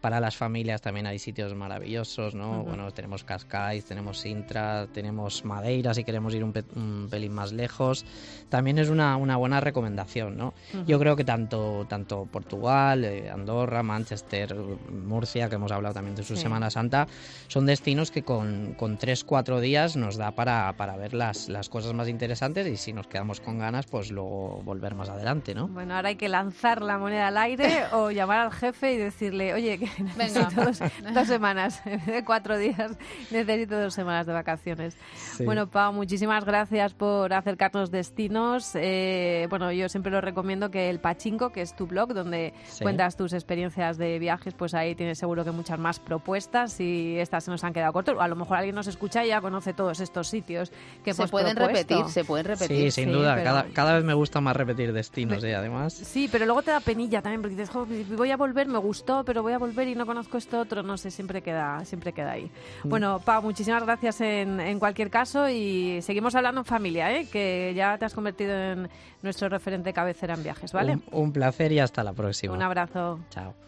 Para 0.00 0.20
las 0.20 0.36
familias 0.36 0.80
también 0.80 1.06
hay 1.06 1.18
sitios 1.18 1.54
maravillosos, 1.54 2.34
¿no? 2.34 2.62
Bueno, 2.62 2.92
tenemos 2.92 3.24
Cascais, 3.24 3.84
tenemos 3.84 4.20
Sintra, 4.20 4.86
tenemos 4.92 5.44
Madeira 5.44 5.92
si 5.94 6.04
queremos 6.04 6.34
ir 6.34 6.44
un, 6.44 7.08
pelín 7.10 7.32
más 7.32 7.52
lejos. 7.52 8.04
También 8.48 8.78
es 8.78 8.88
una, 8.88 9.16
una 9.16 9.36
buena 9.36 9.60
recomendación, 9.60 10.36
¿no? 10.36 10.54
Yo 10.86 10.98
creo 10.98 11.16
que 11.16 11.24
tanto, 11.24 11.86
tanto 11.88 12.26
Portugal, 12.26 13.04
eh, 13.04 13.28
Andorra, 13.30 13.82
Manchester, 13.82 14.54
Murcia, 14.54 15.48
que 15.48 15.56
hemos 15.56 15.72
hablado 15.72 15.94
también 15.94 16.14
de 16.14 16.22
su 16.22 16.36
Semana 16.36 16.70
Santa, 16.70 17.08
son 17.48 17.66
destinos 17.66 18.10
que 18.10 18.22
con, 18.22 18.74
con 18.74 18.98
3-4 18.98 19.60
días 19.60 19.96
nos 19.96 20.16
da 20.16 20.32
para, 20.32 20.72
para 20.76 20.96
ver 20.96 21.14
las, 21.14 21.48
las 21.48 21.68
cosas 21.68 21.92
más 21.94 22.08
interesantes 22.08 22.66
y 22.66 22.76
si 22.76 22.92
nos 22.92 23.06
quedamos 23.06 23.40
con 23.40 23.58
ganas, 23.58 23.86
pues 23.86 24.10
luego 24.10 24.60
volver 24.64 24.94
más 24.94 25.08
adelante, 25.08 25.54
¿no? 25.54 25.67
Bueno, 25.70 25.94
ahora 25.94 26.08
hay 26.08 26.16
que 26.16 26.28
lanzar 26.28 26.82
la 26.82 26.98
moneda 26.98 27.28
al 27.28 27.36
aire 27.36 27.84
o 27.92 28.10
llamar 28.10 28.40
al 28.40 28.52
jefe 28.52 28.92
y 28.92 28.96
decirle, 28.96 29.52
oye, 29.54 29.78
que 29.78 30.02
necesito 30.16 30.64
dos, 30.64 30.78
semanas, 31.28 31.82
de 32.06 32.24
cuatro 32.24 32.56
días, 32.56 32.96
necesito 33.30 33.78
dos 33.78 33.94
semanas 33.94 34.26
de 34.26 34.32
vacaciones. 34.32 34.96
Bueno, 35.44 35.68
Pau, 35.68 35.92
muchísimas 35.92 36.44
gracias 36.44 36.94
por 36.94 37.32
acercarnos 37.32 37.90
destinos. 37.90 38.72
Eh, 38.74 39.46
bueno, 39.50 39.70
yo 39.72 39.88
siempre 39.88 40.10
lo 40.10 40.20
recomiendo 40.20 40.70
que 40.70 40.90
el 40.90 41.00
Pachinko, 41.00 41.50
que 41.50 41.62
es 41.62 41.76
tu 41.76 41.86
blog, 41.86 42.14
donde 42.14 42.54
cuentas 42.80 43.16
tus 43.16 43.32
experiencias 43.32 43.98
de 43.98 44.18
viajes, 44.18 44.54
pues 44.54 44.74
ahí 44.74 44.94
tienes 44.94 45.18
seguro 45.18 45.44
que 45.44 45.50
muchas 45.50 45.78
más 45.78 46.00
propuestas 46.00 46.80
y 46.80 47.18
estas 47.18 47.44
se 47.44 47.50
nos 47.50 47.62
han 47.64 47.72
quedado 47.72 47.92
cortas. 47.92 48.16
A 48.18 48.28
lo 48.28 48.36
mejor 48.36 48.56
alguien 48.56 48.74
nos 48.74 48.86
escucha 48.86 49.24
y 49.24 49.28
ya 49.28 49.40
conoce 49.40 49.72
todos 49.74 50.00
estos 50.00 50.28
sitios 50.28 50.72
que 51.04 51.14
se 51.14 51.26
pueden 51.28 51.56
repetir, 51.56 52.08
se 52.08 52.24
pueden 52.24 52.46
repetir. 52.46 52.90
Sí, 52.90 53.02
sin 53.02 53.12
duda. 53.12 53.42
Cada, 53.42 53.64
cada, 53.66 53.94
vez 53.94 54.04
me 54.04 54.14
gusta 54.14 54.40
más 54.40 54.56
repetir 54.56 54.92
destinos, 54.92 55.42
además. 55.58 55.92
Sí, 55.92 56.28
pero 56.30 56.44
luego 56.46 56.62
te 56.62 56.70
da 56.70 56.80
penilla 56.80 57.22
también 57.22 57.42
porque 57.42 57.56
dices, 57.56 57.70
voy 58.16 58.30
a 58.30 58.36
volver, 58.36 58.66
me 58.68 58.78
gustó, 58.78 59.24
pero 59.24 59.42
voy 59.42 59.52
a 59.52 59.58
volver 59.58 59.88
y 59.88 59.94
no 59.94 60.06
conozco 60.06 60.38
esto 60.38 60.60
otro. 60.60 60.82
No 60.82 60.96
sé, 60.96 61.10
siempre 61.10 61.42
queda, 61.42 61.84
siempre 61.84 62.12
queda 62.12 62.32
ahí. 62.32 62.50
Mm. 62.84 62.88
Bueno, 62.88 63.20
Pau, 63.24 63.42
muchísimas 63.42 63.82
gracias 63.84 64.20
en, 64.20 64.60
en 64.60 64.78
cualquier 64.78 65.10
caso 65.10 65.48
y 65.48 66.00
seguimos 66.02 66.34
hablando 66.34 66.60
en 66.60 66.64
familia, 66.64 67.12
¿eh? 67.12 67.26
que 67.30 67.72
ya 67.74 67.98
te 67.98 68.04
has 68.04 68.14
convertido 68.14 68.52
en 68.54 68.88
nuestro 69.22 69.48
referente 69.48 69.92
cabecera 69.92 70.34
en 70.34 70.42
viajes, 70.42 70.72
¿vale? 70.72 70.94
Un, 70.94 71.02
un 71.12 71.32
placer 71.32 71.72
y 71.72 71.78
hasta 71.78 72.02
la 72.02 72.12
próxima. 72.12 72.54
Un 72.54 72.62
abrazo. 72.62 73.20
Chao. 73.30 73.67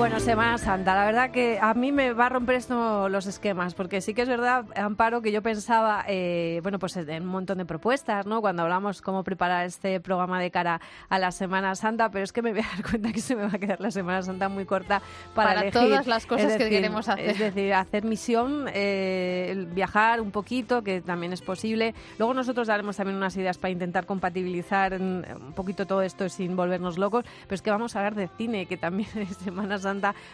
Bueno, 0.00 0.18
Semana 0.18 0.56
Santa, 0.56 0.94
la 0.94 1.04
verdad 1.04 1.30
que 1.30 1.58
a 1.60 1.74
mí 1.74 1.92
me 1.92 2.14
va 2.14 2.24
a 2.24 2.28
romper 2.30 2.54
esto 2.54 3.10
los 3.10 3.26
esquemas, 3.26 3.74
porque 3.74 4.00
sí 4.00 4.14
que 4.14 4.22
es 4.22 4.28
verdad, 4.28 4.64
Amparo, 4.74 5.20
que 5.20 5.30
yo 5.30 5.42
pensaba, 5.42 6.06
eh, 6.08 6.60
bueno, 6.62 6.78
pues 6.78 6.96
en 6.96 7.24
un 7.24 7.28
montón 7.28 7.58
de 7.58 7.66
propuestas, 7.66 8.24
¿no? 8.24 8.40
Cuando 8.40 8.62
hablamos 8.62 9.02
cómo 9.02 9.24
preparar 9.24 9.66
este 9.66 10.00
programa 10.00 10.40
de 10.40 10.50
cara 10.50 10.80
a 11.10 11.18
la 11.18 11.30
Semana 11.32 11.74
Santa, 11.74 12.10
pero 12.10 12.24
es 12.24 12.32
que 12.32 12.40
me 12.40 12.52
voy 12.52 12.60
a 12.60 12.76
dar 12.76 12.82
cuenta 12.90 13.12
que 13.12 13.20
se 13.20 13.36
me 13.36 13.42
va 13.42 13.50
a 13.52 13.58
quedar 13.58 13.78
la 13.78 13.90
Semana 13.90 14.22
Santa 14.22 14.48
muy 14.48 14.64
corta 14.64 15.02
para, 15.34 15.54
para 15.54 15.70
todas 15.70 16.06
las 16.06 16.24
cosas 16.24 16.56
que 16.56 16.70
queremos 16.70 17.06
hacer. 17.06 17.28
Es 17.28 17.38
decir, 17.38 17.74
hacer 17.74 18.04
misión, 18.04 18.68
eh, 18.72 19.66
viajar 19.74 20.22
un 20.22 20.30
poquito, 20.30 20.82
que 20.82 21.02
también 21.02 21.34
es 21.34 21.42
posible. 21.42 21.94
Luego 22.18 22.32
nosotros 22.32 22.68
daremos 22.68 22.96
también 22.96 23.18
unas 23.18 23.36
ideas 23.36 23.58
para 23.58 23.70
intentar 23.70 24.06
compatibilizar 24.06 24.94
un 24.94 25.52
poquito 25.54 25.86
todo 25.86 26.00
esto 26.00 26.26
sin 26.30 26.56
volvernos 26.56 26.96
locos, 26.96 27.26
pero 27.42 27.54
es 27.54 27.60
que 27.60 27.70
vamos 27.70 27.94
a 27.94 27.98
hablar 27.98 28.14
de 28.14 28.28
cine, 28.28 28.64
que 28.64 28.78
también 28.78 29.10
es 29.14 29.36
Semana 29.36 29.76
Santa 29.76 29.89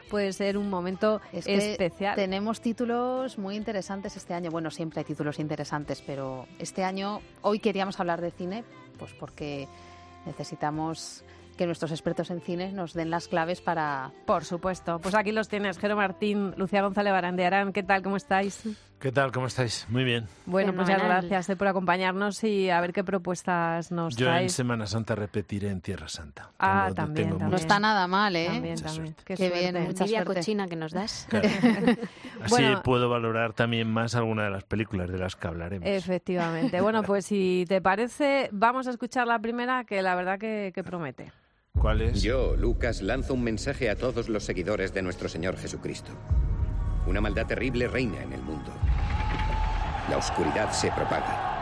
puede 0.09 0.33
ser 0.33 0.59
un 0.59 0.69
momento 0.71 1.21
especial. 1.33 2.15
Tenemos 2.15 2.61
títulos 2.61 3.39
muy 3.39 3.57
interesantes 3.57 4.17
este 4.17 4.35
año. 4.35 4.51
Bueno, 4.51 4.71
siempre 4.71 5.01
hay 5.01 5.05
títulos 5.05 5.39
interesantes, 5.39 6.03
pero 6.07 6.47
este 6.59 6.85
año, 6.85 7.21
hoy 7.43 7.59
queríamos 7.59 7.99
hablar 8.01 8.21
de 8.21 8.31
cine, 8.31 8.65
pues 8.99 9.13
porque 9.15 9.69
necesitamos 10.25 11.25
que 11.57 11.67
nuestros 11.67 11.91
expertos 11.91 12.31
en 12.31 12.41
cine 12.41 12.73
nos 12.73 12.93
den 12.93 13.11
las 13.11 13.29
claves 13.29 13.61
para... 13.61 14.13
Por 14.27 14.45
supuesto. 14.45 14.99
Pues 15.01 15.15
aquí 15.15 15.33
los 15.33 15.49
tienes, 15.49 15.79
Jero 15.79 15.97
Martín, 15.97 16.53
Lucía 16.57 16.83
González 16.83 17.13
Barandearán. 17.13 17.73
¿Qué 17.73 17.83
tal? 17.83 18.03
¿Cómo 18.03 18.17
estáis? 18.17 18.63
¿Qué 18.99 19.13
tal? 19.13 19.31
¿Cómo 19.31 19.47
estáis? 19.47 19.87
Muy 19.91 20.05
bien. 20.05 20.27
Bueno, 20.47 20.73
muchas 20.73 21.03
gracias 21.03 21.51
eh, 21.51 21.57
por 21.57 21.69
acompañarnos 21.69 22.43
y 22.45 22.71
a 22.71 22.81
ver 22.81 22.95
qué 22.95 23.05
propuestas 23.05 23.93
nos 23.93 24.17
Yo 24.17 24.35
en 24.35 24.49
Semana 24.49 24.87
Santa 24.87 25.15
repetiré 25.15 25.69
en 25.69 25.83
Tierra 25.83 26.09
Santa. 26.09 26.51
Ah, 26.59 26.91
también, 26.95 27.37
No 27.39 27.57
está 27.57 27.79
nada 27.79 28.07
mal, 28.07 28.35
¿eh? 28.37 28.47
También, 28.47 28.81
también. 28.81 29.15
Qué, 29.25 29.51
bien, 29.51 29.85
mucha 29.85 30.07
suerte. 30.07 30.25
cochina 30.25 30.67
que 30.67 30.77
nos 30.77 30.93
das. 30.93 31.29
Así 32.43 32.65
puedo 32.83 33.11
valorar 33.11 33.53
también 33.53 33.91
más 33.91 34.15
alguna 34.15 34.45
de 34.45 34.51
las 34.51 34.65
películas 34.65 35.11
de 35.11 35.19
las 35.19 35.37
que 35.37 35.47
hablaremos. 35.47 35.87
Efectivamente. 35.87 36.81
Bueno, 36.81 37.03
pues 37.03 37.27
si 37.27 37.67
te 37.69 37.83
parece, 37.83 38.49
vamos 38.51 38.87
a 38.87 38.91
escuchar 38.91 39.27
la 39.27 39.39
primera 39.39 39.85
que 39.85 40.01
la 40.01 40.15
verdad 40.15 40.39
que, 40.39 40.73
que 40.75 40.83
promete. 40.83 41.33
¿Cuál 41.79 42.01
es? 42.01 42.23
Yo, 42.23 42.57
Lucas, 42.57 43.03
lanzo 43.03 43.35
un 43.35 43.45
mensaje 43.45 43.91
a 43.91 43.97
todos 43.97 44.31
los 44.31 44.45
seguidores 44.45 44.95
de 44.95 45.03
nuestro 45.03 45.29
Señor 45.29 45.59
Jesucristo. 45.59 46.13
Una 47.07 47.21
maldad 47.21 47.47
terrible 47.47 47.87
reina 47.87 48.23
en 48.23 48.33
el 48.33 48.43
mundo. 48.43 48.73
La 50.09 50.19
oscuridad 50.19 50.71
se 50.73 50.91
propaga. 50.93 51.55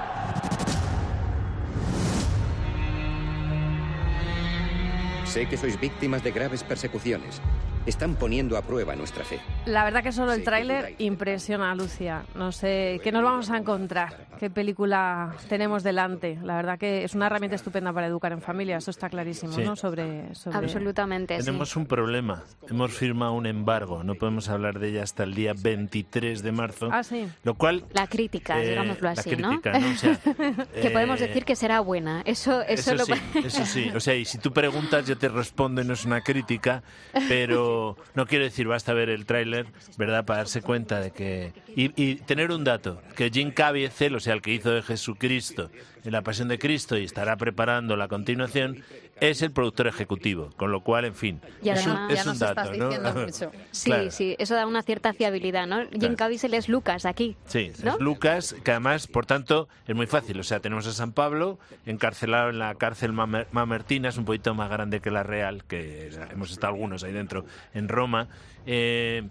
Sé 5.24 5.48
que 5.48 5.56
sois 5.56 5.80
víctimas 5.80 6.22
de 6.22 6.30
graves 6.30 6.62
persecuciones, 6.62 7.40
están 7.86 8.16
poniendo 8.16 8.56
a 8.56 8.62
prueba 8.62 8.94
nuestra 8.96 9.24
fe. 9.24 9.40
La 9.66 9.84
verdad 9.84 10.02
que 10.02 10.12
solo 10.12 10.32
el 10.32 10.42
tráiler 10.42 10.94
impresiona, 10.98 11.74
Lucia. 11.74 12.24
No 12.34 12.52
sé, 12.52 13.00
¿qué 13.02 13.12
nos 13.12 13.22
vamos 13.22 13.50
a 13.50 13.58
encontrar? 13.58 14.26
¿Qué 14.38 14.50
película 14.50 15.34
tenemos 15.48 15.82
delante? 15.82 16.38
La 16.42 16.56
verdad 16.56 16.78
que 16.78 17.04
es 17.04 17.14
una 17.14 17.26
herramienta 17.26 17.56
estupenda 17.56 17.92
para 17.92 18.06
educar 18.06 18.32
en 18.32 18.40
familia, 18.40 18.78
eso 18.78 18.90
está 18.90 19.08
clarísimo, 19.08 19.56
¿no? 19.58 19.76
Sobre, 19.76 20.24
Absolutamente, 20.52 21.38
Tenemos 21.38 21.76
un 21.76 21.86
problema. 21.86 22.42
Hemos 22.68 22.92
firmado 22.92 23.32
un 23.32 23.46
embargo, 23.46 24.02
no 24.02 24.14
podemos 24.14 24.48
hablar 24.48 24.78
de 24.78 24.90
ella 24.90 25.02
hasta 25.02 25.24
el 25.24 25.34
día 25.34 25.54
23 25.56 26.42
de 26.42 26.52
marzo. 26.52 26.88
Ah, 26.90 27.02
sí. 27.02 27.28
Lo 27.42 27.54
cual... 27.54 27.84
La 27.92 28.06
crítica, 28.06 28.62
eh, 28.62 28.70
digámoslo 28.70 29.08
así, 29.08 29.36
la 29.36 29.48
¿no? 29.48 29.52
¿no? 29.52 29.92
O 29.92 29.96
sea, 29.96 30.18
que 30.82 30.90
podemos 30.90 31.20
eh, 31.20 31.28
decir 31.28 31.44
que 31.44 31.56
será 31.56 31.80
buena. 31.80 32.22
Eso, 32.24 32.62
eso, 32.62 32.94
eso 32.94 33.04
sí, 33.04 33.12
eso 33.44 33.66
sí. 33.66 33.90
O 33.94 34.00
sea, 34.00 34.14
y 34.14 34.24
si 34.24 34.38
tú 34.38 34.52
preguntas, 34.52 35.06
yo 35.06 35.16
te 35.16 35.28
respondo 35.28 35.82
y 35.82 35.84
no 35.84 35.94
es 35.94 36.04
una 36.04 36.20
crítica, 36.20 36.82
pero 37.28 37.73
no 38.14 38.26
quiero 38.26 38.44
decir, 38.44 38.66
basta 38.66 38.92
ver 38.92 39.08
el 39.08 39.26
tráiler, 39.26 39.66
¿verdad?, 39.96 40.24
para 40.24 40.38
darse 40.38 40.62
cuenta 40.62 41.00
de 41.00 41.10
que... 41.10 41.52
Y, 41.76 42.16
tener 42.16 42.50
un 42.50 42.64
dato, 42.64 43.00
que 43.16 43.30
Jim 43.30 43.50
Caviezel, 43.50 44.14
o 44.14 44.20
sea, 44.20 44.34
el 44.34 44.42
que 44.42 44.52
hizo 44.52 44.70
de 44.70 44.82
Jesucristo 44.82 45.70
en 46.04 46.12
la 46.12 46.22
Pasión 46.22 46.48
de 46.48 46.58
Cristo 46.58 46.96
y 46.96 47.04
estará 47.04 47.36
preparando 47.36 47.96
la 47.96 48.08
continuación, 48.08 48.82
es 49.20 49.42
el 49.42 49.52
productor 49.52 49.86
ejecutivo, 49.86 50.50
con 50.56 50.72
lo 50.72 50.82
cual, 50.82 51.04
en 51.04 51.14
fin, 51.14 51.40
es 51.62 51.86
un, 52.26 52.38
dato, 52.38 52.72
¿no? 52.74 52.90
Sí, 53.70 53.92
sí, 54.10 54.36
eso 54.38 54.54
da 54.54 54.66
una 54.66 54.82
cierta 54.82 55.12
fiabilidad, 55.12 55.66
¿no? 55.66 55.82
Jim 55.98 56.14
Caviezel 56.14 56.54
es 56.54 56.68
Lucas 56.68 57.06
aquí. 57.06 57.36
Sí, 57.46 57.72
es 57.72 58.00
Lucas, 58.00 58.54
que 58.64 58.70
además, 58.72 59.06
por 59.06 59.26
tanto, 59.26 59.68
es 59.86 59.94
muy 59.94 60.06
fácil. 60.06 60.40
O 60.40 60.44
sea, 60.44 60.60
tenemos 60.60 60.86
a 60.86 60.92
San 60.92 61.12
Pablo 61.12 61.58
encarcelado 61.86 62.50
en 62.50 62.58
la 62.58 62.74
cárcel 62.74 63.12
Mamertina, 63.12 64.08
es 64.08 64.16
un 64.16 64.24
poquito 64.24 64.54
más 64.54 64.70
grande 64.70 65.00
que 65.00 65.10
la 65.10 65.22
Real, 65.22 65.64
que 65.64 66.10
hemos 66.30 66.50
estado 66.50 66.74
algunos 66.74 67.02
ahí 67.04 67.12
dentro, 67.12 67.44
en 67.74 67.88
Roma. 67.88 68.28
Eh, 68.66 69.22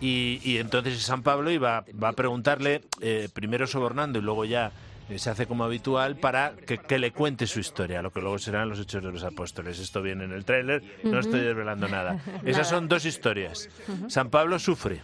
y, 0.00 0.56
entonces 0.56 1.02
San 1.02 1.22
Pablo 1.22 1.50
iba, 1.50 1.84
va 2.02 2.08
a 2.08 2.12
preguntarle, 2.14 2.82
eh, 3.00 3.28
primero 3.32 3.66
sobornando 3.66 4.18
y 4.18 4.22
luego 4.22 4.44
ya 4.46 4.72
se 5.18 5.30
hace 5.30 5.46
como 5.46 5.64
habitual 5.64 6.16
para 6.16 6.52
que, 6.54 6.98
le 6.98 7.12
cuente 7.12 7.46
su 7.46 7.60
historia, 7.60 8.02
lo 8.02 8.12
que 8.12 8.20
luego 8.20 8.38
serán 8.38 8.68
los 8.68 8.78
hechos 8.78 9.02
de 9.02 9.10
los 9.10 9.24
apóstoles. 9.24 9.78
Esto 9.78 10.02
viene 10.02 10.24
en 10.24 10.32
el 10.32 10.44
tráiler, 10.44 10.82
no 11.02 11.18
estoy 11.18 11.40
desvelando 11.40 11.88
nada. 11.88 12.20
Esas 12.44 12.68
son 12.68 12.88
dos 12.88 13.04
historias. 13.04 13.68
San 14.08 14.30
Pablo 14.30 14.58
sufre. 14.58 15.00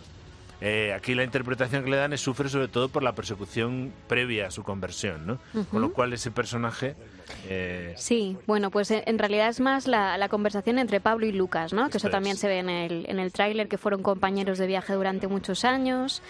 Eh, 0.61 0.95
aquí 0.95 1.15
la 1.15 1.23
interpretación 1.23 1.85
que 1.85 1.91
le 1.91 1.97
dan 1.99 2.15
es 2.15 2.23
sufre 2.23 2.49
sobre 2.49 2.69
todo 2.69 2.89
por 2.89 3.03
la 3.03 3.15
persecución 3.15 3.93
previa 4.09 4.47
a 4.47 4.51
su 4.51 4.63
conversión, 4.63 5.27
¿no? 5.27 5.39
Con 5.71 5.83
lo 5.83 5.93
cual 5.93 6.13
ese 6.13 6.31
personaje... 6.31 6.97
Eh, 7.49 7.93
sí, 7.97 8.39
bueno, 8.47 8.71
pues 8.71 8.91
en 8.91 9.19
realidad 9.19 9.49
es 9.49 9.61
más 9.61 9.87
la, 9.87 10.29
conversación 10.31 10.79
entre 10.79 11.01
Pablo 11.01 11.27
y 11.27 11.33
Lucas, 11.33 11.73
¿no? 11.73 11.91
Que 11.91 11.99
eso 11.99 12.09
también 12.09 12.37
se 12.37 12.49
ve 12.49 12.59
en 12.59 12.71
el, 12.71 13.07
en 13.09 13.19
el 13.19 13.33
tráiler, 13.33 13.69
que 13.69 13.77
fueron 13.77 14.03
compañeros 14.03 14.59
de 14.59 14.67
viaje 14.67 14.95
durante 14.95 15.29
muchos 15.29 15.65
años 15.65 16.23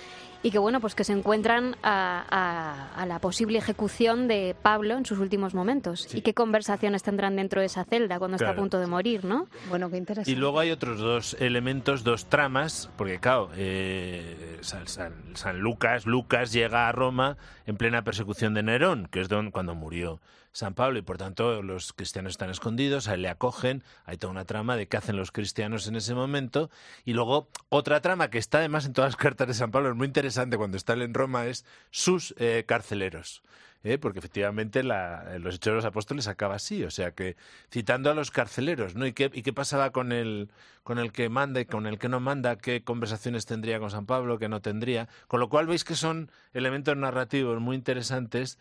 y 0.47 0.53
que 0.53 0.61
bueno 0.61 0.80
pues 0.80 0.94
que 0.94 1.03
se 1.03 1.12
encuentran 1.12 1.74
a, 1.82 3.05
la 3.05 3.18
posible 3.18 3.59
ejecución 3.59 4.28
de 4.28 4.55
Pablo 4.62 4.97
en 4.97 5.05
sus 5.05 5.18
últimos 5.18 5.55
momentos 5.55 6.14
y 6.14 6.20
qué 6.20 6.34
conversaciones 6.34 7.03
tendrán 7.03 7.34
dentro 7.34 7.61
de 7.61 7.66
esa 7.66 7.82
celda 7.82 8.20
cuando 8.20 8.36
está 8.36 8.51
a 8.51 8.55
punto 8.55 8.78
de 8.78 8.86
morir, 8.86 9.24
¿no? 9.24 9.49
Bueno, 9.68 9.90
qué 9.90 9.97
interesante. 9.97 10.30
Y 10.30 10.36
luego 10.36 10.61
hay 10.61 10.70
otros 10.70 11.01
dos 11.01 11.36
elementos, 11.40 12.05
dos 12.05 12.26
tramas, 12.26 12.88
porque 12.97 13.18
claro, 13.18 13.51
eh, 13.57 14.61
San, 14.61 15.61
Lucas, 15.61 16.07
Lucas 16.07 16.53
llega 16.53 16.86
a 16.86 16.92
Roma 16.92 17.36
en 17.66 17.76
plena 17.76 18.03
persecución 18.03 18.55
de 18.55 18.62
Nerón, 18.62 19.09
que 19.11 19.22
es 19.22 19.28
don, 19.28 19.51
cuando 19.51 19.74
murió 19.74 20.20
San 20.57 20.73
Pablo 20.73 20.99
y 20.99 21.03
por 21.03 21.19
tanto 21.19 21.63
los 21.63 21.93
cristianos 21.93 22.31
están 22.31 22.49
escondidos, 22.49 23.09
a 23.09 23.15
él 23.15 23.21
le 23.21 23.29
acogen, 23.29 23.85
hay 24.07 24.17
toda 24.17 24.31
una 24.31 24.47
trama 24.47 24.75
de 24.77 24.89
qué 24.89 24.97
hacen 24.97 25.17
los 25.17 25.31
cristianos 25.31 25.87
en 25.87 25.97
ese 25.97 26.15
momento 26.15 26.71
y 27.05 27.13
luego 27.13 27.51
otra 27.69 28.01
trama 28.01 28.31
que 28.31 28.39
está 28.39 28.59
además 28.59 28.87
en 28.87 28.95
todas 28.95 29.13
las 29.13 29.17
cartas 29.17 29.49
de 29.49 29.53
San 29.53 29.71
Pablo, 29.71 29.91
es 29.91 29.97
muy 29.97 30.07
interesante 30.07 30.57
cuando 30.57 30.79
está 30.79 30.95
él 30.95 31.03
en 31.03 31.13
Roma, 31.13 31.45
es 31.45 31.67
sus 31.91 32.35
eh, 32.39 32.65
carceleros. 32.67 33.43
¿Eh? 33.87 33.99
porque 33.99 34.18
efectivamente 34.18 34.82
la, 34.82 35.39
los 35.39 35.55
Hechos 35.55 35.72
de 35.72 35.76
los 35.76 35.84
Apóstoles 35.84 36.26
acaba 36.28 36.57
así, 36.57 36.82
o 36.84 36.91
sea 36.91 37.12
que 37.12 37.37
citando 37.70 38.11
a 38.11 38.14
los 38.14 38.30
carceleros, 38.30 38.95
¿no? 38.95 39.07
¿Y 39.07 39.12
qué, 39.12 39.30
y 39.32 39.43
qué 39.43 39.53
pasaba 39.53 39.91
con 39.91 40.12
el, 40.12 40.51
con 40.82 40.99
el 40.99 41.12
que 41.12 41.28
manda 41.28 41.61
y 41.61 41.66
con 41.66 41.87
el 41.87 41.99
que 41.99 42.09
no 42.09 42.20
manda? 42.20 42.57
¿Qué 42.57 42.82
conversaciones 42.82 43.47
tendría 43.47 43.78
con 43.78 43.91
San 43.91 44.07
Pablo, 44.07 44.39
qué 44.39 44.49
no 44.49 44.61
tendría? 44.61 45.09
Con 45.28 45.41
lo 45.41 45.49
cual 45.49 45.66
veis 45.66 45.84
que 45.84 45.95
son 45.95 46.30
elementos 46.53 46.97
narrativos 46.97 47.61
muy 47.61 47.76
interesantes 47.76 48.59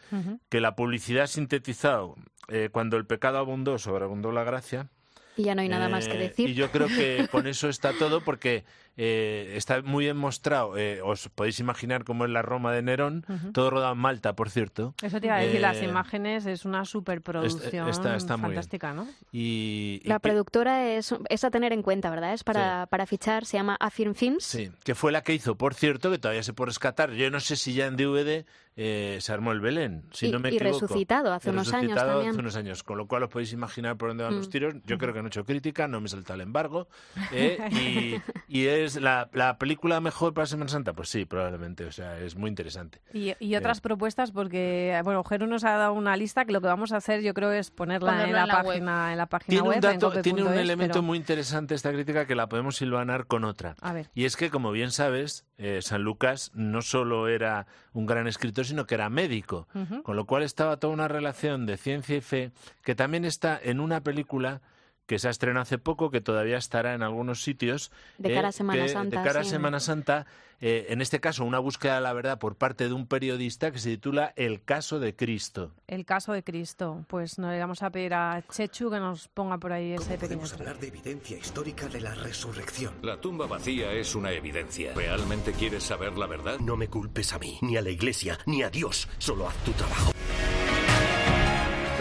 que 0.50 0.62
la 0.62 0.76
publicidad 0.76 1.24
ha 1.24 1.28
sintetizado 1.28 2.16
eh, 2.48 2.70
cuando 2.72 2.98
el 2.98 3.06
pecado 3.06 3.40
abundó, 3.40 3.78
sobreabundó 3.78 4.32
la 4.32 4.44
gracia. 4.44 4.90
Y 5.38 5.44
ya 5.44 5.56
no 5.56 5.62
hay 5.62 5.70
nada 5.70 5.90
más 5.90 6.08
que 6.08 6.16
eh, 6.16 6.30
decir. 6.30 6.50
Y 6.50 6.54
yo 6.54 6.72
creo 6.72 6.88
que 6.88 7.28
con 7.32 7.48
eso 7.48 7.68
está 7.68 7.92
todo, 7.94 8.22
porque 8.22 8.64
eh, 8.98 9.54
está 9.56 9.82
muy 9.82 10.06
bien 10.06 10.18
mostrado. 10.18 10.78
Eh, 10.78 11.02
os 11.02 11.30
podéis 11.30 11.60
imaginar 11.60 12.04
cómo 12.04 12.26
es 12.26 12.32
la 12.32 12.42
Roma 12.42 12.72
de 12.72 12.82
Nerón, 12.82 13.26
todo 13.54 13.70
rodado 13.70 13.94
en 13.94 14.00
Malta, 14.00 14.36
por 14.36 14.50
cierto. 14.50 14.94
Eso 15.02 15.20
te 15.20 15.28
iba 15.28 15.36
a 15.36 15.40
decir, 15.40 15.60
las 15.60 15.78
eh, 15.78 15.86
imágenes 15.86 16.46
es 16.46 16.66
una 16.66 16.86
superproducción 16.86 17.90
está, 17.90 18.38
fantástica, 18.38 18.94
¿no? 18.94 19.08
Y, 19.32 20.02
la 20.06 20.20
productora 20.20 20.94
es, 20.94 21.14
es, 21.30 21.44
a 21.44 21.52
tener 21.52 21.74
en 21.74 21.82
cuenta, 21.82 22.10
¿verdad? 22.10 22.34
Es 22.34 22.44
para, 22.44 22.88
para 22.88 23.06
fichar, 23.06 23.46
se 23.46 23.58
llama 23.58 23.76
Affirm 23.80 24.16
Films. 24.16 24.44
Sí, 24.44 24.72
que 24.84 24.96
fue 24.96 25.12
la 25.12 25.24
que 25.24 25.34
hizo, 25.34 25.56
por 25.58 25.74
cierto, 25.74 26.12
que 26.12 26.18
todavía 26.18 26.44
se 26.44 26.54
puede 26.54 26.70
rescatar. 26.70 27.12
Yo 27.12 27.30
no 27.30 27.40
sé 27.40 27.56
si 27.56 27.74
ya 27.74 27.88
en 27.88 27.98
DVD 27.98 28.46
se 28.76 29.32
armó 29.32 29.52
el 29.52 29.62
Belén, 29.62 30.04
si 30.12 30.28
y, 30.28 30.32
no 30.32 30.40
me 30.40 30.52
y 30.52 30.60
resucitado 30.60 31.34
hace 31.34 31.50
unos 31.50 31.72
años 31.74 31.96
también. 31.96 32.32
hace 32.32 32.40
unos 32.40 32.56
años, 32.56 32.84
con 32.84 32.98
lo 32.98 33.08
cual 33.08 33.24
os 33.24 33.30
podéis 33.30 33.54
imaginar 33.54 33.98
por 33.98 34.10
dónde 34.10 34.24
van 34.24 34.36
los 34.36 34.48
mm. 34.48 34.52
tiros. 34.52 34.76
Yo 34.86 34.98
creo 34.98 35.14
que 35.14 35.22
no 35.22 35.28
he 35.28 35.30
hecho 35.30 35.46
crítica, 35.46 35.88
no 35.88 36.02
me 36.02 36.10
salta 36.10 36.34
el 36.34 36.42
embargo. 36.42 36.88
y, 37.72 38.16
y, 38.48 38.66
es 38.86 39.00
la, 39.02 39.30
la 39.34 39.58
película 39.58 40.00
mejor 40.00 40.34
para 40.34 40.48
Semana 40.48 40.70
Santa? 40.70 40.94
Pues 40.94 41.10
sí, 41.10 41.26
probablemente. 41.26 41.86
O 41.86 41.92
sea, 41.92 42.20
es 42.20 42.36
muy 42.36 42.50
interesante. 42.50 43.02
Y, 43.14 43.56
otras 43.56 43.82
propuestas, 43.82 44.32
porque, 44.32 45.00
bueno, 45.04 45.24
Jero 45.24 45.48
nos 45.48 45.64
ha 45.64 45.78
dado 45.78 45.94
una 45.94 46.18
lista 46.18 46.46
que 46.46 46.52
lo 46.52 46.62
que 46.62 46.68
vamos 46.68 46.92
a 46.92 46.98
hacer, 46.98 47.22
yo 47.22 47.34
creo, 47.34 47.52
es 47.52 47.72
ponerla, 47.72 48.26
en, 48.26 48.34
la 48.34 48.48
página, 48.48 49.12
en 49.12 49.18
la 49.18 49.26
página 49.28 49.50
tiene 49.50 49.68
web. 49.68 49.76
Un 49.78 49.82
dato, 49.82 50.22
tiene 50.22 50.44
un 50.44 50.54
elemento 50.54 51.02
muy 51.02 51.18
interesante 51.18 51.76
esta 51.76 51.92
crítica 51.92 52.26
que 52.26 52.36
la 52.36 52.48
podemos 52.48 52.76
silvanar 52.76 53.28
con 53.28 53.44
otra. 53.44 53.76
A 53.82 53.94
ver. 53.94 54.10
Y 54.14 54.26
es 54.26 54.36
que, 54.36 54.50
como 54.50 54.72
bien 54.72 54.92
sabes, 54.92 55.46
eh, 55.58 55.80
San 55.82 56.04
Lucas 56.04 56.52
no 56.54 56.82
solo 56.82 57.28
era 57.28 57.68
un 57.94 58.06
gran 58.06 58.28
escritor, 58.28 58.66
sino 58.66 58.86
que 58.86 58.96
era 58.96 59.10
médico. 59.10 59.68
Con 60.04 60.16
lo 60.16 60.26
cual 60.26 60.44
estaba 60.44 60.78
toda 60.78 60.94
una 60.94 61.08
relación 61.08 61.66
de 61.66 61.78
ciencia 61.78 62.18
y 62.18 62.22
fe 62.22 62.52
que 62.84 62.96
también 62.96 63.26
está 63.26 63.60
en 63.62 63.80
una 63.80 64.02
película 64.02 64.62
que 65.06 65.20
se 65.20 65.28
ha 65.28 65.32
estrenado 65.32 65.64
hace 65.64 65.78
poco, 65.78 66.12
que 66.12 66.22
todavía 66.22 66.58
estará 66.58 66.94
en 66.94 67.04
algunos 67.04 67.44
sitios. 67.44 67.92
De 68.18 68.34
cara 68.34 68.50
a 68.50 68.52
Semana 68.52 68.88
Santa. 68.88 69.18
De 69.18 69.28
cara 69.28 69.42
a 69.42 69.44
Semana 69.44 69.80
Santa, 69.80 70.26
eh, 70.62 70.88
en 70.90 71.02
este 71.02 71.20
caso, 71.20 71.44
una 71.46 71.60
búsqueda 71.60 71.96
de 71.96 72.02
la 72.02 72.14
verdad 72.14 72.40
por 72.40 72.56
parte 72.56 72.88
de 72.88 72.94
un 72.94 73.08
periodista 73.08 73.72
que 73.72 73.80
se 73.80 73.90
titula 73.90 74.34
El 74.36 74.64
caso 74.64 75.00
de 75.00 75.16
Cristo. 75.16 75.72
El 75.88 76.06
caso 76.06 76.34
de 76.34 76.44
Cristo. 76.44 77.06
Pues 77.08 77.38
nos 77.38 77.52
le 77.52 77.60
vamos 77.60 77.84
a 77.84 77.90
pedir 77.90 78.14
a 78.14 78.44
Chechu 78.50 78.90
que 78.90 79.00
nos 79.00 79.28
ponga 79.28 79.58
por 79.58 79.74
ahí 79.74 79.94
ese 79.94 80.18
pequeño. 80.18 80.42
Podemos 80.42 80.54
hablar 80.54 80.80
de 80.80 80.88
evidencia 80.88 81.38
histórica 81.38 81.88
de 81.88 82.02
la 82.02 82.16
resurrección. 82.16 82.94
La 83.02 83.20
tumba 83.20 83.48
vacía 83.48 83.92
es 83.92 84.16
una 84.16 84.32
evidencia. 84.32 84.94
¿Realmente 84.96 85.52
quieres 85.52 85.84
saber 85.84 86.18
la 86.18 86.28
verdad? 86.28 86.60
No 86.60 86.78
me 86.78 86.88
culpes 86.88 87.34
a 87.34 87.40
mí, 87.40 87.60
ni 87.62 87.78
a 87.78 87.82
la 87.82 87.90
iglesia, 87.90 88.40
ni 88.46 88.64
a 88.64 88.70
Dios. 88.70 89.08
Solo 89.18 89.48
haz 89.48 89.56
tu 89.64 89.72
trabajo. 89.74 90.14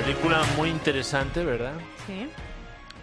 Película 0.03 0.43
muy 0.57 0.71
interesante, 0.71 1.45
¿verdad? 1.45 1.75
Sí 2.07 2.29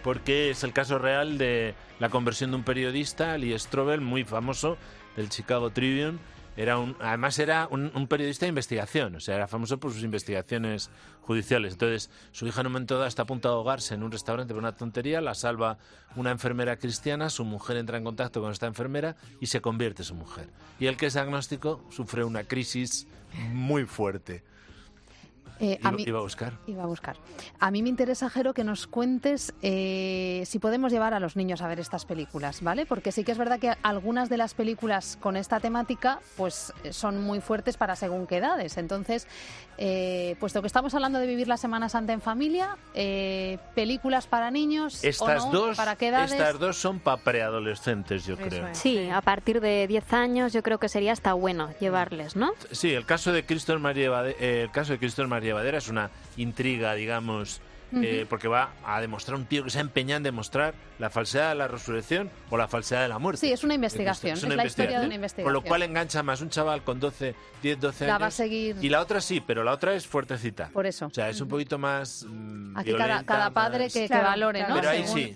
porque 0.02 0.50
es 0.50 0.64
el 0.64 0.72
caso 0.72 0.98
real 0.98 1.38
de 1.38 1.74
la 1.98 2.08
conversión 2.08 2.50
de 2.50 2.56
un 2.56 2.64
periodista, 2.64 3.36
Lee 3.38 3.58
Strobel, 3.58 4.00
muy 4.00 4.24
famoso, 4.24 4.76
del 5.16 5.28
Chicago 5.28 5.70
Tribune. 5.70 6.18
Era 6.54 6.78
un, 6.78 6.96
además 7.00 7.38
era 7.38 7.66
un, 7.70 8.06
periodista 8.08 8.44
de 8.44 8.50
investigación, 8.50 9.14
o 9.14 9.20
sea, 9.20 9.36
era 9.36 9.48
famoso 9.48 9.80
por 9.80 9.90
sus 9.92 10.02
investigaciones 10.02 10.90
judiciales. 11.22 11.72
Entonces, 11.72 12.10
su 12.32 12.46
hija 12.46 12.60
en 12.60 12.66
un 12.66 12.74
momento 12.74 12.96
dado 12.96 13.06
está 13.06 13.22
a 13.22 13.26
punto 13.26 13.48
de 13.48 13.54
ahogarse 13.54 13.94
en 13.94 14.02
un 14.02 14.12
restaurante 14.12 14.52
por 14.52 14.62
una 14.62 14.76
tontería, 14.76 15.22
la 15.22 15.34
salva 15.34 15.78
una 16.14 16.30
enfermera 16.30 16.76
cristiana, 16.76 17.30
su 17.30 17.46
mujer 17.46 17.78
entra 17.78 17.96
en 17.96 18.04
contacto 18.04 18.42
con 18.42 18.52
esta 18.52 18.66
enfermera 18.66 19.16
y 19.40 19.46
se 19.46 19.62
convierte 19.62 20.04
su 20.04 20.14
mujer. 20.14 20.50
Y 20.78 20.86
el 20.86 20.98
que 20.98 21.06
es 21.06 21.16
agnóstico 21.16 21.82
sufre 21.90 22.22
una 22.22 22.44
crisis 22.44 23.06
muy 23.52 23.86
fuerte. 23.86 24.42
Eh, 25.62 25.78
a 25.84 25.92
iba, 25.96 26.18
a 26.18 26.22
buscar. 26.22 26.58
Iba 26.66 26.82
a 26.82 26.86
buscar. 26.86 27.16
A 27.60 27.70
mí 27.70 27.84
me 27.84 27.88
interesa, 27.88 28.28
Jero, 28.28 28.52
que 28.52 28.64
nos 28.64 28.88
cuentes 28.88 29.54
eh, 29.62 30.42
si 30.44 30.58
podemos 30.58 30.90
llevar 30.90 31.14
a 31.14 31.20
los 31.20 31.36
niños 31.36 31.62
a 31.62 31.68
ver 31.68 31.78
estas 31.78 32.04
películas, 32.04 32.62
¿vale? 32.62 32.84
Porque 32.84 33.12
sí 33.12 33.22
que 33.22 33.30
es 33.30 33.38
verdad 33.38 33.60
que 33.60 33.72
algunas 33.84 34.28
de 34.28 34.38
las 34.38 34.54
películas 34.54 35.16
con 35.20 35.36
esta 35.36 35.60
temática 35.60 36.18
pues 36.36 36.72
son 36.90 37.22
muy 37.22 37.40
fuertes 37.40 37.76
para 37.76 37.94
según 37.94 38.26
qué 38.26 38.38
edades. 38.38 38.76
Entonces, 38.76 39.28
eh, 39.78 40.34
puesto 40.40 40.62
que 40.62 40.66
estamos 40.66 40.92
hablando 40.96 41.20
de 41.20 41.28
vivir 41.28 41.46
la 41.46 41.56
Semana 41.56 41.88
Santa 41.88 42.12
en 42.12 42.22
familia, 42.22 42.76
películas 42.92 44.26
para 44.26 44.50
niños 44.50 45.04
estas 45.04 45.48
dos, 45.52 45.76
¿para 45.76 45.94
qué 45.94 46.08
edades? 46.08 46.32
Estas 46.32 46.58
dos 46.58 46.76
son 46.76 46.98
para 46.98 47.22
preadolescentes, 47.22 48.26
yo 48.26 48.36
creo. 48.36 48.66
Sí, 48.72 49.08
a 49.08 49.20
partir 49.20 49.60
de 49.60 49.86
10 49.86 50.12
años 50.12 50.52
yo 50.52 50.64
creo 50.64 50.78
que 50.78 50.88
sería 50.88 51.12
hasta 51.12 51.34
bueno 51.34 51.70
llevarles, 51.78 52.34
¿no? 52.34 52.50
Sí, 52.72 52.92
el 52.92 53.06
caso 53.06 53.30
de 53.30 53.46
Cristo 53.46 53.78
María, 53.78 54.10
el 54.40 54.72
caso 54.72 54.92
de 54.92 54.98
Cristo 54.98 55.26
María 55.28 55.51
es 55.60 55.88
una 55.88 56.10
intriga, 56.36 56.94
digamos, 56.94 57.60
eh, 57.94 58.26
porque 58.28 58.48
va 58.48 58.72
a 58.84 59.00
demostrar 59.00 59.36
un 59.36 59.44
tío 59.44 59.64
que 59.64 59.70
se 59.70 59.78
ha 59.78 59.82
empeñado 59.82 60.18
en 60.18 60.22
demostrar 60.22 60.74
la 60.98 61.10
falsedad 61.10 61.50
de 61.50 61.56
la 61.56 61.68
resurrección 61.68 62.30
o 62.50 62.56
la 62.56 62.68
falsedad 62.68 63.02
de 63.02 63.08
la 63.08 63.18
muerte. 63.18 63.40
Sí, 63.40 63.52
es 63.52 63.64
una 63.64 63.74
investigación, 63.74 64.36
es, 64.36 64.42
la 64.44 64.66
historia 64.66 65.00
de 65.00 65.06
una 65.06 65.14
investigación. 65.14 65.44
Con 65.44 65.52
lo 65.52 65.62
cual 65.62 65.82
engancha 65.82 66.22
más 66.22 66.40
un 66.40 66.48
chaval 66.48 66.82
con 66.84 67.00
12, 67.00 67.34
10, 67.62 67.80
12 67.80 68.04
años. 68.04 68.14
La 68.14 68.18
va 68.18 68.26
a 68.26 68.30
seguir. 68.30 68.76
Y 68.80 68.88
la 68.88 69.00
otra 69.00 69.20
sí, 69.20 69.42
pero 69.46 69.62
la 69.62 69.72
otra 69.72 69.94
es 69.94 70.06
fuertecita. 70.06 70.70
Por 70.72 70.86
eso. 70.86 71.06
O 71.06 71.10
sea, 71.10 71.28
es 71.28 71.40
un 71.40 71.48
poquito 71.48 71.78
más... 71.78 72.24
Mm, 72.28 72.61
Aquí 72.74 72.92
cada, 72.94 73.50
padre 73.50 73.88
que, 73.90 74.08
valore, 74.08 74.66
¿no? 74.68 74.74
Pero 74.76 74.88
ahí 74.90 75.06
sí, 75.06 75.34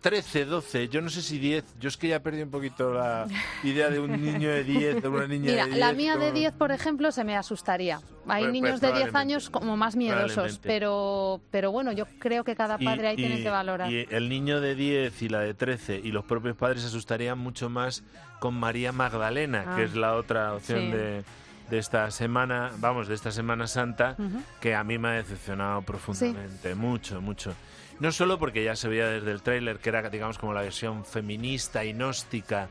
13, 0.00 0.44
12, 0.44 0.88
yo 0.88 1.00
no 1.00 1.08
sé 1.10 1.22
si 1.22 1.38
10, 1.38 1.64
yo 1.80 1.88
es 1.88 1.96
que 1.96 2.08
ya 2.08 2.20
perdí 2.20 2.42
un 2.42 2.50
poquito 2.50 2.92
la 2.92 3.26
idea 3.62 3.88
de 3.90 3.98
un 4.00 4.10
niño 4.22 4.48
de 4.50 4.64
10, 4.64 5.02
de 5.02 5.08
una 5.08 5.26
niña 5.26 5.50
Mira, 5.50 5.64
de 5.64 5.70
10. 5.70 5.78
la 5.80 5.92
mía 5.92 6.16
de 6.16 6.32
10, 6.32 6.52
por 6.52 6.72
ejemplo, 6.72 7.10
se 7.12 7.24
me 7.24 7.36
asustaría. 7.36 8.00
Hay 8.26 8.42
Pues- 8.44 8.52
niños 8.52 8.80
pues 8.80 8.92
de 8.92 8.98
10 8.98 9.14
años 9.14 9.50
como 9.50 9.76
más 9.76 9.96
miedosos, 9.96 10.58
pero, 10.62 11.40
pero 11.50 11.70
bueno, 11.72 11.92
yo 11.92 12.06
creo 12.18 12.44
que 12.44 12.54
cada 12.56 12.78
padre 12.78 13.08
ahí 13.08 13.16
tiene 13.16 13.42
que 13.42 13.50
valorar. 13.50 13.90
y 13.90 14.06
el 14.10 14.28
niño 14.28 14.60
de 14.60 14.74
10 14.74 15.22
y 15.22 15.28
la 15.28 15.40
de 15.40 15.54
13 15.54 16.00
y 16.02 16.10
los 16.12 16.24
propios 16.24 16.56
padres 16.56 16.82
se 16.82 16.88
asustarían 16.88 17.38
mucho 17.38 17.68
más 17.70 18.02
con 18.40 18.54
María 18.54 18.92
Magdalena, 18.92 19.64
Ah. 19.66 19.76
que 19.76 19.84
es 19.84 19.94
la 19.94 20.14
otra 20.16 20.54
opción 20.54 20.80
Sí. 20.80 20.90
de, 20.90 21.24
de 21.70 21.78
esta 21.78 22.10
semana, 22.10 22.70
vamos, 22.78 23.08
de 23.08 23.14
esta 23.14 23.30
Semana 23.30 23.66
Santa, 23.66 24.16
que 24.60 24.74
a 24.74 24.84
mí 24.84 24.98
me 24.98 25.08
ha 25.08 25.12
decepcionado 25.12 25.82
profundamente, 25.82 26.74
mucho, 26.74 27.20
mucho. 27.20 27.54
No 28.00 28.10
solo 28.12 28.38
porque 28.38 28.64
ya 28.64 28.74
se 28.76 28.88
veía 28.88 29.08
desde 29.08 29.30
el 29.30 29.40
tráiler 29.42 29.78
que 29.78 29.88
era, 29.88 30.08
digamos, 30.10 30.38
como 30.38 30.52
la 30.52 30.62
versión 30.62 31.04
feminista 31.04 31.84
y 31.84 31.92
gnóstica 31.92 32.68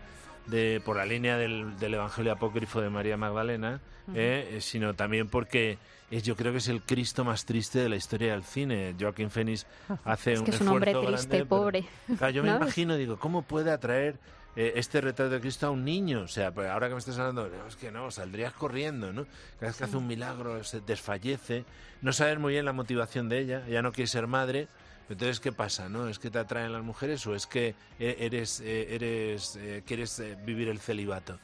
de, 0.47 0.81
por 0.85 0.97
la 0.97 1.05
línea 1.05 1.37
del, 1.37 1.77
del 1.79 1.93
Evangelio 1.93 2.33
apócrifo 2.33 2.81
de 2.81 2.89
María 2.89 3.15
Magdalena, 3.17 3.79
Ujú. 4.07 4.17
eh, 4.17 4.57
sino 4.59 4.93
también 4.93 5.29
porque 5.29 5.77
es, 6.11 6.23
yo 6.23 6.35
creo 6.35 6.51
que 6.51 6.57
es 6.57 6.67
el 6.67 6.81
Cristo 6.81 7.23
más 7.23 7.45
triste 7.45 7.79
de 7.79 7.87
la 7.87 7.95
historia 7.95 8.33
del 8.33 8.43
cine. 8.43 8.93
Joaquín 8.99 9.31
Phoenix 9.31 9.65
hace 10.03 10.33
Es 10.33 10.39
un 10.39 10.45
que 10.45 10.51
es 10.51 10.59
un 10.61 10.67
hombre 10.67 10.91
esfuerzo 10.91 11.11
triste, 11.11 11.27
grande, 11.29 11.45
pero- 11.49 11.61
pobre. 11.61 11.85
Claro, 12.17 12.33
yo 12.33 12.43
me 12.43 12.49
¿No? 12.49 12.57
imagino, 12.57 12.95
digo, 12.97 13.17
¿cómo 13.17 13.43
puede 13.43 13.71
atraer 13.71 14.17
eh, 14.55 14.73
este 14.75 15.01
retrato 15.01 15.29
de 15.31 15.39
Cristo 15.39 15.67
a 15.67 15.71
un 15.71 15.83
niño? 15.85 16.21
O 16.21 16.27
sea, 16.27 16.51
pues 16.51 16.69
ahora 16.69 16.87
que 16.87 16.93
me 16.93 16.99
estás 16.99 17.17
hablando, 17.19 17.47
no, 17.49 17.67
es 17.67 17.75
que 17.75 17.91
no, 17.91 18.09
saldrías 18.11 18.53
corriendo, 18.53 19.11
¿no? 19.13 19.25
Cada 19.59 19.67
vez 19.71 19.77
que 19.77 19.83
hace 19.85 19.97
un 19.97 20.07
milagro 20.07 20.63
se 20.63 20.81
desfallece, 20.81 21.65
no 22.01 22.13
sabes 22.13 22.39
muy 22.39 22.53
bien 22.53 22.65
la 22.65 22.73
motivación 22.73 23.29
de 23.29 23.39
ella, 23.39 23.63
ella 23.67 23.81
no 23.81 23.91
quiere 23.91 24.07
ser 24.07 24.27
madre. 24.27 24.67
Entonces, 25.09 25.41
¿qué 25.41 25.51
pasa? 25.51 25.89
¿No? 25.89 26.07
¿Es 26.07 26.17
que 26.17 26.31
te 26.31 26.39
atraen 26.39 26.71
las 26.71 26.81
mujeres 26.81 27.27
o 27.27 27.35
es 27.35 27.45
que 27.45 27.75
eh, 27.99 28.15
eres, 28.19 28.61
eh, 28.61 28.95
eres 28.95 29.57
eh, 29.57 29.83
quieres 29.85 30.21
vivir 30.45 30.69
el 30.69 30.79
celibato? 30.79 31.37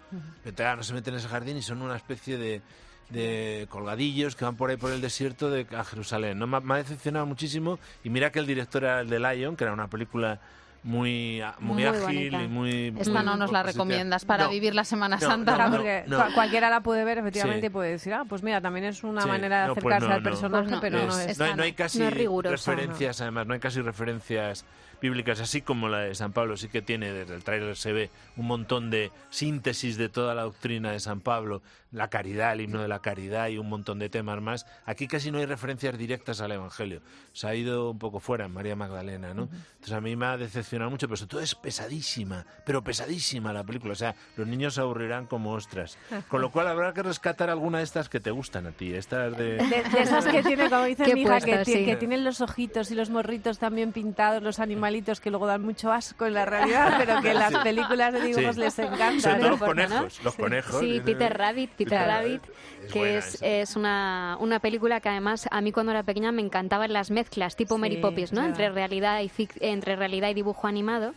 Entonces, 0.46 0.78
no 0.78 0.84
se 0.84 0.94
meten 0.94 1.14
en 1.14 1.20
ese 1.20 1.28
jardín 1.28 1.58
y 1.58 1.62
son 1.62 1.82
una 1.82 1.98
especie 1.98 2.38
de, 2.38 2.62
de 3.10 3.68
colgadillos 3.70 4.36
que 4.38 4.46
van 4.46 4.56
por 4.56 4.70
ahí 4.70 4.78
por 4.78 4.92
el 4.92 5.02
desierto 5.02 5.50
de, 5.50 5.68
a 5.76 5.84
Jerusalén. 5.84 6.40
¿no? 6.40 6.48
Me, 6.48 6.58
ha- 6.58 6.62
me 6.62 6.76
ha 6.76 6.78
decepcionado 6.78 7.26
muchísimo 7.26 7.80
y 8.04 8.10
mira 8.10 8.32
que 8.32 8.40
el 8.40 8.48
director 8.48 8.86
era 8.86 9.02
el 9.02 9.10
de 9.10 9.20
Lion, 9.20 9.58
que 9.58 9.66
era 9.66 9.74
una 9.74 9.90
película 9.90 10.40
muy, 10.84 11.42
muy, 11.60 11.74
Muy 11.74 11.86
ágil 11.86 12.32
bonita. 12.32 12.44
y 12.44 12.48
muy... 12.48 12.94
Esta 12.98 13.14
muy 13.14 13.24
no 13.26 13.36
nos 13.38 13.52
la 13.52 13.64
recomiendas 13.64 14.26
para 14.26 14.46
No, 14.46 14.50
vivir 14.50 14.74
la 14.74 14.84
Semana 14.86 15.18
no, 15.22 15.28
Santa. 15.28 15.52
no, 15.52 15.58
Claro, 15.58 15.72
no, 15.72 16.18
porque 16.18 16.34
cualquiera 16.34 16.70
la 16.70 16.82
puede 16.82 17.04
ver 17.04 17.18
efectivamente 17.18 17.62
Sí. 17.62 17.66
y 17.68 17.70
puede 17.70 17.92
decir, 17.92 18.14
ah, 18.14 18.24
pues 18.28 18.44
mira, 18.44 18.62
también 18.62 18.86
es 18.86 19.04
una 19.04 19.24
Sí, 19.24 19.28
manera 19.28 19.62
de 19.64 19.68
no, 19.68 19.74
pues 19.76 19.86
acercarse 19.86 20.08
no, 20.08 20.14
al 20.16 20.24
personaje, 20.24 20.64
Pues 20.64 20.72
no, 20.72 20.82
pero 20.82 21.06
no 21.06 21.20
Es- 21.20 21.38
no, 21.38 21.46
hay, 21.46 21.56
no 21.56 21.64
hay 21.64 21.74
casi 21.74 22.00
no 22.00 22.06
es 22.08 22.14
rigurosa, 22.14 22.72
referencias, 22.72 23.22
además, 23.22 23.46
no 23.48 23.54
hay 23.54 23.60
casi 23.60 23.82
referencias 23.82 24.66
bíblicas, 25.02 25.40
así 25.40 25.62
como 25.62 25.88
la 25.90 26.00
de 26.00 26.16
San 26.16 26.34
Pablo 26.34 26.58
sí 26.58 26.68
que 26.68 26.82
tiene, 26.82 27.12
desde 27.14 27.34
el 27.36 27.44
tráiler 27.44 27.76
se 27.78 27.94
ve 27.94 28.10
un 28.36 28.48
montón 28.48 28.90
de 28.90 29.12
síntesis 29.30 29.98
de 29.98 30.10
toda 30.10 30.34
la 30.36 30.42
doctrina 30.44 30.92
de 30.92 31.00
San 31.00 31.22
Pablo, 31.22 31.62
la 31.92 32.10
caridad, 32.10 32.54
el 32.54 32.62
himno 32.62 32.82
de 32.82 32.88
la 32.88 33.00
caridad 33.00 33.48
y 33.48 33.58
un 33.58 33.68
montón 33.70 34.00
de 34.00 34.10
temas 34.10 34.42
más. 34.42 34.66
Aquí 34.86 35.08
casi 35.08 35.32
no 35.32 35.40
hay 35.40 35.46
referencias 35.46 35.98
directas 35.98 36.40
al 36.42 36.52
Evangelio. 36.52 37.02
Se 37.34 37.48
ha 37.48 37.56
ido 37.56 37.90
un 37.92 38.00
poco 38.00 38.20
fuera 38.20 38.46
en 38.46 38.52
María 38.54 38.76
Magdalena, 38.76 39.34
¿no? 39.34 39.50
Entonces 39.74 39.94
a 39.94 40.02
mí 40.02 40.16
me 40.16 40.28
ha 40.28 40.38
decepcionado 40.38 40.92
mucho, 40.92 41.08
pero 41.08 41.18
sobre 41.18 41.30
todo 41.30 41.42
es 41.42 41.56
pesadísima, 41.56 42.46
pero 42.66 42.84
pesadísima 42.84 43.52
la 43.54 43.64
película. 43.64 43.94
O 43.94 43.96
sea, 43.96 44.16
los 44.36 44.48
niños 44.48 44.76
se 44.76 44.82
aburrirán 44.82 45.26
como 45.26 45.54
ostras. 45.54 45.98
Con 46.28 46.42
lo 46.42 46.52
cual 46.52 46.68
habrá 46.68 46.94
que 46.94 47.02
rescatar 47.04 47.50
alguna 47.50 47.80
de 47.80 47.86
estas 47.86 48.10
que 48.10 48.20
te 48.20 48.32
gustan 48.32 48.68
a 48.68 48.72
ti, 48.72 48.94
estas 48.94 49.36
de... 49.38 49.58
De, 49.58 49.84
de 49.84 50.02
esas 50.02 50.26
que 50.26 50.44
tiene, 50.44 50.70
como 50.70 50.84
dice 50.84 51.14
mi 51.14 51.22
hija, 51.22 51.40
que, 51.42 51.66
sí. 51.66 51.96
tienen 51.98 52.24
los 52.24 52.42
ojitos 52.42 52.92
y 52.92 52.96
los 52.96 53.10
morritos 53.10 53.58
también 53.60 53.92
pintados, 53.92 54.44
los 54.44 54.60
animalitos 54.60 55.20
que 55.20 55.30
luego 55.32 55.48
dan 55.48 55.62
mucho 55.62 55.92
asco 55.92 56.26
en 56.26 56.34
la 56.34 56.46
realidad, 56.46 56.96
pero 56.98 57.22
que 57.22 57.32
en 57.32 57.40
las 57.40 57.56
películas 57.64 58.14
de 58.14 58.22
dibujos 58.22 58.56
Sí. 58.56 58.62
les 58.62 58.80
encantan. 58.80 59.22
Sobre 59.22 59.40
todo 59.40 59.50
¿no? 59.50 59.50
los 59.50 59.60
conejos, 59.60 60.24
los 60.24 60.36
conejos. 60.36 60.80
Sí, 60.80 61.02
Peter 61.04 61.36
Rabbit, 61.38 61.72
Peter 61.86 62.08
Rabbit, 62.08 62.42
es 62.86 62.92
que 62.94 63.18
es, 63.18 63.38
es 63.42 63.76
una, 63.76 64.38
una 64.40 64.60
película 64.60 65.00
que 65.00 65.10
además 65.10 65.48
a 65.52 65.62
mí 65.62 65.72
cuando 65.72 65.92
era 65.92 66.04
pequeña 66.04 66.32
me 66.32 66.42
encantaban 66.42 66.92
las 66.94 67.12
mezclas, 67.12 67.56
tipo 67.56 67.78
Mary 67.78 67.98
Poppins, 67.98 68.32
¿no? 68.32 68.42
claro. 68.42 68.50
Entre 68.50 68.70
realidad 68.70 69.22
y 69.22 69.30
fic- 69.30 69.58
entre 69.62 69.96
realidad 69.96 70.30
y 70.30 70.34
dibujo 70.34 70.68
animado. 70.68 71.14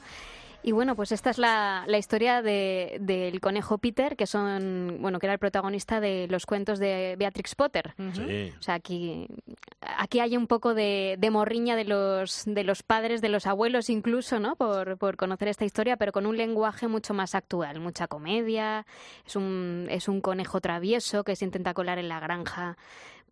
Y 0.65 0.71
bueno, 0.73 0.95
pues 0.95 1.11
esta 1.11 1.31
es 1.31 1.39
la, 1.39 1.85
la 1.89 1.99
historia 1.99 2.41
de- 2.41 2.99
del 3.01 3.41
conejo 3.41 3.79
Peter, 3.79 4.17
que 4.17 4.27
son, 4.27 4.99
bueno, 5.01 5.19
que 5.19 5.27
era 5.27 5.33
el 5.33 5.39
protagonista 5.41 6.01
de 6.01 6.29
los 6.29 6.47
cuentos 6.47 6.79
de 6.79 7.17
Beatrix 7.19 7.55
Potter. 7.57 7.95
Sí. 8.15 8.53
O 8.59 8.63
sea, 8.63 8.75
aquí, 8.75 9.27
aquí 9.99 10.21
hay 10.21 10.37
un 10.37 10.47
poco 10.47 10.75
de, 10.75 11.17
de 11.19 11.31
morriña 11.31 11.75
de 11.75 11.85
los, 11.85 12.45
de 12.47 12.63
los 12.63 12.85
padres, 12.85 13.21
de 13.21 13.29
los 13.29 13.47
abuelos 13.47 13.91
incluso, 13.91 14.39
¿no? 14.39 14.55
Por, 14.55 14.99
por 14.99 15.17
conocer 15.17 15.49
esta 15.49 15.65
historia, 15.65 15.97
pero 15.97 16.13
con 16.13 16.27
un 16.27 16.37
lenguaje 16.37 16.87
mucho 16.87 17.13
más 17.13 17.35
actual, 17.35 17.81
mucha 17.81 18.07
comedia. 18.07 18.87
Es 19.27 19.35
un, 19.35 19.89
es 19.91 20.07
un 20.07 20.21
conejo 20.21 20.61
travieso 20.61 21.25
que 21.25 21.35
se 21.35 21.45
intenta 21.45 21.75
colar 21.75 21.99
en 21.99 22.09
la 22.09 22.21
granja 22.21 22.77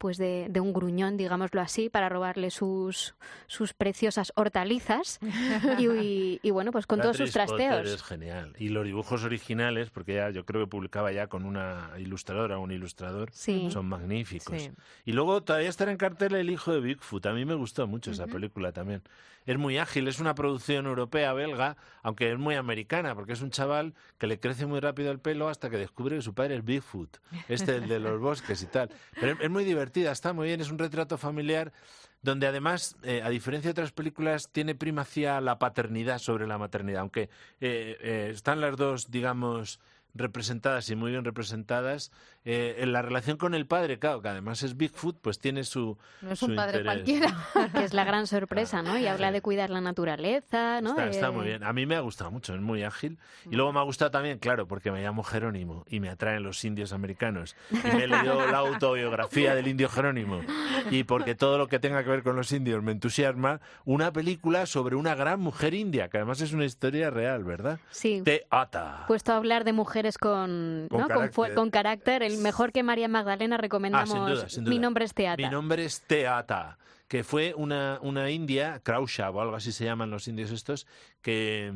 pues 0.00 0.16
de, 0.16 0.46
de 0.48 0.60
un 0.60 0.72
gruñón, 0.72 1.18
digámoslo 1.18 1.60
así, 1.60 1.90
para 1.90 2.08
robarle 2.08 2.50
sus, 2.50 3.14
sus 3.46 3.74
preciosas 3.74 4.32
hortalizas 4.34 5.20
y, 5.78 5.86
y- 5.86 6.40
y, 6.42 6.50
bueno, 6.50 6.72
pues 6.72 6.86
con 6.86 7.02
todos 7.02 7.18
sus 7.18 7.30
Potter 7.32 7.46
trasteos. 7.56 7.86
es 7.94 8.02
genial. 8.02 8.54
Y 8.58 8.70
los 8.70 8.86
dibujos 8.86 9.24
originales, 9.24 9.90
porque 9.90 10.14
ya 10.14 10.30
yo 10.30 10.46
creo 10.46 10.64
que 10.64 10.70
publicaba 10.70 11.12
ya 11.12 11.26
con 11.26 11.44
una 11.44 11.90
ilustradora 11.98 12.56
o 12.58 12.62
un 12.62 12.70
ilustrador, 12.72 13.28
Sí. 13.32 13.68
son 13.70 13.86
magníficos. 13.86 14.62
Sí. 14.62 14.70
Y 15.04 15.12
luego 15.12 15.42
todavía 15.42 15.68
estará 15.68 15.90
en 15.92 15.98
cartel 15.98 16.34
El 16.34 16.48
hijo 16.48 16.72
de 16.72 16.80
Bigfoot. 16.80 17.26
A 17.26 17.34
mí 17.34 17.44
me 17.44 17.54
gustó 17.54 17.86
mucho 17.86 18.10
esa 18.10 18.26
película 18.26 18.72
también. 18.72 19.02
Es 19.46 19.56
muy 19.58 19.78
ágil, 19.78 20.06
es 20.06 20.20
una 20.20 20.34
producción 20.34 20.86
europea, 20.86 21.32
belga, 21.32 21.76
aunque 22.02 22.30
es 22.30 22.38
muy 22.38 22.54
americana, 22.54 23.14
porque 23.14 23.32
es 23.32 23.40
un 23.40 23.50
chaval 23.50 23.94
que 24.18 24.26
le 24.26 24.38
crece 24.38 24.66
muy 24.66 24.80
rápido 24.80 25.10
el 25.10 25.18
pelo 25.18 25.48
hasta 25.48 25.70
que 25.70 25.76
descubre 25.78 26.16
que 26.16 26.22
su 26.22 26.34
padre 26.34 26.56
es 26.56 26.64
Bigfoot, 26.64 27.18
este 27.48 27.76
el 27.76 27.88
de 27.88 27.98
los 28.00 28.20
bosques 28.20 28.62
y 28.62 28.66
tal. 28.66 28.90
Pero 29.18 29.32
es- 29.32 29.40
es 29.40 29.50
muy 29.50 29.64
divertida, 29.64 30.12
está 30.12 30.32
muy 30.32 30.46
bien, 30.48 30.60
es 30.60 30.70
un 30.70 30.78
retrato 30.78 31.16
familiar 31.18 31.72
donde 32.22 32.46
además, 32.46 32.96
eh, 33.02 33.22
a 33.24 33.30
diferencia 33.30 33.68
de 33.68 33.72
otras 33.72 33.92
películas, 33.92 34.50
tiene 34.52 34.74
primacía 34.74 35.40
la 35.40 35.58
paternidad 35.58 36.18
sobre 36.18 36.46
la 36.46 36.58
maternidad, 36.58 37.00
aunque 37.00 37.22
eh, 37.62 37.96
eh, 38.02 38.30
están 38.34 38.60
las 38.60 38.76
dos, 38.76 39.10
digamos, 39.10 39.80
representadas 40.14 40.88
y 40.90 40.96
muy 40.96 41.10
bien 41.10 41.24
representadas. 41.24 42.12
Eh, 42.44 42.76
en 42.78 42.92
la 42.92 43.02
relación 43.02 43.36
con 43.36 43.54
el 43.54 43.66
padre, 43.66 43.98
claro, 43.98 44.22
que 44.22 44.28
además 44.28 44.62
es 44.62 44.76
Bigfoot, 44.76 45.20
pues 45.20 45.38
tiene 45.38 45.64
su. 45.64 45.98
No 46.22 46.32
es 46.32 46.38
su 46.38 46.46
un 46.46 46.56
padre 46.56 46.78
interés. 46.78 47.02
cualquiera. 47.04 47.72
que 47.74 47.84
es 47.84 47.92
la 47.92 48.04
gran 48.04 48.26
sorpresa, 48.26 48.82
¿no? 48.82 48.98
Y 48.98 49.06
habla 49.06 49.30
de 49.30 49.42
cuidar 49.42 49.68
la 49.70 49.80
naturaleza, 49.80 50.80
¿no? 50.80 50.90
Está, 50.90 51.08
está 51.08 51.30
muy 51.30 51.44
bien. 51.44 51.64
A 51.64 51.72
mí 51.72 51.84
me 51.84 51.96
ha 51.96 52.00
gustado 52.00 52.30
mucho, 52.30 52.54
es 52.54 52.60
muy 52.60 52.82
ágil. 52.82 53.18
Y 53.50 53.56
luego 53.56 53.72
me 53.72 53.80
ha 53.80 53.82
gustado 53.82 54.10
también, 54.10 54.38
claro, 54.38 54.66
porque 54.66 54.90
me 54.90 55.02
llamo 55.02 55.22
Jerónimo 55.22 55.84
y 55.88 56.00
me 56.00 56.08
atraen 56.08 56.42
los 56.42 56.64
indios 56.64 56.92
americanos. 56.92 57.56
Y 57.70 57.74
me 57.76 58.04
he 58.04 58.08
leído 58.08 58.46
la 58.46 58.58
autobiografía 58.58 59.54
del 59.54 59.68
indio 59.68 59.88
Jerónimo. 59.88 60.40
Y 60.90 61.04
porque 61.04 61.34
todo 61.34 61.58
lo 61.58 61.68
que 61.68 61.78
tenga 61.78 62.02
que 62.02 62.10
ver 62.10 62.22
con 62.22 62.36
los 62.36 62.52
indios 62.52 62.82
me 62.82 62.92
entusiasma, 62.92 63.60
una 63.84 64.12
película 64.12 64.66
sobre 64.66 64.96
una 64.96 65.14
gran 65.14 65.40
mujer 65.40 65.74
india, 65.74 66.08
que 66.08 66.16
además 66.18 66.40
es 66.40 66.52
una 66.52 66.64
historia 66.64 67.10
real, 67.10 67.44
¿verdad? 67.44 67.80
Sí. 67.90 68.22
Teata. 68.24 69.04
Puesto 69.06 69.32
a 69.32 69.36
hablar 69.36 69.64
de 69.64 69.72
mujeres 70.00 70.18
con, 70.18 70.86
Con 70.90 71.00
¿no? 71.00 71.08
con, 71.08 71.16
carácter. 71.28 71.54
con 71.54 71.70
carácter, 71.70 72.22
el 72.22 72.38
mejor 72.38 72.72
que 72.72 72.82
María 72.82 73.08
Magdalena 73.08 73.56
Ah, 73.56 73.58
recomendamos. 73.58 74.08
sin 74.08 74.18
duda, 74.26 74.48
sin 74.48 74.64
duda. 74.64 74.70
Mi 74.74 74.78
nombre 74.78 75.04
es 75.04 75.14
Teata. 75.14 75.42
Mi 75.42 75.48
nombre 75.50 75.84
es 75.84 76.00
Teata, 76.02 76.78
que 77.08 77.22
fue 77.24 77.52
una, 77.56 77.98
una 78.02 78.30
india, 78.30 78.80
Krausha 78.82 79.28
o 79.30 79.40
algo 79.40 79.56
así 79.56 79.72
se 79.72 79.84
llaman 79.84 80.10
los 80.10 80.26
indios 80.28 80.50
estos, 80.52 80.86
que, 81.20 81.74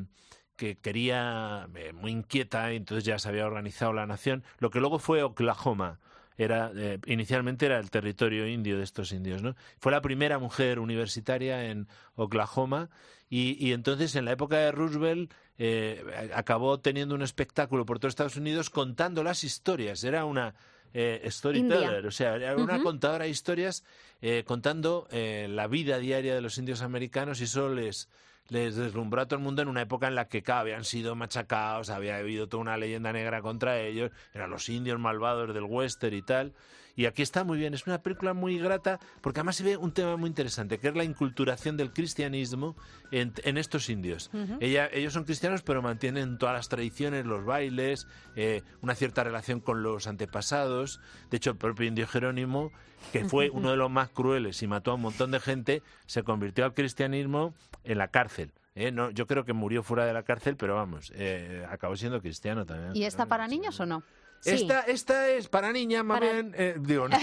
que 0.56 0.76
quería, 0.76 1.68
eh, 1.74 1.92
muy 1.92 2.12
inquieta, 2.12 2.72
y 2.72 2.76
entonces 2.76 3.04
ya 3.04 3.18
se 3.18 3.28
había 3.28 3.44
organizado 3.46 3.92
la 3.92 4.06
nación, 4.06 4.42
lo 4.58 4.70
que 4.70 4.80
luego 4.80 4.98
fue 4.98 5.22
Oklahoma. 5.22 5.98
Era, 6.36 6.72
eh, 6.74 6.98
inicialmente 7.06 7.66
era 7.66 7.78
el 7.78 7.90
territorio 7.92 8.48
indio 8.48 8.76
de 8.78 8.82
estos 8.82 9.12
indios, 9.12 9.40
¿no? 9.42 9.54
Fue 9.78 9.92
la 9.92 10.00
primera 10.00 10.40
mujer 10.40 10.80
universitaria 10.80 11.66
en 11.70 11.86
Oklahoma 12.16 12.90
y, 13.28 13.56
y 13.64 13.72
entonces 13.72 14.16
en 14.16 14.24
la 14.24 14.32
época 14.32 14.56
de 14.56 14.72
Roosevelt 14.72 15.32
eh, 15.58 16.30
acabó 16.34 16.80
teniendo 16.80 17.14
un 17.14 17.22
espectáculo 17.22 17.86
por 17.86 17.98
todo 17.98 18.08
Estados 18.08 18.36
Unidos 18.36 18.70
contando 18.70 19.22
las 19.22 19.44
historias. 19.44 20.02
Era 20.04 20.24
una 20.24 20.54
eh, 20.96 21.26
storyteller, 21.28 21.96
India. 21.96 22.08
o 22.08 22.10
sea, 22.12 22.36
era 22.36 22.56
una 22.56 22.80
contadora 22.82 23.24
de 23.24 23.30
historias 23.30 23.84
eh, 24.22 24.44
contando 24.46 25.08
eh, 25.10 25.48
la 25.50 25.66
vida 25.66 25.98
diaria 25.98 26.34
de 26.34 26.40
los 26.40 26.56
indios 26.56 26.82
americanos 26.82 27.40
y 27.40 27.44
eso 27.44 27.68
les, 27.68 28.08
les 28.48 28.76
deslumbró 28.76 29.22
a 29.22 29.26
todo 29.26 29.38
el 29.38 29.42
mundo 29.42 29.60
en 29.60 29.68
una 29.68 29.82
época 29.82 30.06
en 30.06 30.14
la 30.14 30.28
que 30.28 30.42
claro, 30.42 30.60
habían 30.60 30.84
sido 30.84 31.16
machacados, 31.16 31.90
había 31.90 32.16
habido 32.16 32.48
toda 32.48 32.60
una 32.60 32.76
leyenda 32.76 33.12
negra 33.12 33.42
contra 33.42 33.80
ellos, 33.80 34.12
eran 34.32 34.50
los 34.50 34.68
indios 34.68 35.00
malvados 35.00 35.52
del 35.52 35.64
western 35.64 36.14
y 36.14 36.22
tal. 36.22 36.54
Y 36.96 37.06
aquí 37.06 37.22
está 37.22 37.44
muy 37.44 37.58
bien, 37.58 37.74
es 37.74 37.86
una 37.86 38.02
película 38.02 38.34
muy 38.34 38.58
grata 38.58 39.00
porque 39.20 39.40
además 39.40 39.56
se 39.56 39.64
ve 39.64 39.76
un 39.76 39.92
tema 39.92 40.16
muy 40.16 40.28
interesante, 40.28 40.78
que 40.78 40.88
es 40.88 40.94
la 40.94 41.04
inculturación 41.04 41.76
del 41.76 41.92
cristianismo 41.92 42.76
en, 43.10 43.32
estos 43.58 43.90
indios. 43.90 44.30
Ella, 44.60 44.88
ellos 44.92 45.12
son 45.12 45.24
cristianos 45.24 45.62
pero 45.62 45.82
mantienen 45.82 46.38
todas 46.38 46.54
las 46.54 46.68
tradiciones, 46.68 47.26
los 47.26 47.44
bailes, 47.44 48.06
eh, 48.36 48.62
una 48.82 48.94
cierta 48.94 49.24
relación 49.24 49.60
con 49.60 49.82
los 49.82 50.06
antepasados. 50.06 51.00
De 51.30 51.38
hecho, 51.38 51.50
el 51.50 51.56
propio 51.56 51.86
indio 51.86 52.06
Jerónimo, 52.06 52.70
que 53.12 53.24
fue 53.24 53.50
uno 53.50 53.70
de 53.70 53.76
los 53.76 53.90
más 53.90 54.10
crueles 54.10 54.62
y 54.62 54.66
mató 54.66 54.92
a 54.92 54.94
un 54.94 55.02
montón 55.02 55.30
de 55.30 55.40
gente, 55.40 55.82
se 56.06 56.22
convirtió 56.22 56.64
al 56.64 56.74
cristianismo 56.74 57.54
en 57.82 57.98
la 57.98 58.08
cárcel. 58.08 58.52
Eh, 58.76 58.90
no, 58.90 59.10
yo 59.10 59.26
creo 59.26 59.44
que 59.44 59.52
murió 59.52 59.82
fuera 59.82 60.04
de 60.04 60.12
la 60.12 60.24
cárcel, 60.24 60.56
pero 60.56 60.74
vamos, 60.74 61.12
eh, 61.14 61.64
acabó 61.70 61.96
siendo 61.96 62.20
cristiano 62.20 62.66
también. 62.66 62.96
¿Y 62.96 63.04
está 63.04 63.26
para 63.26 63.46
niños 63.46 63.78
o 63.78 63.86
no? 63.86 64.02
Esta, 64.44 64.80
esta 64.80 65.28
es 65.28 65.48
para 65.48 65.72
niñas, 65.72 66.04
más 66.04 66.20
bien. 66.20 66.54
Eh, 66.56 66.76
digo, 66.78 67.08
no, 67.08 67.18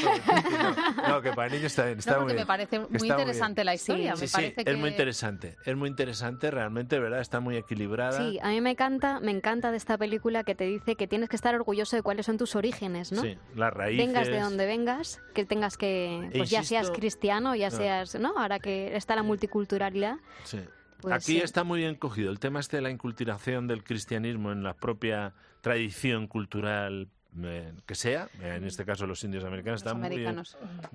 no, 1.07 1.22
que 1.22 1.32
para 1.32 1.49
niños 1.49 1.65
está 1.65 1.86
bien. 1.86 1.99
Está 1.99 2.19
muy 2.19 2.34
me 2.34 2.45
parece 2.45 2.80
muy 2.80 3.09
interesante 3.09 3.63
la 3.63 3.74
historia. 3.74 4.15
Sí, 4.15 4.22
me 4.22 4.28
sí, 4.28 4.34
parece 4.34 4.63
es 4.65 4.78
muy 4.78 4.89
interesante. 4.89 5.55
Es 5.65 5.76
muy 5.76 5.89
interesante, 5.89 6.51
realmente, 6.51 6.99
¿verdad? 6.99 7.22
Está 7.22 7.39
muy 7.39 7.55
equilibrada. 7.55 8.17
Sí, 8.17 8.39
a 8.41 8.49
mí 8.49 8.59
me 8.61 8.72
encanta, 8.72 9.19
me 9.19 9.32
encanta 9.32 9.72
de 9.72 9.78
esta 9.78 9.97
película 9.97 10.43
que 10.43 10.55
te 10.55 10.65
dice 10.65 10.95
que 10.95 11.07
tienes 11.07 11.30
que 11.30 11.36
estar 11.36 11.55
orgulloso 11.55 11.95
de 11.95 12.01
cuáles 12.01 12.26
son 12.26 12.38
tus 12.38 12.55
orígenes, 12.55 13.11
¿no? 13.11 13.22
Sí, 13.22 13.38
las 13.55 13.74
raíces. 13.74 14.05
Vengas 14.05 14.28
de 14.28 14.39
donde 14.39 14.65
vengas, 14.65 15.22
que 15.34 15.45
tengas 15.45 15.78
que. 15.78 16.30
Pues 16.36 16.49
ya 16.49 16.63
seas 16.63 16.91
cristiano, 16.91 17.55
ya 17.55 17.72
seas. 17.72 18.15
¿No? 18.15 18.38
Ahora 18.38 18.59
que 18.59 18.95
está 18.95 19.15
la 19.15 19.24
multiculturalidad. 19.24 20.17
Sí. 20.43 20.59
Pues 21.01 21.15
Aquí 21.15 21.39
está 21.39 21.63
muy 21.63 21.80
bien 21.80 21.95
cogido 21.95 22.32
el 22.32 22.39
tema 22.39 22.59
este 22.59 22.78
de 22.78 22.84
la 22.84 22.91
inculturación 22.91 23.67
del 23.67 23.84
cristianismo 23.84 24.51
en 24.51 24.61
la 24.61 24.76
propia 24.76 25.34
tradición 25.62 26.28
cultural 26.28 27.09
que 27.86 27.95
sea, 27.95 28.27
en 28.41 28.65
este 28.65 28.84
caso 28.84 29.07
los 29.07 29.23
indios 29.23 29.45
americanos 29.45 29.79
están 29.79 30.01
muy 30.01 30.17
bien, 30.17 30.36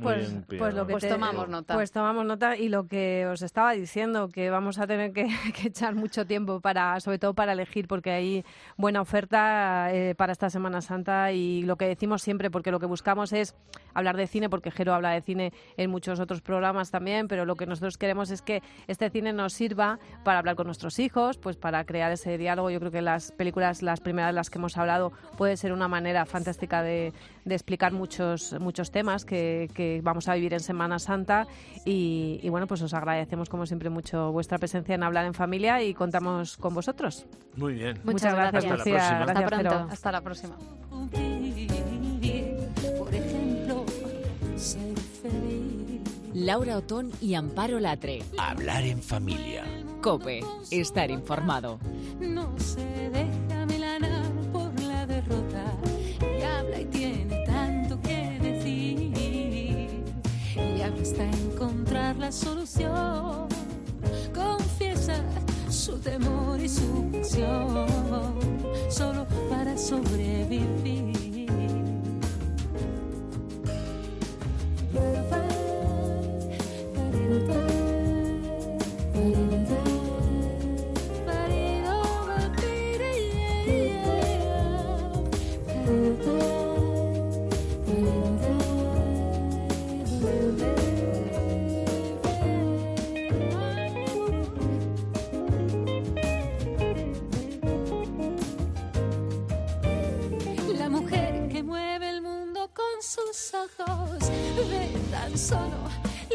pues, 0.02 0.34
pues, 0.58 0.74
lo 0.74 0.86
que 0.86 0.92
pues 0.92 1.08
tomamos 1.08 1.48
nota. 1.48 1.74
Pues 1.74 1.90
tomamos 1.92 2.26
nota 2.26 2.58
y 2.58 2.68
lo 2.68 2.86
que 2.86 3.26
os 3.26 3.40
estaba 3.40 3.72
diciendo, 3.72 4.28
que 4.28 4.50
vamos 4.50 4.78
a 4.78 4.86
tener 4.86 5.12
que, 5.14 5.26
echar 5.64 5.94
mucho 5.94 6.26
tiempo 6.26 6.60
para, 6.60 7.00
sobre 7.00 7.18
todo 7.18 7.32
para 7.32 7.52
elegir, 7.52 7.88
porque 7.88 8.10
hay 8.10 8.44
buena 8.76 9.00
oferta 9.00 9.88
eh, 9.94 10.14
para 10.14 10.32
esta 10.32 10.50
Semana 10.50 10.82
Santa 10.82 11.32
y 11.32 11.62
lo 11.62 11.76
que 11.76 11.86
decimos 11.86 12.20
siempre, 12.20 12.50
porque 12.50 12.70
lo 12.70 12.80
que 12.80 12.86
buscamos 12.86 13.32
es 13.32 13.54
hablar 13.94 14.18
de 14.18 14.26
cine, 14.26 14.50
porque 14.50 14.70
Jero 14.70 14.92
habla 14.92 15.12
de 15.12 15.22
cine 15.22 15.54
en 15.78 15.90
muchos 15.90 16.20
otros 16.20 16.42
programas 16.42 16.90
también, 16.90 17.28
pero 17.28 17.46
lo 17.46 17.56
que 17.56 17.64
nosotros 17.64 17.96
queremos 17.96 18.30
es 18.30 18.42
que 18.42 18.62
este 18.88 19.08
cine 19.08 19.32
nos 19.32 19.54
sirva 19.54 19.98
para 20.22 20.40
hablar 20.40 20.54
con 20.56 20.66
nuestros 20.66 20.98
hijos, 20.98 21.38
pues 21.38 21.56
para 21.56 21.84
crear 21.86 22.12
ese 22.12 22.36
diálogo. 22.36 22.68
Yo 22.68 22.78
creo 22.78 22.92
que 22.92 23.00
las 23.00 23.32
películas, 23.32 23.80
las 23.80 24.00
primeras 24.00 24.28
de 24.28 24.34
las 24.34 24.50
que 24.50 24.58
hemos 24.58 24.76
hablado, 24.76 25.12
puede 25.38 25.56
ser 25.56 25.72
una 25.72 25.88
manera 25.88 26.25
fantástica 26.26 26.82
de, 26.82 27.12
explicar 27.48 27.92
muchos, 27.92 28.54
muchos 28.60 28.90
temas 28.90 29.24
que, 29.24 30.00
vamos 30.02 30.28
a 30.28 30.34
vivir 30.34 30.52
en 30.54 30.60
Semana 30.60 30.98
Santa 30.98 31.46
y, 31.84 32.46
bueno, 32.48 32.66
pues 32.66 32.82
os 32.82 32.94
agradecemos 32.94 33.48
como 33.48 33.66
siempre 33.66 33.90
mucho 33.90 34.32
vuestra 34.32 34.58
presencia 34.58 34.94
en 34.94 35.02
Hablar 35.02 35.26
en 35.26 35.34
Familia 35.34 35.82
y 35.82 35.94
contamos 35.94 36.56
con 36.56 36.74
vosotros. 36.74 37.26
Muy 37.56 37.74
bien. 37.74 38.00
Muchas, 38.04 38.34
gracias, 38.34 38.64
Hasta 38.64 38.76
la 38.76 38.82
próxima. 38.82 39.22
Hasta 39.22 39.46
pronto. 39.46 39.88
Hasta 39.90 40.12
la 40.12 40.20
próxima. 40.20 40.56
Laura 46.36 46.76
Otón 46.76 47.12
y 47.22 47.34
Amparo 47.34 47.80
Latre. 47.80 48.22
Hablar 48.38 48.84
en 48.84 49.02
familia. 49.02 49.64
Cope, 50.02 50.42
estar 50.70 51.10
informado. 51.10 51.80
No 52.20 52.56
se 52.58 53.08
la 62.18 62.32
solución. 62.32 63.48
Confiesa 64.34 65.14
su 65.68 65.98
temor 65.98 66.60
y 66.60 66.68
su 66.68 67.10
pasión 67.12 67.86
solo 68.88 69.26
para 69.50 69.76
sobrevivir. 69.76 71.16
ve 104.68 104.90
tan 105.10 105.36
solo 105.36 105.78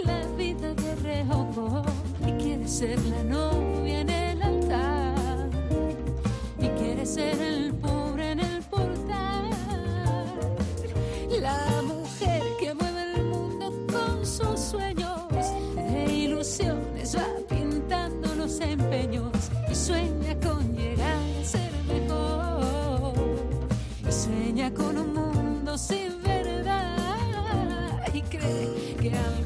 la 0.06 0.26
vida 0.38 0.74
de 0.74 0.96
reojo 0.96 1.84
y 2.26 2.32
quiere 2.34 2.68
ser 2.68 3.00
la 3.06 3.24
novia 3.24 4.02
en 4.02 4.10
el 4.10 4.42
altar 4.42 5.50
y 6.60 6.68
quiere 6.80 7.06
ser 7.06 7.40
el 7.42 7.74
poder 7.74 8.01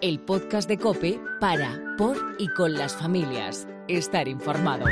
El 0.00 0.20
podcast 0.20 0.68
de 0.68 0.78
Cope 0.78 1.20
para, 1.40 1.96
por 1.98 2.16
y 2.38 2.46
con 2.48 2.74
las 2.74 2.94
familias. 2.94 3.66
Estar 3.88 4.28
informado. 4.28 4.86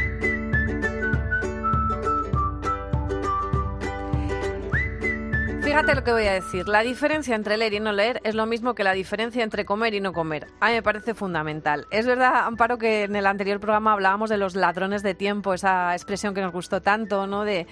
Fíjate 5.73 5.95
lo 5.95 6.05
que 6.05 6.13
voy 6.13 6.27
a 6.27 6.35
decir. 6.35 6.69
La 6.69 6.81
diferencia 6.81 7.35
entre 7.35 7.57
leer 7.57 7.73
y 7.73 7.81
no 7.81 7.93
leer 7.93 8.21
es 8.25 8.35
lo 8.35 8.45
mismo 8.45 8.75
que 8.75 8.85
la 8.85 8.93
diferencia 8.93 9.43
entre 9.43 9.65
comer 9.65 9.95
y 9.95 10.01
no 10.01 10.13
comer. 10.13 10.49
A 10.61 10.69
mí 10.69 10.75
me 10.75 10.83
parece 10.83 11.15
fundamental. 11.15 11.87
Es 11.91 12.05
verdad, 12.05 12.45
Amparo, 12.45 12.77
que 12.77 13.05
en 13.05 13.17
el 13.17 13.25
anterior 13.25 13.59
programa 13.59 13.95
hablábamos 13.95 14.29
de 14.29 14.37
los 14.37 14.55
ladrones 14.55 15.03
de 15.03 15.15
tiempo, 15.15 15.55
esa 15.55 15.95
expresión 15.95 16.35
que 16.35 16.43
nos 16.43 16.53
gustó 16.53 16.83
tanto, 16.83 17.27
¿no? 17.27 17.45
De 17.45 17.67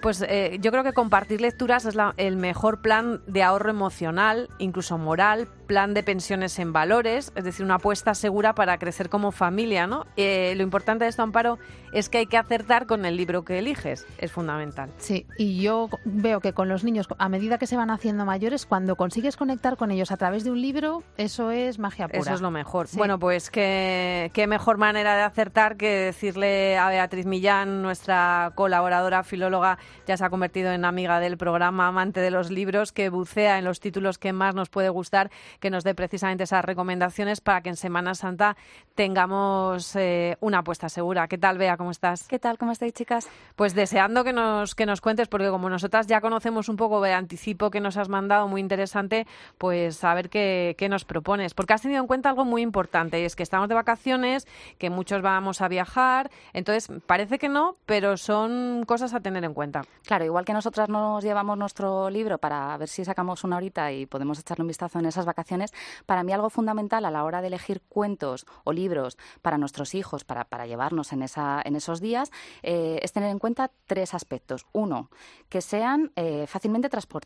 pues 0.00 0.24
eh, 0.28 0.58
yo 0.60 0.70
creo 0.70 0.84
que 0.84 0.92
compartir 0.92 1.40
lecturas 1.40 1.84
es 1.84 1.96
el 2.18 2.36
mejor 2.36 2.80
plan 2.80 3.20
de 3.26 3.42
ahorro 3.42 3.70
emocional, 3.70 4.48
incluso 4.58 4.96
moral, 4.96 5.48
plan 5.66 5.92
de 5.92 6.04
pensiones 6.04 6.58
en 6.60 6.72
valores, 6.72 7.32
es 7.34 7.44
decir, 7.44 7.64
una 7.64 7.76
apuesta 7.76 8.14
segura 8.14 8.54
para 8.54 8.78
crecer 8.78 9.08
como 9.08 9.32
familia, 9.32 9.86
¿no? 9.86 10.06
Eh, 10.16 10.54
lo 10.56 10.62
importante 10.62 11.04
de 11.04 11.10
esto, 11.10 11.22
Amparo, 11.22 11.58
es 11.92 12.08
que 12.08 12.18
hay 12.18 12.26
que 12.26 12.36
acertar 12.36 12.86
con 12.86 13.04
el 13.06 13.16
libro 13.16 13.44
que 13.44 13.58
eliges, 13.58 14.06
es 14.18 14.30
fundamental. 14.30 14.90
Sí, 14.98 15.26
y 15.36 15.60
yo 15.60 15.88
veo 16.04 16.40
que 16.40 16.52
con 16.52 16.68
los 16.68 16.84
niños, 16.84 17.08
a 17.18 17.28
medida 17.38 17.58
que 17.58 17.68
se 17.68 17.76
van 17.76 17.90
haciendo 17.90 18.24
mayores, 18.24 18.66
cuando 18.66 18.96
consigues 18.96 19.36
conectar 19.36 19.76
con 19.76 19.92
ellos 19.92 20.10
a 20.10 20.16
través 20.16 20.42
de 20.42 20.50
un 20.50 20.60
libro, 20.60 21.04
eso 21.16 21.52
es 21.52 21.78
magia 21.78 22.08
pura. 22.08 22.18
Eso 22.18 22.34
es 22.34 22.40
lo 22.40 22.50
mejor. 22.50 22.88
Bueno, 22.94 23.20
pues 23.20 23.48
qué, 23.48 24.32
qué 24.34 24.48
mejor 24.48 24.76
manera 24.76 25.14
de 25.14 25.22
acertar 25.22 25.76
que 25.76 25.88
decirle 25.88 26.76
a 26.76 26.88
Beatriz 26.88 27.26
Millán, 27.26 27.80
nuestra 27.80 28.50
colaboradora 28.56 29.22
filóloga, 29.22 29.78
ya 30.04 30.16
se 30.16 30.24
ha 30.24 30.30
convertido 30.30 30.72
en 30.72 30.84
amiga 30.84 31.20
del 31.20 31.38
programa, 31.38 31.86
amante 31.86 32.18
de 32.18 32.32
los 32.32 32.50
libros, 32.50 32.90
que 32.90 33.08
bucea 33.08 33.56
en 33.60 33.64
los 33.64 33.78
títulos 33.78 34.18
que 34.18 34.32
más 34.32 34.56
nos 34.56 34.68
puede 34.68 34.88
gustar, 34.88 35.30
que 35.60 35.70
nos 35.70 35.84
dé 35.84 35.94
precisamente 35.94 36.42
esas 36.42 36.64
recomendaciones 36.64 37.40
para 37.40 37.60
que 37.60 37.68
en 37.68 37.76
Semana 37.76 38.16
Santa 38.16 38.56
tengamos 38.96 39.94
eh, 39.94 40.36
una 40.40 40.58
apuesta 40.58 40.88
segura. 40.88 41.28
¿Qué 41.28 41.38
tal, 41.38 41.56
Bea? 41.56 41.76
¿Cómo 41.76 41.92
estás? 41.92 42.26
¿Qué 42.26 42.40
tal? 42.40 42.58
¿Cómo 42.58 42.72
estáis, 42.72 42.94
chicas? 42.94 43.28
Pues 43.54 43.76
deseando 43.76 44.24
que 44.24 44.32
nos, 44.32 44.74
que 44.74 44.86
nos 44.86 45.00
cuentes, 45.00 45.28
porque 45.28 45.50
como 45.50 45.70
nosotras 45.70 46.08
ya 46.08 46.20
conocemos 46.20 46.68
un 46.68 46.74
poco 46.74 47.00
de 47.00 47.12
anticipo 47.28 47.70
que 47.70 47.80
nos 47.80 47.98
has 47.98 48.08
mandado, 48.08 48.48
muy 48.48 48.62
interesante, 48.62 49.26
pues 49.58 50.02
a 50.02 50.14
ver 50.14 50.30
qué, 50.30 50.74
qué 50.78 50.88
nos 50.88 51.04
propones. 51.04 51.52
Porque 51.52 51.74
has 51.74 51.82
tenido 51.82 52.00
en 52.00 52.06
cuenta 52.06 52.30
algo 52.30 52.46
muy 52.46 52.62
importante, 52.62 53.20
y 53.20 53.24
es 53.24 53.36
que 53.36 53.42
estamos 53.42 53.68
de 53.68 53.74
vacaciones, 53.74 54.48
que 54.78 54.88
muchos 54.88 55.20
vamos 55.20 55.60
a 55.60 55.68
viajar, 55.68 56.30
entonces 56.54 56.90
parece 57.06 57.38
que 57.38 57.50
no, 57.50 57.76
pero 57.84 58.16
son 58.16 58.84
cosas 58.86 59.12
a 59.12 59.20
tener 59.20 59.44
en 59.44 59.52
cuenta. 59.52 59.82
Claro, 60.06 60.24
igual 60.24 60.46
que 60.46 60.54
nosotras 60.54 60.88
nos 60.88 61.22
llevamos 61.22 61.58
nuestro 61.58 62.08
libro 62.08 62.38
para 62.38 62.74
ver 62.78 62.88
si 62.88 63.04
sacamos 63.04 63.44
una 63.44 63.56
horita 63.56 63.92
y 63.92 64.06
podemos 64.06 64.38
echarle 64.38 64.62
un 64.62 64.68
vistazo 64.68 64.98
en 64.98 65.04
esas 65.04 65.26
vacaciones, 65.26 65.74
para 66.06 66.22
mí 66.22 66.32
algo 66.32 66.48
fundamental 66.48 67.04
a 67.04 67.10
la 67.10 67.24
hora 67.24 67.42
de 67.42 67.48
elegir 67.48 67.82
cuentos 67.90 68.46
o 68.64 68.72
libros 68.72 69.18
para 69.42 69.58
nuestros 69.58 69.94
hijos, 69.94 70.24
para, 70.24 70.44
para 70.44 70.66
llevarnos 70.66 71.12
en, 71.12 71.22
esa, 71.22 71.60
en 71.62 71.76
esos 71.76 72.00
días, 72.00 72.30
eh, 72.62 73.00
es 73.02 73.12
tener 73.12 73.30
en 73.30 73.38
cuenta 73.38 73.70
tres 73.86 74.14
aspectos. 74.14 74.64
Uno, 74.72 75.10
que 75.50 75.60
sean 75.60 76.10
eh, 76.16 76.46
fácilmente 76.46 76.88
transportables, 76.88 77.17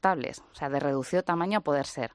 o 0.53 0.55
sea, 0.55 0.69
de 0.69 0.81
reducido 0.81 1.23
tamaño 1.23 1.59
a 1.59 1.63
poder 1.63 1.87
ser. 1.87 2.13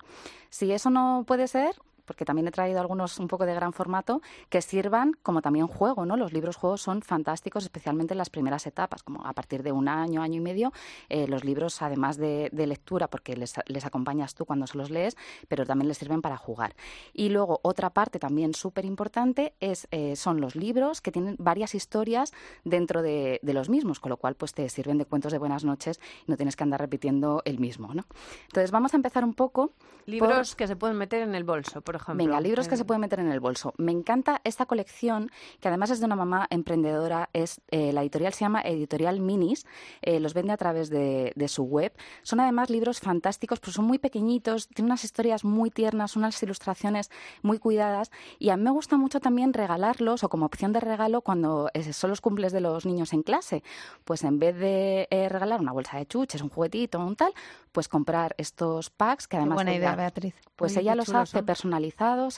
Si 0.50 0.72
eso 0.72 0.90
no 0.90 1.24
puede 1.28 1.48
ser, 1.48 1.76
porque 2.08 2.26
también 2.26 2.48
he 2.48 2.52
traído 2.52 2.80
algunos 2.80 3.20
un 3.20 3.28
poco 3.28 3.46
de 3.46 3.54
gran 3.54 3.74
formato, 3.74 4.22
que 4.50 4.62
sirvan 4.62 5.12
como 5.22 5.42
también 5.42 5.68
juego, 5.68 6.06
¿no? 6.06 6.18
Los 6.18 6.34
libros 6.34 6.56
juegos 6.56 6.82
son 6.82 7.02
fantásticos, 7.02 7.64
especialmente 7.64 8.14
en 8.14 8.18
las 8.18 8.30
primeras 8.30 8.66
etapas, 8.66 9.04
como 9.04 9.26
a 9.26 9.34
partir 9.34 9.62
de 9.62 9.72
un 9.72 9.88
año, 9.88 10.22
año 10.22 10.38
y 10.38 10.40
medio, 10.40 10.72
eh, 11.10 11.28
los 11.28 11.44
libros, 11.44 11.82
además 11.82 12.18
de, 12.18 12.50
lectura, 12.68 13.08
porque 13.08 13.36
les, 13.36 13.86
acompañas 13.86 14.36
tú 14.36 14.46
cuando 14.46 14.68
se 14.68 14.78
los 14.78 14.90
lees, 14.90 15.16
pero 15.48 15.66
también 15.66 15.88
les 15.88 15.98
sirven 15.98 16.22
para 16.22 16.38
jugar. 16.38 16.76
Y 17.14 17.30
luego, 17.30 17.60
otra 17.62 17.92
parte 17.92 18.20
también 18.20 18.54
súper 18.54 18.86
importante 18.86 19.54
es, 19.60 19.88
eh, 19.92 20.16
son 20.16 20.42
los 20.42 20.56
libros 20.56 21.02
que 21.02 21.12
tienen 21.12 21.36
varias 21.40 21.76
historias 21.76 22.34
dentro 22.64 23.02
de, 23.02 23.40
de, 23.42 23.54
los 23.54 23.70
mismos, 23.70 24.00
con 24.00 24.10
lo 24.10 24.18
cual 24.18 24.36
pues 24.36 24.54
te 24.54 24.68
sirven 24.70 24.98
de 24.98 25.06
cuentos 25.06 25.32
de 25.32 25.38
buenas 25.38 25.64
noches 25.64 26.00
y 26.26 26.32
no 26.32 26.38
tienes 26.38 26.56
que 26.56 26.64
andar 26.64 26.80
repitiendo 26.80 27.42
el 27.46 27.60
mismo, 27.60 27.94
¿no? 27.94 28.06
Entonces, 28.46 28.72
vamos 28.72 28.94
a 28.94 28.98
empezar 28.98 29.24
un 29.24 29.34
poco... 29.34 29.72
Libros 30.06 30.56
que 30.56 30.68
se 30.68 30.78
pueden 30.78 30.98
meter 30.98 31.22
en 31.22 31.36
el 31.36 31.44
bolso, 31.44 31.82
Venga, 32.14 32.40
libros 32.42 32.68
que 32.68 32.78
se 32.78 32.86
pueden 32.86 33.02
meter 33.02 33.20
en 33.20 33.32
el 33.32 33.40
bolso. 33.40 33.74
Me 33.78 33.92
encanta 33.92 34.42
esta 34.44 34.66
colección, 34.66 35.32
que 35.60 35.68
además 35.68 35.90
es 35.92 36.00
de 36.00 36.06
una 36.06 36.16
mamá 36.16 36.48
emprendedora. 36.50 37.30
Es 37.34 37.62
eh, 37.70 37.92
La 37.94 38.02
editorial 38.02 38.34
se 38.34 38.42
llama 38.42 38.62
Editorial 38.62 39.20
Minis. 39.20 39.66
Eh, 40.02 40.20
los 40.20 40.34
vende 40.34 40.54
a 40.54 40.58
través 40.58 40.90
de, 40.90 41.34
su 41.48 41.64
web. 41.64 41.94
Son 42.24 42.40
además 42.40 42.70
libros 42.70 43.00
fantásticos, 43.00 43.60
pero 43.60 43.72
son 43.72 43.86
muy 43.86 44.00
pequeñitos. 44.00 44.68
Tienen 44.68 44.92
unas 44.92 45.04
historias 45.04 45.46
muy 45.46 45.70
tiernas, 45.72 46.16
unas 46.16 46.42
ilustraciones 46.44 47.10
muy 47.42 47.58
cuidadas. 47.60 48.12
Y 48.38 48.50
a 48.50 48.58
mí 48.58 48.64
me 48.64 48.72
gusta 48.72 48.98
mucho 48.98 49.20
también 49.20 49.54
regalarlos 49.54 50.24
o 50.24 50.30
como 50.30 50.46
opción 50.46 50.74
de 50.74 50.80
regalo 50.80 51.22
cuando 51.22 51.70
eh, 51.74 51.94
son 51.94 52.10
los 52.10 52.22
cumples 52.22 52.52
de 52.52 52.62
los 52.62 52.86
niños 52.86 53.14
en 53.14 53.24
clase. 53.24 53.64
Pues 54.04 54.24
en 54.24 54.40
vez 54.40 54.58
de 54.58 55.08
regalar 55.10 55.62
una 55.62 55.72
bolsa 55.72 55.98
de 55.98 56.06
chuches, 56.06 56.42
un 56.42 56.50
juguetito, 56.50 57.00
un 57.00 57.16
tal, 57.16 57.34
pues 57.72 57.88
comprar 57.88 58.36
estos 58.38 58.90
packs 58.90 59.28
que 59.28 59.38
además... 59.38 59.56
buena 59.56 59.74
idea, 59.74 59.96
Beatriz. 59.96 60.36
Pues 60.56 60.76
ella 60.78 60.96
los 60.96 61.10
hace 61.10 61.44
personalizados, 61.44 61.87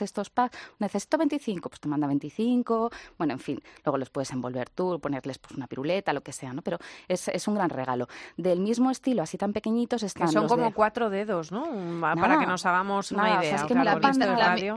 estos 0.00 0.30
packs. 0.30 0.56
Necesito 0.78 1.18
25, 1.18 1.68
pues 1.68 1.80
te 1.80 1.88
manda 1.88 2.06
25. 2.06 2.90
Bueno, 3.18 3.32
en 3.34 3.38
fin, 3.38 3.62
luego 3.84 3.98
los 3.98 4.10
puedes 4.10 4.30
envolver 4.32 4.70
tú, 4.70 4.98
ponerles 5.00 5.38
pues 5.38 5.56
una 5.56 5.66
piruleta, 5.66 6.12
lo 6.12 6.22
que 6.22 6.32
sea, 6.32 6.52
¿no? 6.52 6.62
Pero 6.62 6.78
es, 7.08 7.28
es 7.28 7.48
un 7.48 7.54
gran 7.54 7.70
regalo. 7.70 8.08
Del 8.36 8.60
mismo 8.60 8.90
estilo, 8.90 9.22
así 9.22 9.38
tan 9.38 9.52
pequeñitos, 9.52 10.02
están 10.02 10.28
que 10.28 10.32
son 10.32 10.48
como 10.48 10.72
cuatro 10.72 11.10
dedos, 11.10 11.52
¿no? 11.52 11.64
Para 12.00 12.38
que 12.38 12.46
nos 12.46 12.64
hagamos 12.66 13.12
una 13.12 13.42
idea. 13.42 13.66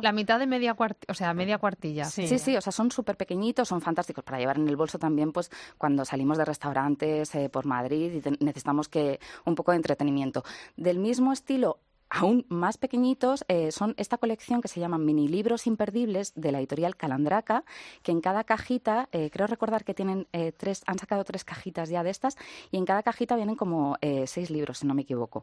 la, 0.01 0.11
mitad 0.11 0.39
de 0.39 0.47
media 0.47 0.73
cuartilla, 0.73 1.11
o 1.11 1.13
sea, 1.13 1.33
media 1.33 1.57
cuartilla. 1.57 2.05
Sí, 2.05 2.39
sí, 2.39 2.55
o 2.55 2.61
sea, 2.61 2.71
son 2.71 2.91
súper 2.91 3.17
pequeñitos, 3.17 3.67
son 3.67 3.81
fantásticos 3.81 4.23
para 4.23 4.39
llevar 4.39 4.57
en 4.57 4.67
el 4.67 4.75
bolso 4.75 4.99
también, 4.99 5.31
pues 5.31 5.51
cuando 5.77 6.05
salimos 6.05 6.37
de 6.37 6.45
restaurantes 6.45 7.33
eh, 7.35 7.49
por 7.49 7.65
Madrid 7.65 8.13
y 8.13 8.43
necesitamos 8.43 8.87
que 8.87 9.19
un 9.45 9.55
poco 9.55 9.71
de 9.71 9.77
entretenimiento. 9.77 10.43
Del 10.75 10.99
mismo 10.99 11.31
estilo, 11.31 11.79
aún 12.13 12.45
más 12.47 12.77
pequeñitos 12.77 13.43
eh, 13.47 13.71
son 13.71 13.95
esta 13.97 14.17
colección 14.17 14.61
que 14.61 14.67
se 14.67 14.79
llaman 14.79 15.03
mini 15.03 15.27
libros 15.27 15.65
imperdibles 15.65 16.31
de 16.35 16.51
la 16.51 16.59
editorial 16.59 16.95
Calandraca, 16.95 17.63
que 18.03 18.11
en 18.11 18.21
cada 18.21 18.43
cajita, 18.43 19.09
eh, 19.11 19.31
creo 19.31 19.47
recordar 19.47 19.83
que 19.83 19.95
tienen 19.95 20.27
eh, 20.31 20.51
tres, 20.51 20.83
han 20.85 20.99
sacado 20.99 21.23
tres 21.23 21.43
cajitas 21.43 21.89
ya 21.89 22.03
de 22.03 22.11
estas, 22.11 22.37
y 22.69 22.77
en 22.77 22.85
cada 22.85 23.01
cajita 23.01 23.35
vienen 23.35 23.55
como 23.55 23.97
seis 24.25 24.51
libros, 24.51 24.79
si 24.79 24.87
no 24.87 24.93
me 24.93 25.01
equivoco. 25.01 25.41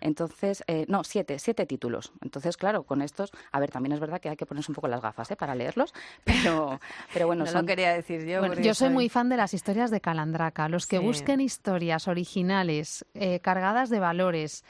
Entonces, 0.00 0.62
no, 0.86 1.02
siete, 1.02 1.38
siete 1.38 1.66
títulos. 1.66 2.12
Entonces, 2.20 2.56
claro, 2.56 2.84
con 2.84 3.02
estos, 3.02 3.32
a 3.50 3.58
ver, 3.58 3.70
también 3.70 3.92
es 3.92 4.00
verdad 4.00 4.20
que 4.20 4.28
hay 4.28 4.36
que 4.36 4.46
ponerse 4.46 4.70
un 4.70 4.74
poco 4.74 4.88
las 4.88 5.00
gafas 5.00 5.28
para 5.36 5.54
leerlos, 5.54 5.92
pero, 6.24 6.78
pero 7.12 7.26
bueno, 7.26 7.44
no 7.44 7.52
lo 7.52 7.66
quería 7.66 7.94
decir 7.94 8.24
yo. 8.26 8.54
yo 8.54 8.74
soy 8.74 8.90
muy 8.90 9.08
fan 9.08 9.28
de 9.28 9.36
las 9.36 9.54
historias 9.54 9.90
de 9.90 10.00
Calandraca. 10.00 10.68
Los 10.68 10.86
que 10.86 10.98
busquen 10.98 11.40
historias 11.40 12.06
originales, 12.06 13.04
cargadas 13.42 13.90
de 13.90 13.98
valores, 13.98 14.64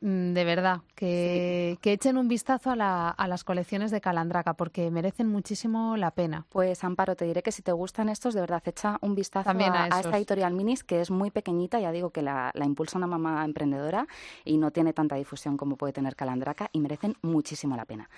de 0.00 0.44
verdad, 0.44 0.82
que, 0.94 1.78
que 1.80 1.92
echen 1.92 2.18
un 2.18 2.28
vistazo 2.28 2.70
a, 2.70 3.10
a, 3.10 3.28
las 3.28 3.42
colecciones 3.42 3.90
de 3.90 4.00
Calandraca 4.00 4.54
porque 4.54 4.90
merecen 4.90 5.26
muchísimo 5.26 5.96
la 5.96 6.12
pena. 6.12 6.46
Pues 6.50 6.84
Amparo, 6.84 7.16
te 7.16 7.24
diré 7.24 7.42
que 7.42 7.50
si 7.50 7.62
te 7.62 7.72
gustan 7.72 8.08
estos, 8.08 8.34
de 8.34 8.40
verdad, 8.40 8.62
echa 8.66 8.98
un 9.00 9.14
vistazo 9.14 9.44
También 9.44 9.72
a, 9.74 9.86
esta 9.86 10.16
editorial 10.16 10.52
Minis, 10.52 10.84
que 10.84 11.00
es 11.00 11.10
muy 11.10 11.30
pequeñita, 11.30 11.80
ya 11.80 11.90
digo 11.90 12.10
que 12.10 12.22
la, 12.22 12.52
la, 12.54 12.64
impulsa 12.64 12.98
una 12.98 13.06
mamá 13.06 13.44
emprendedora 13.44 14.06
y 14.44 14.58
no 14.58 14.70
tiene 14.70 14.92
tanta 14.92 15.16
difusión 15.16 15.56
como 15.56 15.76
puede 15.76 15.92
tener 15.92 16.14
Calandraca 16.14 16.68
y 16.72 16.80
merecen 16.80 17.16
muchísimo 17.22 17.76
la 17.76 17.84
pena. 17.84 18.08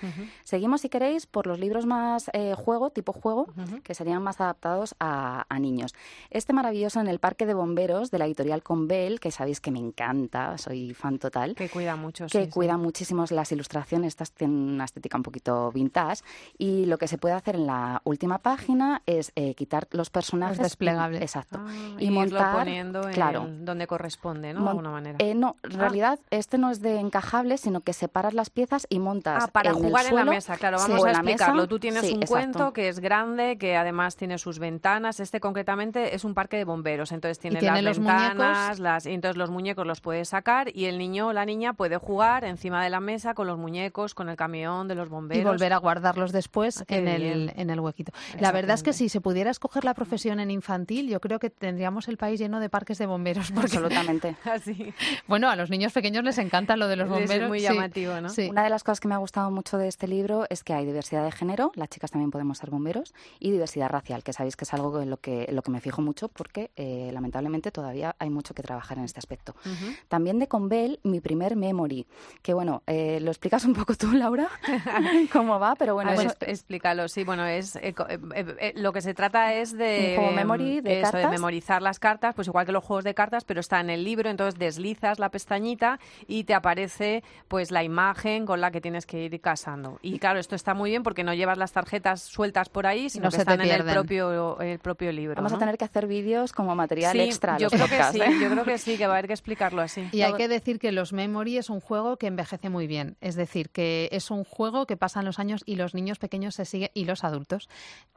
Seguimos, 0.45 0.83
si 0.83 0.89
queréis, 0.89 1.26
por 1.26 1.47
los 1.47 1.59
libros 1.59 1.87
más 1.87 2.31
eh, 2.35 2.55
juego, 2.55 2.91
tipo 2.91 3.12
juego, 3.12 3.47
que 3.85 3.95
serían 3.95 4.22
más 4.22 4.41
adaptados 4.41 4.95
a, 5.01 5.47
a, 5.49 5.59
niños. 5.59 5.95
Este 6.31 6.53
maravilloso 6.53 7.01
en 7.01 7.09
el 7.09 7.20
Parque 7.20 7.47
de 7.47 7.55
Bomberos 7.55 8.11
de 8.11 8.18
la 8.18 8.26
editorial 8.26 8.62
Conbel, 8.62 9.20
que 9.20 9.31
sabéis 9.31 9.61
que 9.61 9.70
me 9.70 9.78
encanta, 9.78 10.59
soy 10.59 10.95
fan 10.95 11.18
total 11.18 11.55
cuida 11.73 11.97
mucho. 11.97 12.27
Que 12.27 12.49
cuida 12.49 12.77
muchísimo 12.77 13.25
las 13.31 13.53
ilustraciones, 13.53 14.09
estas 14.09 14.33
tienen 14.33 14.57
una 14.57 14.85
estética 14.85 15.16
un 15.16 15.23
poquito 15.23 15.71
vintage. 15.73 16.23
Y 16.59 16.87
lo 16.87 16.99
que 16.99 17.09
se 17.09 17.18
puede 17.18 17.35
hacer 17.35 17.57
en 17.57 17.66
la 17.66 18.01
última 18.05 18.39
página 18.39 19.03
es 19.07 19.33
eh, 19.37 19.55
quitar 19.55 19.89
los 19.93 20.11
personajes. 20.11 20.59
desplegables. 20.59 21.23
Exacto. 21.23 21.61
Ah, 21.61 21.97
y, 21.99 22.11
montar. 22.11 22.57
poniendo 22.57 23.03
claro, 23.12 23.47
donde 23.49 23.87
corresponde, 23.87 24.53
¿no? 24.53 24.62
de 24.62 24.68
alguna 24.68 24.91
manera. 24.91 25.16
Eh, 25.21 25.35
no, 25.35 25.57
en 25.62 25.77
ah. 25.77 25.79
realidad 25.79 26.21
este 26.31 26.59
no 26.59 26.71
es 26.71 26.81
de 26.81 26.99
encajable, 26.99 27.59
sino 27.59 27.81
que 27.81 27.93
separas 27.93 28.35
las 28.35 28.51
piezas 28.51 28.87
y 28.89 28.99
montas. 28.99 29.45
Ah, 29.45 29.49
para 29.49 29.73
jugar 29.73 30.07
en 30.07 30.16
la 30.16 30.25
mesa, 30.25 30.57
claro, 30.57 30.79
vamos 30.79 31.05
a 31.05 31.11
explicarlo. 31.11 31.66
Tú 31.66 31.79
tienes 31.79 32.11
un 32.11 32.23
cuento 32.23 32.73
que 32.73 32.89
es 32.89 33.01
grande, 33.01 33.59
que 33.59 33.77
además 33.77 34.16
tiene 34.16 34.39
sus 34.39 34.59
ventanas. 34.59 35.21
Este 35.21 35.41
concretamente 35.41 36.14
es 36.14 36.25
un 36.25 36.35
parque 36.35 36.57
de 36.57 36.64
bomberos, 36.64 37.12
entonces 37.12 37.39
tiene, 37.39 37.61
las 37.61 37.83
los 37.83 37.99
ventanas, 37.99 38.79
las, 38.79 39.07
y 39.07 39.12
entonces 39.12 39.37
los 39.37 39.51
muñecos 39.51 39.87
los 39.87 40.01
puedes 40.01 40.29
sacar 40.29 40.75
y 40.75 40.87
el 40.87 40.99
niño 40.99 41.29
o 41.29 41.33
la 41.33 41.45
niña 41.45 41.60
puede 41.73 41.97
jugar 41.97 42.45
encima 42.45 42.83
de 42.83 42.91
la 42.91 43.01
mesa 43.01 43.35
con 43.35 43.47
los 43.47 43.59
muñecos, 43.59 44.15
con 44.15 44.29
el 44.29 44.37
camión 44.37 44.89
de 44.89 44.95
los 44.95 45.09
bomberos. 45.09 45.43
Y 45.43 45.45
volver 45.45 45.73
a 45.73 45.79
guardarlos 45.79 46.33
después 46.33 46.81
ah, 46.83 46.85
en 46.89 47.09
el, 47.09 47.53
en 47.57 47.71
el 47.71 47.81
huequito. 47.81 48.13
La 48.39 48.53
verdad 48.53 48.75
es 48.75 48.83
que 48.83 48.93
si 48.93 49.09
se 49.09 49.21
pudiera 49.21 49.51
escoger 49.51 49.85
la 49.85 49.95
profesión 49.95 50.41
en 50.41 50.51
infantil, 50.51 51.09
yo 51.09 51.21
creo 51.21 51.39
que 51.39 51.51
tendríamos 51.51 52.09
el 52.09 52.17
país 52.17 52.41
lleno 52.41 52.61
de 52.61 52.69
parques 52.69 52.99
de 52.99 53.07
bomberos. 53.07 53.53
Absolutamente. 53.57 54.37
Así. 54.45 54.93
Bueno, 55.27 55.49
a 55.49 55.57
los 55.57 55.71
niños 55.71 55.93
pequeños 55.93 56.25
les 56.25 56.39
encanta 56.39 56.77
lo 56.77 56.89
de 56.89 56.97
los 56.97 57.09
bomberos. 57.09 57.45
Es 57.45 57.49
muy 57.49 57.61
llamativo, 57.61 58.21
¿no? 58.21 58.29
Una 58.49 58.65
de 58.65 58.71
las 58.71 58.85
cosas 58.85 59.01
que 59.01 59.09
me 59.09 59.15
ha 59.15 59.19
gustado 59.19 59.51
mucho 59.51 59.79
de 59.79 59.89
este 59.89 60.09
libro 60.09 60.47
es 60.51 60.65
que 60.65 60.73
hay 60.73 60.87
diversidad 60.87 61.25
de 61.25 61.33
género, 61.33 61.73
las 61.75 61.89
chicas 61.89 62.11
también 62.11 62.31
podemos 62.31 62.59
ser 62.59 62.71
bomberos, 62.71 63.15
y 63.39 63.51
diversidad 63.51 63.89
racial, 63.89 64.23
que 64.23 64.33
sabéis 64.33 64.57
que 64.57 64.65
es 64.65 64.75
algo 64.75 65.01
en 65.01 65.11
lo 65.11 65.19
que, 65.19 65.49
lo 65.53 65.63
que 65.63 65.71
me 65.71 65.81
fijo 65.81 66.03
mucho 66.03 66.29
porque 66.29 66.71
eh, 66.77 67.11
lamentablemente 67.13 67.71
todavía 67.71 68.17
hay 68.19 68.31
mucho 68.31 68.55
que 68.55 68.63
trabajar 68.63 68.99
en 68.99 69.05
este 69.05 69.19
aspecto. 69.19 69.55
También 70.09 70.39
de 70.39 70.49
Conbel, 70.49 71.01
mi 71.03 71.21
primer 71.21 71.50
memory, 71.57 72.07
que 72.43 72.55
bueno, 72.55 72.83
eh, 72.87 73.19
lo 73.21 73.31
explicas 73.31 73.65
un 73.65 73.75
poco 73.75 73.95
tú, 73.95 74.13
Laura, 74.13 74.49
cómo 75.33 75.59
va, 75.59 75.75
pero 75.77 75.95
bueno, 75.95 76.13
explícalo, 76.41 77.09
sí, 77.09 77.25
bueno, 77.25 77.47
es 77.47 77.77
eh, 77.77 77.95
eh, 78.35 78.73
lo 78.77 78.93
que 78.93 79.03
se 79.03 79.15
trata 79.15 79.55
es 79.55 79.77
de, 79.77 80.15
como 80.17 80.33
memory, 80.33 80.81
de, 80.81 81.03
de 81.03 81.29
memorizar 81.29 81.83
las 81.83 81.99
cartas, 81.99 82.35
pues 82.35 82.49
igual 82.49 82.67
que 82.67 82.73
los 82.73 82.85
juegos 82.85 83.05
de 83.05 83.15
cartas, 83.15 83.45
pero 83.45 83.61
está 83.61 83.81
en 83.81 83.91
el 83.91 84.05
libro, 84.05 84.31
entonces 84.31 84.59
deslizas 84.59 85.19
la 85.19 85.31
pestañita 85.31 85.99
y 86.27 86.45
te 86.45 86.55
aparece 86.55 87.23
pues 87.49 87.71
la 87.71 87.83
imagen 87.83 88.47
con 88.47 88.61
la 88.61 88.71
que 88.71 88.81
tienes 88.81 89.07
que 89.07 89.25
ir 89.25 89.41
casando. 89.41 89.99
Y 90.03 90.19
claro, 90.19 90.39
esto 90.39 90.55
está 90.55 90.75
muy 90.75 90.91
bien 90.91 91.03
porque 91.03 91.25
no 91.25 91.35
llevas 91.35 91.59
las 91.59 91.73
tarjetas 91.73 92.23
sueltas 92.23 92.69
por 92.69 92.87
ahí, 92.87 93.11
sino 93.11 93.31
que 93.31 93.37
están 93.37 93.61
en 93.61 93.71
el 93.71 93.85
propio 93.85 94.61
el 94.61 94.79
propio 94.79 95.13
libro. 95.13 95.37
Vamos 95.37 95.53
a 95.53 95.59
tener 95.59 95.79
que 95.79 95.85
hacer 95.85 96.07
vídeos 96.07 96.53
como 96.53 96.75
material 96.75 97.19
extra. 97.21 97.59
Yo 97.59 97.69
creo 97.69 97.87
que 97.87 98.03
sí, 98.05 98.21
yo 98.41 98.51
creo 98.51 98.65
que 98.65 98.79
sí, 98.79 98.97
que 98.97 99.07
va 99.07 99.15
a 99.15 99.17
haber 99.17 99.27
que 99.27 99.33
explicarlo 99.33 99.83
así. 99.83 100.09
Y 100.13 100.23
hay 100.23 100.35
que 100.35 100.49
decir 100.49 100.79
que 100.79 100.93
los 100.93 101.13
memories 101.13 101.39
Es 101.47 101.70
un 101.70 101.80
juego 101.80 102.16
que 102.16 102.26
envejece 102.26 102.68
muy 102.68 102.86
bien. 102.86 103.16
Es 103.20 103.34
decir, 103.34 103.70
que 103.70 104.09
es 104.12 104.30
un 104.30 104.45
juego 104.45 104.86
que 104.86 104.97
pasan 104.97 105.24
los 105.24 105.38
años 105.38 105.62
y 105.66 105.76
los 105.76 105.95
niños 105.95 106.18
pequeños 106.18 106.55
se 106.55 106.64
siguen 106.64 106.91
y 106.95 107.05
los 107.05 107.24
adultos 107.24 107.68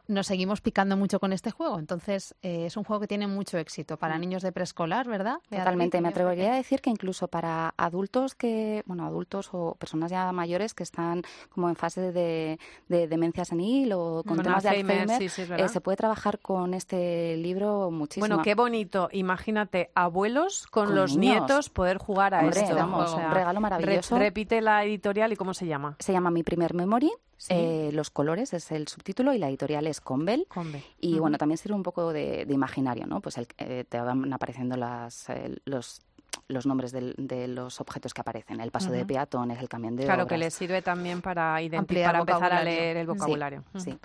nos 0.08 0.28
seguimos 0.28 0.62
picando 0.62 0.98
mucho 0.98 1.20
con 1.20 1.32
este 1.32 1.52
juego. 1.52 1.80
Entonces, 1.80 2.36
eh, 2.42 2.66
es 2.66 2.76
un 2.76 2.84
juego 2.84 3.02
que 3.02 3.08
tiene 3.08 3.28
mucho 3.28 3.58
éxito 3.58 3.98
para 3.98 4.18
mm. 4.18 4.22
niños 4.22 4.44
de 4.44 4.52
preescolar, 4.52 5.08
¿verdad? 5.08 5.38
Totalmente. 5.50 6.02
Me 6.02 6.10
atrevería 6.10 6.54
a 6.54 6.56
decir 6.58 6.82
que 6.82 6.90
incluso 6.90 7.28
para 7.28 7.74
adultos 7.78 8.36
que, 8.36 8.84
bueno, 8.86 9.06
adultos 9.06 9.50
o 9.54 9.76
personas 9.76 10.12
ya 10.12 10.32
mayores 10.32 10.74
que 10.74 10.84
están 10.84 11.24
como 11.50 11.70
en 11.70 11.76
fase 11.76 12.12
de, 12.12 12.60
demencia 12.88 13.46
senil 13.46 13.94
o 13.94 14.24
con 14.26 14.42
temas 14.42 14.64
de 14.64 14.70
Alzheimer, 14.70 15.22
eh, 15.22 15.70
se 15.70 15.82
puede 15.82 15.96
trabajar 15.96 16.40
con 16.40 16.74
este 16.74 17.38
libro 17.38 17.90
muchísimo. 17.90 18.28
Bueno, 18.28 18.44
qué 18.44 18.56
bonito. 18.56 19.10
Imagínate 19.12 19.92
abuelos 19.96 20.68
con, 20.68 20.94
los 20.96 21.16
nietos 21.16 21.70
poder 21.70 21.98
jugar 21.98 22.34
a 22.34 22.46
esto. 22.48 22.76
Regalo 23.16 23.60
maravilloso. 23.62 24.18
repite 24.18 24.62
la 24.62 24.84
editorial 24.84 25.34
y 25.34 25.36
cómo 25.36 25.54
se 25.54 25.68
llama. 25.68 25.96
Se 26.00 26.12
llama 26.12 26.32
Mi 26.32 26.44
primer 26.44 26.74
memory 26.74 27.12
eh, 27.50 27.90
los 27.94 28.10
colores 28.10 28.54
es 28.54 28.72
el 28.72 28.88
subtítulo 28.88 29.34
y 29.34 29.38
la 29.38 29.50
editorial 29.50 29.88
es 29.88 30.02
Convel. 30.02 30.48
Y 31.00 31.20
bueno, 31.20 31.38
también 31.38 31.58
sirve 31.58 31.76
un 31.76 31.84
poco 31.84 32.14
de, 32.14 32.46
imaginario, 32.50 33.06
¿no? 33.06 33.22
Pues 33.22 33.40
eh, 33.58 33.86
te 33.88 34.00
van 34.00 34.32
apareciendo 34.32 34.78
las, 34.78 35.30
eh, 35.30 35.56
los 35.66 36.02
los 36.48 36.66
nombres 36.66 36.92
de, 36.92 37.48
los 37.48 37.80
objetos 37.80 38.14
que 38.14 38.22
aparecen. 38.22 38.60
El 38.60 38.72
paso 38.72 38.90
de 38.90 39.06
peatones, 39.06 39.60
el 39.60 39.70
camión 39.70 39.96
de 39.96 40.06
Claro, 40.06 40.26
que 40.26 40.38
le 40.38 40.50
sirve 40.50 40.82
también 40.82 41.22
para, 41.22 41.54
para 41.54 42.20
empezar 42.20 42.54
a 42.54 42.64
leer 42.64 42.98
el 42.98 43.08
vocabulario. 43.08 43.64
sí. 43.78 43.98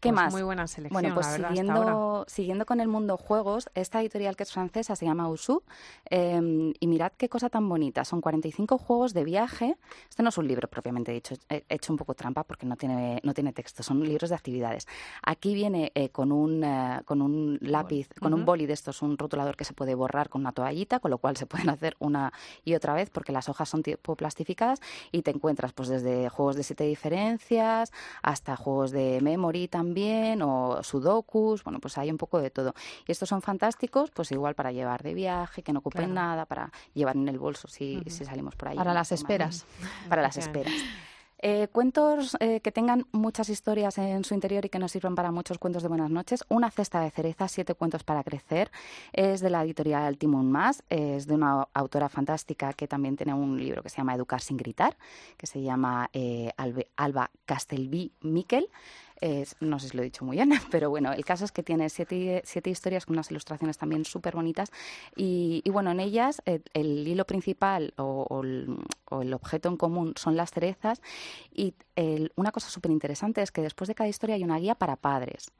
¿Qué 0.00 0.08
pues 0.08 0.14
más? 0.14 0.32
Muy 0.32 0.42
buena 0.42 0.66
selección. 0.66 1.02
Bueno, 1.02 1.14
pues 1.14 1.26
siguiendo, 1.26 2.24
siguiendo 2.26 2.64
con 2.64 2.80
el 2.80 2.88
mundo 2.88 3.18
juegos, 3.18 3.68
esta 3.74 4.00
editorial 4.00 4.34
que 4.34 4.44
es 4.44 4.52
francesa 4.52 4.96
se 4.96 5.04
llama 5.04 5.28
Usu. 5.28 5.62
Em, 6.06 6.72
y 6.80 6.86
mirad 6.86 7.12
qué 7.18 7.28
cosa 7.28 7.50
tan 7.50 7.68
bonita. 7.68 8.06
Son 8.06 8.22
45 8.22 8.78
juegos 8.78 9.12
de 9.12 9.24
viaje. 9.24 9.76
Este 10.08 10.22
no 10.22 10.30
es 10.30 10.38
un 10.38 10.48
libro 10.48 10.68
propiamente 10.68 11.12
dicho, 11.12 11.34
he 11.50 11.64
hecho 11.68 11.92
un 11.92 11.98
poco 11.98 12.14
trampa 12.14 12.44
porque 12.44 12.64
no 12.64 12.76
tiene, 12.76 13.20
no 13.24 13.34
tiene 13.34 13.52
texto, 13.52 13.82
son 13.82 14.02
libros 14.02 14.30
de 14.30 14.36
actividades. 14.36 14.86
Aquí 15.22 15.52
viene 15.52 15.92
eh, 15.94 16.08
con, 16.08 16.32
un, 16.32 16.64
eh, 16.64 17.02
con 17.04 17.20
un 17.20 17.58
lápiz, 17.60 18.08
con 18.20 18.32
un 18.32 18.46
boli 18.46 18.64
de 18.64 18.72
estos, 18.72 19.02
un 19.02 19.18
rotulador 19.18 19.54
que 19.54 19.66
se 19.66 19.74
puede 19.74 19.94
borrar 19.94 20.30
con 20.30 20.40
una 20.40 20.52
toallita, 20.52 21.00
con 21.00 21.10
lo 21.10 21.18
cual 21.18 21.36
se 21.36 21.44
pueden 21.44 21.68
hacer 21.68 21.96
una 21.98 22.32
y 22.64 22.74
otra 22.74 22.94
vez 22.94 23.10
porque 23.10 23.32
las 23.32 23.50
hojas 23.50 23.68
son 23.68 23.82
tipo 23.82 24.16
plastificadas 24.16 24.80
y 25.12 25.20
te 25.20 25.30
encuentras 25.30 25.74
pues 25.74 25.90
desde 25.90 26.30
juegos 26.30 26.56
de 26.56 26.62
siete 26.62 26.84
diferencias 26.84 27.92
hasta 28.22 28.56
juegos 28.56 28.92
de 28.92 29.20
memory 29.20 29.68
también 29.68 29.89
también, 29.90 30.40
o 30.42 30.82
sudokus, 30.84 31.64
bueno, 31.64 31.80
pues 31.80 31.98
hay 31.98 32.10
un 32.12 32.16
poco 32.16 32.40
de 32.40 32.50
todo. 32.50 32.74
Y 33.08 33.12
estos 33.12 33.28
son 33.28 33.42
fantásticos, 33.42 34.12
pues 34.12 34.30
igual 34.30 34.54
para 34.54 34.70
llevar 34.70 35.02
de 35.02 35.14
viaje, 35.14 35.62
que 35.62 35.72
no 35.72 35.80
ocupen 35.80 36.14
nada, 36.14 36.46
para 36.46 36.70
llevar 36.94 37.16
en 37.16 37.28
el 37.28 37.40
bolso 37.40 37.66
si, 37.66 38.00
si 38.06 38.24
salimos 38.24 38.54
por 38.54 38.68
ahí. 38.68 38.76
Para 38.76 38.94
las 38.94 39.10
esperas. 39.10 39.66
Para 40.08 40.22
las 40.22 40.36
esperas. 40.36 40.74
Eh, 41.42 41.68
cuentos 41.72 42.36
eh, 42.38 42.60
que 42.60 42.70
tengan 42.70 43.06
muchas 43.12 43.48
historias 43.48 43.96
en 43.96 44.24
su 44.24 44.34
interior 44.34 44.66
y 44.66 44.68
que 44.68 44.78
nos 44.78 44.92
sirvan 44.92 45.14
para 45.14 45.32
muchos 45.32 45.58
cuentos 45.58 45.82
de 45.82 45.88
buenas 45.88 46.10
noches. 46.10 46.44
Una 46.50 46.70
cesta 46.70 47.00
de 47.00 47.10
cerezas, 47.10 47.50
siete 47.50 47.74
cuentos 47.74 48.04
para 48.04 48.22
crecer. 48.22 48.70
Es 49.12 49.40
de 49.40 49.48
la 49.48 49.64
editorial 49.64 50.18
Timón 50.18 50.52
Más. 50.52 50.82
Es 50.90 51.26
de 51.26 51.34
una 51.34 51.66
autora 51.72 52.10
fantástica 52.10 52.74
que 52.74 52.86
también 52.86 53.16
tiene 53.16 53.32
un 53.32 53.58
libro 53.58 53.82
que 53.82 53.88
se 53.88 53.96
llama 53.96 54.14
Educar 54.14 54.42
sin 54.42 54.58
gritar, 54.58 54.98
que 55.38 55.46
se 55.46 55.62
llama 55.62 56.10
eh, 56.12 56.52
Alba 56.96 57.30
Castelví 57.46 58.12
Miquel 58.20 58.68
no 59.60 59.78
sé 59.78 59.88
si 59.88 59.96
lo 59.96 60.02
he 60.02 60.04
dicho 60.04 60.24
muy 60.24 60.36
bien, 60.36 60.50
pero 60.70 60.90
bueno, 60.90 61.12
el 61.12 61.24
caso 61.24 61.44
es 61.44 61.52
que 61.52 61.62
tiene 61.62 61.88
siete, 61.88 62.42
siete 62.44 62.70
historias 62.70 63.06
con 63.06 63.16
unas 63.16 63.30
ilustraciones 63.30 63.78
también 63.78 64.04
súper 64.04 64.34
bonitas 64.34 64.70
y, 65.16 65.62
bueno, 65.70 65.90
en 65.90 66.00
ellas 66.00 66.42
el, 66.46 67.06
hilo 67.06 67.24
principal 67.26 67.92
o, 67.96 68.42
el, 68.42 69.34
objeto 69.34 69.68
en 69.68 69.76
común 69.76 70.14
son 70.16 70.36
las 70.36 70.50
cerezas 70.50 71.02
y 71.52 71.74
una 72.36 72.52
cosa 72.52 72.68
súper 72.70 72.90
interesante 72.90 73.42
es 73.42 73.50
que 73.52 73.62
después 73.62 73.88
de 73.88 73.94
cada 73.94 74.08
historia 74.08 74.36
hay 74.36 74.44
una 74.44 74.58
guía 74.58 74.74
para 74.74 74.96
padres. 74.96 75.52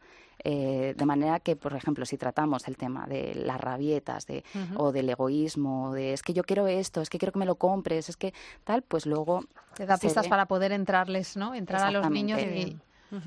Eh, 0.43 0.95
de 0.97 1.05
manera 1.05 1.41
que, 1.41 1.55
por 1.55 1.75
ejemplo, 1.75 2.07
si 2.07 2.17
tratamos 2.17 2.67
el 2.69 2.77
tema 2.77 3.07
de 3.07 3.35
las 3.35 3.61
rabietas 3.61 4.27
de, 4.27 4.43
o 4.77 4.93
del 4.93 5.11
egoísmo, 5.11 5.93
de 5.93 6.15
es 6.15 6.23
que 6.23 6.33
yo 6.33 6.45
quiero 6.45 6.67
esto, 6.67 7.03
es 7.03 7.11
que 7.11 7.19
quiero 7.19 7.33
que 7.33 7.39
me 7.39 7.45
lo 7.45 7.57
compres, 7.57 8.09
es 8.09 8.17
que 8.17 8.33
tal, 8.65 8.83
pues 8.83 9.07
luego... 9.07 9.45
Te 9.75 9.87
da 9.87 9.99
pistas 9.99 10.29
para 10.29 10.47
poder 10.47 10.73
entrarles, 10.73 11.37
¿no? 11.37 11.55
Entrar 11.55 11.83
a 11.83 11.91
los 11.91 12.09
niños 12.11 12.41
y 12.41 12.79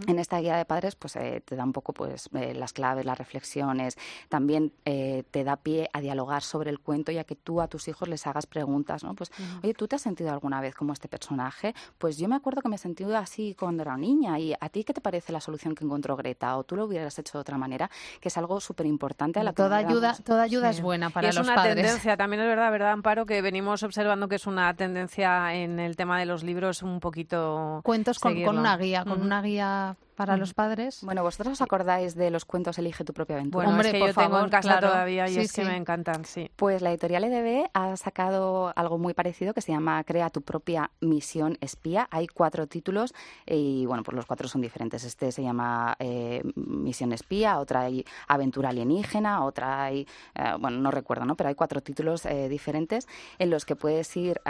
en 0.07 0.19
esta 0.19 0.39
guía 0.39 0.55
de 0.57 0.65
padres, 0.65 0.95
pues 0.95 1.15
eh, 1.15 1.41
te 1.43 1.55
da 1.55 1.63
un 1.63 1.73
poco 1.73 1.93
pues 1.93 2.29
eh, 2.33 2.53
las 2.53 2.73
claves, 2.73 3.05
las 3.05 3.17
reflexiones. 3.17 3.97
También 4.29 4.71
eh, 4.85 5.23
te 5.31 5.43
da 5.43 5.57
pie 5.57 5.89
a 5.93 6.01
dialogar 6.01 6.41
sobre 6.41 6.69
el 6.69 6.79
cuento, 6.79 7.11
ya 7.11 7.23
que 7.23 7.35
tú 7.35 7.61
a 7.61 7.67
tus 7.67 7.87
hijos 7.87 8.07
les 8.07 8.25
hagas 8.27 8.45
preguntas, 8.45 9.03
¿no? 9.03 9.13
Pues, 9.13 9.31
oye, 9.63 9.73
¿tú 9.73 9.87
te 9.87 9.95
has 9.95 10.01
sentido 10.01 10.31
alguna 10.31 10.61
vez 10.61 10.75
como 10.75 10.93
este 10.93 11.07
personaje? 11.07 11.75
Pues 11.97 12.17
yo 12.17 12.27
me 12.27 12.35
acuerdo 12.35 12.61
que 12.61 12.69
me 12.69 12.75
he 12.75 12.79
sentido 12.79 13.15
así 13.17 13.55
cuando 13.57 13.83
era 13.83 13.97
niña. 13.97 14.39
¿Y 14.39 14.53
a 14.59 14.69
ti 14.69 14.83
qué 14.83 14.93
te 14.93 15.01
parece 15.01 15.31
la 15.33 15.41
solución 15.41 15.75
que 15.75 15.83
encontró 15.83 16.15
Greta? 16.15 16.57
¿O 16.57 16.63
tú 16.63 16.75
lo 16.75 16.85
hubieras 16.85 17.17
hecho 17.19 17.37
de 17.37 17.41
otra 17.41 17.57
manera? 17.57 17.89
Que 18.19 18.29
es 18.29 18.37
algo 18.37 18.59
súper 18.59 18.85
importante 18.85 19.39
a 19.39 19.43
la 19.43 19.53
toda 19.53 19.77
ayuda 19.77 20.15
Toda 20.23 20.43
ayuda 20.43 20.69
es 20.69 20.81
buena 20.81 21.09
para 21.09 21.29
es 21.29 21.35
los 21.35 21.45
una 21.45 21.55
padres. 21.55 21.75
tendencia, 21.75 22.17
también 22.17 22.41
es 22.41 22.47
verdad, 22.47 22.71
¿verdad, 22.71 22.91
Amparo? 22.91 23.25
Que 23.25 23.41
venimos 23.41 23.83
observando 23.83 24.27
que 24.27 24.35
es 24.35 24.47
una 24.47 24.73
tendencia 24.75 25.53
en 25.53 25.79
el 25.79 25.95
tema 25.95 26.19
de 26.19 26.25
los 26.25 26.43
libros 26.43 26.81
un 26.81 26.99
poquito... 26.99 27.81
Cuentos 27.83 28.19
con, 28.19 28.37
una 28.47 28.77
guía, 28.77 29.03
con 29.03 29.21
una 29.21 29.41
guía 29.41 29.72
아, 29.73 29.95
para 30.13 30.37
los 30.37 30.53
padres. 30.53 30.99
Bueno, 31.03 31.23
¿vosotros 31.23 31.53
os 31.53 31.61
acordáis 31.61 32.15
de 32.15 32.29
los 32.29 32.45
cuentos 32.45 32.77
Elige 32.77 33.03
tu 33.03 33.13
propia 33.13 33.35
aventura? 33.35 33.65
Bueno, 33.65 33.77
Hombre, 33.77 33.91
que 33.91 33.99
yo 33.99 34.13
tengo 34.13 34.39
en 34.39 34.49
casa 34.49 34.79
todavía 34.79 35.29
y 35.29 35.37
es 35.37 35.51
que 35.53 35.63
me 35.63 35.75
encantan, 35.75 36.25
sí. 36.25 36.49
Pues 36.55 36.81
la 36.81 36.91
editorial 36.91 37.23
EDB 37.23 37.69
ha 37.73 37.95
sacado 37.97 38.73
algo 38.75 38.97
muy 38.97 39.13
parecido 39.13 39.53
que 39.53 39.61
se 39.61 39.71
llama 39.71 40.03
Crea 40.03 40.29
tu 40.29 40.41
propia 40.41 40.91
misión 41.01 41.57
espía. 41.61 42.07
Hay 42.11 42.27
cuatro 42.27 42.67
títulos 42.67 43.13
y, 43.45 43.85
bueno, 43.85 44.03
pues 44.03 44.15
los 44.15 44.25
cuatro 44.25 44.47
son 44.47 44.61
diferentes. 44.61 45.03
Este 45.03 45.31
se 45.31 45.43
llama 45.43 45.95
eh, 45.99 46.41
Misión 46.55 47.11
espía, 47.13 47.59
otra 47.59 47.81
hay 47.81 48.05
Aventura 48.27 48.69
alienígena, 48.69 49.43
otra 49.43 49.83
hay, 49.83 50.07
eh, 50.35 50.53
bueno, 50.59 50.77
no 50.77 50.91
recuerdo, 50.91 51.25
¿no? 51.25 51.35
Pero 51.35 51.49
hay 51.49 51.55
cuatro 51.55 51.81
títulos 51.81 52.25
eh, 52.25 52.49
diferentes 52.49 53.07
en 53.39 53.49
los 53.49 53.65
que 53.65 53.75
puedes 53.75 54.15
ir 54.17 54.41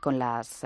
con, 0.00 0.18
las, 0.18 0.64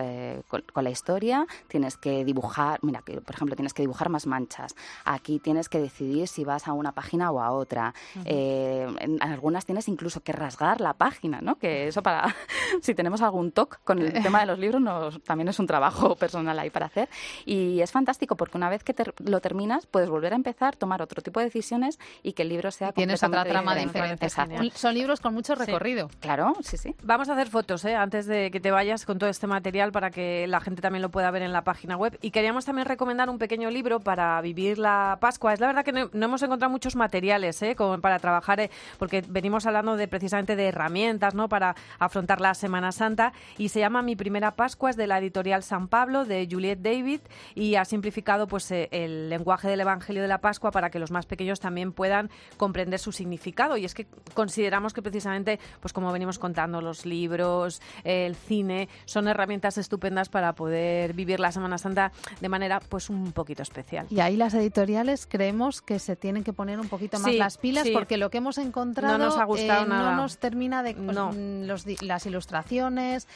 con, 0.49 0.85
la 0.85 0.91
historia, 0.91 1.47
tienes 1.69 1.97
que 1.97 2.25
dibujar, 2.25 2.79
mira, 2.83 3.03
que, 3.03 3.21
por 3.21 3.35
ejemplo, 3.35 3.57
tienes 3.57 3.75
que 3.75 3.83
dibujar 3.83 4.09
manchas. 4.25 4.75
Aquí 5.05 5.41
tienes 5.41 5.69
que 5.69 5.79
decidir 5.79 6.29
si 6.29 6.45
vas 6.45 6.69
a 6.69 6.73
una 6.73 6.93
página 6.93 7.31
o 7.31 7.41
a 7.41 7.51
otra. 7.51 7.93
Eh, 8.25 8.87
en 9.01 9.23
algunas 9.23 9.67
tienes 9.67 9.89
incluso 9.89 10.21
que 10.21 10.33
rasgar 10.33 10.81
la 10.81 10.95
página, 10.95 11.41
¿no? 11.43 11.57
Que 11.57 11.89
eso 11.89 12.03
para, 12.03 12.35
si 12.83 12.95
tenemos 12.95 13.21
algún 13.21 13.53
toque 13.53 13.79
con 13.85 13.99
el 13.99 14.23
tema 14.23 14.41
de 14.41 14.47
los 14.47 14.59
libros, 14.59 14.81
nos, 14.81 15.23
también 15.25 15.49
es 15.49 15.59
un 15.59 15.67
trabajo 15.67 16.15
personal 16.17 16.59
ahí 16.59 16.71
para 16.71 16.87
hacer. 16.87 17.09
Y 17.45 17.81
es 17.81 17.91
fantástico 17.91 18.37
porque 18.37 18.57
una 18.57 18.71
vez 18.71 18.85
que 18.85 18.95
lo 19.25 19.41
terminas, 19.41 19.87
puedes 19.87 20.09
volver 20.09 20.33
a 20.33 20.37
empezar, 20.37 20.77
tomar 20.77 21.03
otro 21.03 21.21
tipo 21.23 21.41
de 21.41 21.47
decisiones 21.47 21.99
y 22.23 22.33
que 22.33 22.43
el 22.43 22.49
libro 22.49 22.71
sea 22.71 22.93
Tienes 22.93 23.23
otra 23.23 23.45
trama 23.45 23.75
diferente. 23.75 24.29
Son 24.75 24.95
libros 24.95 25.21
con 25.21 25.35
mucho 25.35 25.55
recorrido. 25.55 26.09
Claro, 26.21 26.55
sí, 26.63 26.77
sí. 26.77 26.95
Vamos 27.03 27.29
a 27.29 27.33
hacer 27.33 27.49
fotos, 27.49 27.85
¿eh? 27.85 27.95
Antes 27.95 28.27
de 28.27 28.51
que 28.51 28.61
te 28.61 28.71
vayas 28.71 29.05
con 29.05 29.19
todo 29.19 29.31
este 29.31 29.47
material 29.47 29.93
para 29.93 30.11
que 30.11 30.47
la 30.47 30.61
gente 30.61 30.83
también 30.83 31.03
lo 31.03 31.11
pueda 31.11 31.31
ver 31.31 31.43
en 31.43 31.53
la 31.53 31.65
página 31.65 31.97
web. 31.97 32.19
Y 32.23 32.31
queríamos 32.31 32.65
también 32.65 32.87
recomendar 32.87 33.29
un 33.31 33.39
pequeño 33.39 33.71
libro 33.71 34.01
para 34.07 34.41
vivir 34.41 34.79
la 34.79 35.19
Pascua. 35.21 35.53
Es 35.53 35.59
la 35.59 35.67
verdad 35.67 35.85
que 35.85 35.91
no, 35.91 36.09
hemos 36.13 36.41
encontrado 36.41 36.71
muchos 36.71 36.95
materiales 36.95 37.61
¿eh? 37.63 37.75
Como 37.75 38.01
para 38.01 38.21
trabajar, 38.21 38.61
eh, 38.61 38.71
porque 39.01 39.25
venimos 39.29 39.67
hablando 39.67 39.97
de 39.97 40.07
precisamente 40.07 40.55
de 40.55 40.69
herramientas 40.69 41.35
¿no? 41.35 41.49
para 41.49 41.75
afrontar 41.99 42.41
la 42.41 42.55
Semana 42.55 42.93
Santa 42.93 43.33
y 43.59 43.71
se 43.71 43.81
llama 43.81 44.03
Mi 44.03 44.15
primera 44.15 44.55
Pascua, 44.55 44.91
es 44.91 44.97
de 44.97 45.09
la 45.09 45.19
editorial 45.19 45.65
San 45.65 45.89
Pablo, 45.89 46.25
de 46.25 46.47
Juliette 46.49 46.83
David 46.83 47.21
y 47.57 47.75
ha 47.75 47.85
simplificado 47.85 48.47
pues 48.47 48.71
eh, 48.71 48.89
el 48.93 49.29
lenguaje 49.29 49.69
del 49.69 49.81
Evangelio 49.81 50.23
de 50.23 50.29
la 50.29 50.39
Pascua 50.39 50.71
para 50.71 50.89
que 50.89 51.01
los 51.01 51.11
más 51.11 51.27
pequeños 51.27 51.59
también 51.59 51.93
puedan 51.93 52.31
comprender 52.57 53.01
su 53.01 53.11
significado. 53.11 53.77
Y 53.77 53.85
es 53.85 53.95
que 53.95 54.07
consideramos 54.35 54.95
que 54.95 55.03
precisamente, 55.03 55.59
pues 55.81 55.93
como 55.93 56.13
venimos 56.13 56.39
contando, 56.39 56.81
los 56.81 57.07
libros, 57.07 57.83
el 58.05 58.37
cine, 58.37 58.89
son 59.05 59.27
herramientas 59.27 59.79
estupendas 59.79 60.29
para 60.29 60.55
poder 60.55 61.13
vivir 61.13 61.41
la 61.41 61.51
Semana 61.51 61.77
Santa 61.77 62.13
de 62.41 62.49
manera 62.49 62.79
pues 62.79 63.11
un 63.11 63.33
poquito 63.33 63.65
especial. 63.65 63.96
Y 64.11 64.21
ahí 64.21 64.37
las 64.37 64.55
editoriales 64.55 65.27
creemos 65.27 65.83
que 65.83 65.99
se 65.99 66.17
tienen 66.17 66.45
que 66.45 66.53
poner 66.53 66.81
un 66.81 66.89
poquito 66.89 67.19
más 67.19 67.35
las 67.35 67.59
pilas 67.59 67.89
porque 67.93 68.17
lo 68.17 68.31
que 68.31 68.39
hemos 68.39 68.59
encontrado 68.59 69.19
no 69.19 69.27
nos, 69.27 69.39
ha 69.39 69.45
gustado 69.45 69.85
eh, 69.85 69.89
no 69.89 70.17
nos 70.17 70.39
termina 70.39 70.83
de 70.83 70.95
mm, 70.95 72.05
las 72.05 72.27
ilustraciones 72.27 73.29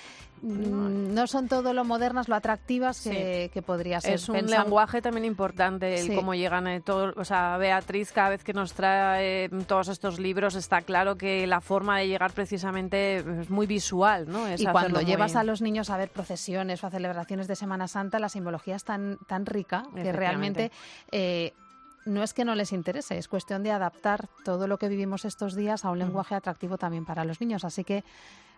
mm, 0.43 1.15
no. 1.15 1.27
son 1.27 1.49
todo 1.49 1.73
lo 1.73 1.85
modernas, 1.85 2.29
lo 2.29 2.35
atractivas 2.35 3.01
que, 3.01 3.63
podría 3.65 4.01
ser. 4.01 4.15
Es 4.15 4.29
un 4.29 4.47
lenguaje 4.47 5.03
también 5.03 5.25
importante 5.25 6.01
el 6.01 6.15
cómo 6.15 6.35
llegan 6.35 6.67
eh, 6.67 6.81
todos, 6.81 7.15
o 7.17 7.25
sea, 7.25 7.57
Beatriz 7.59 8.13
cada 8.13 8.31
vez 8.31 8.43
que 8.43 8.53
nos 8.53 8.73
trae 8.73 9.45
eh, 9.45 9.51
todos 9.67 9.89
estos 9.89 10.19
libros 10.19 10.55
está 10.55 10.83
claro 10.83 11.17
que 11.17 11.47
la 11.47 11.61
forma 11.61 11.99
de 11.99 12.09
llegar 12.09 12.33
precisamente 12.33 13.19
es 13.19 13.51
muy 13.51 13.67
visual, 13.67 14.27
¿no? 14.29 14.53
y 14.53 14.65
cuando 14.67 15.01
llevas 15.01 15.37
a 15.37 15.45
los 15.45 15.63
niños 15.63 15.91
a 15.91 15.97
ver 15.97 16.11
procesiones 16.11 16.83
o 16.83 16.87
a 16.87 16.91
celebraciones 16.91 17.47
de 17.47 17.57
Semana 17.57 17.87
Santa, 17.87 18.19
la 18.19 18.29
simbología 18.29 18.77
es 18.77 18.85
tan, 18.85 19.19
tan 19.27 19.47
rica 19.47 19.85
que 19.95 20.13
realmente 20.13 20.50
eh, 21.11 21.53
no 22.07 22.23
es 22.23 22.33
que 22.33 22.45
no 22.45 22.55
les 22.55 22.73
interese, 22.73 23.19
es 23.19 23.29
cuestión 23.29 23.63
de 23.63 23.71
adaptar 23.71 24.29
todo 24.45 24.67
lo 24.67 24.79
que 24.79 24.89
vivimos 24.89 25.25
estos 25.25 25.55
días 25.55 25.85
a 25.85 25.91
un 25.91 25.99
lenguaje 25.99 26.35
atractivo 26.35 26.79
también 26.79 27.05
para 27.05 27.25
los 27.25 27.41
niños. 27.41 27.65
Así 27.65 27.85
que 27.85 28.05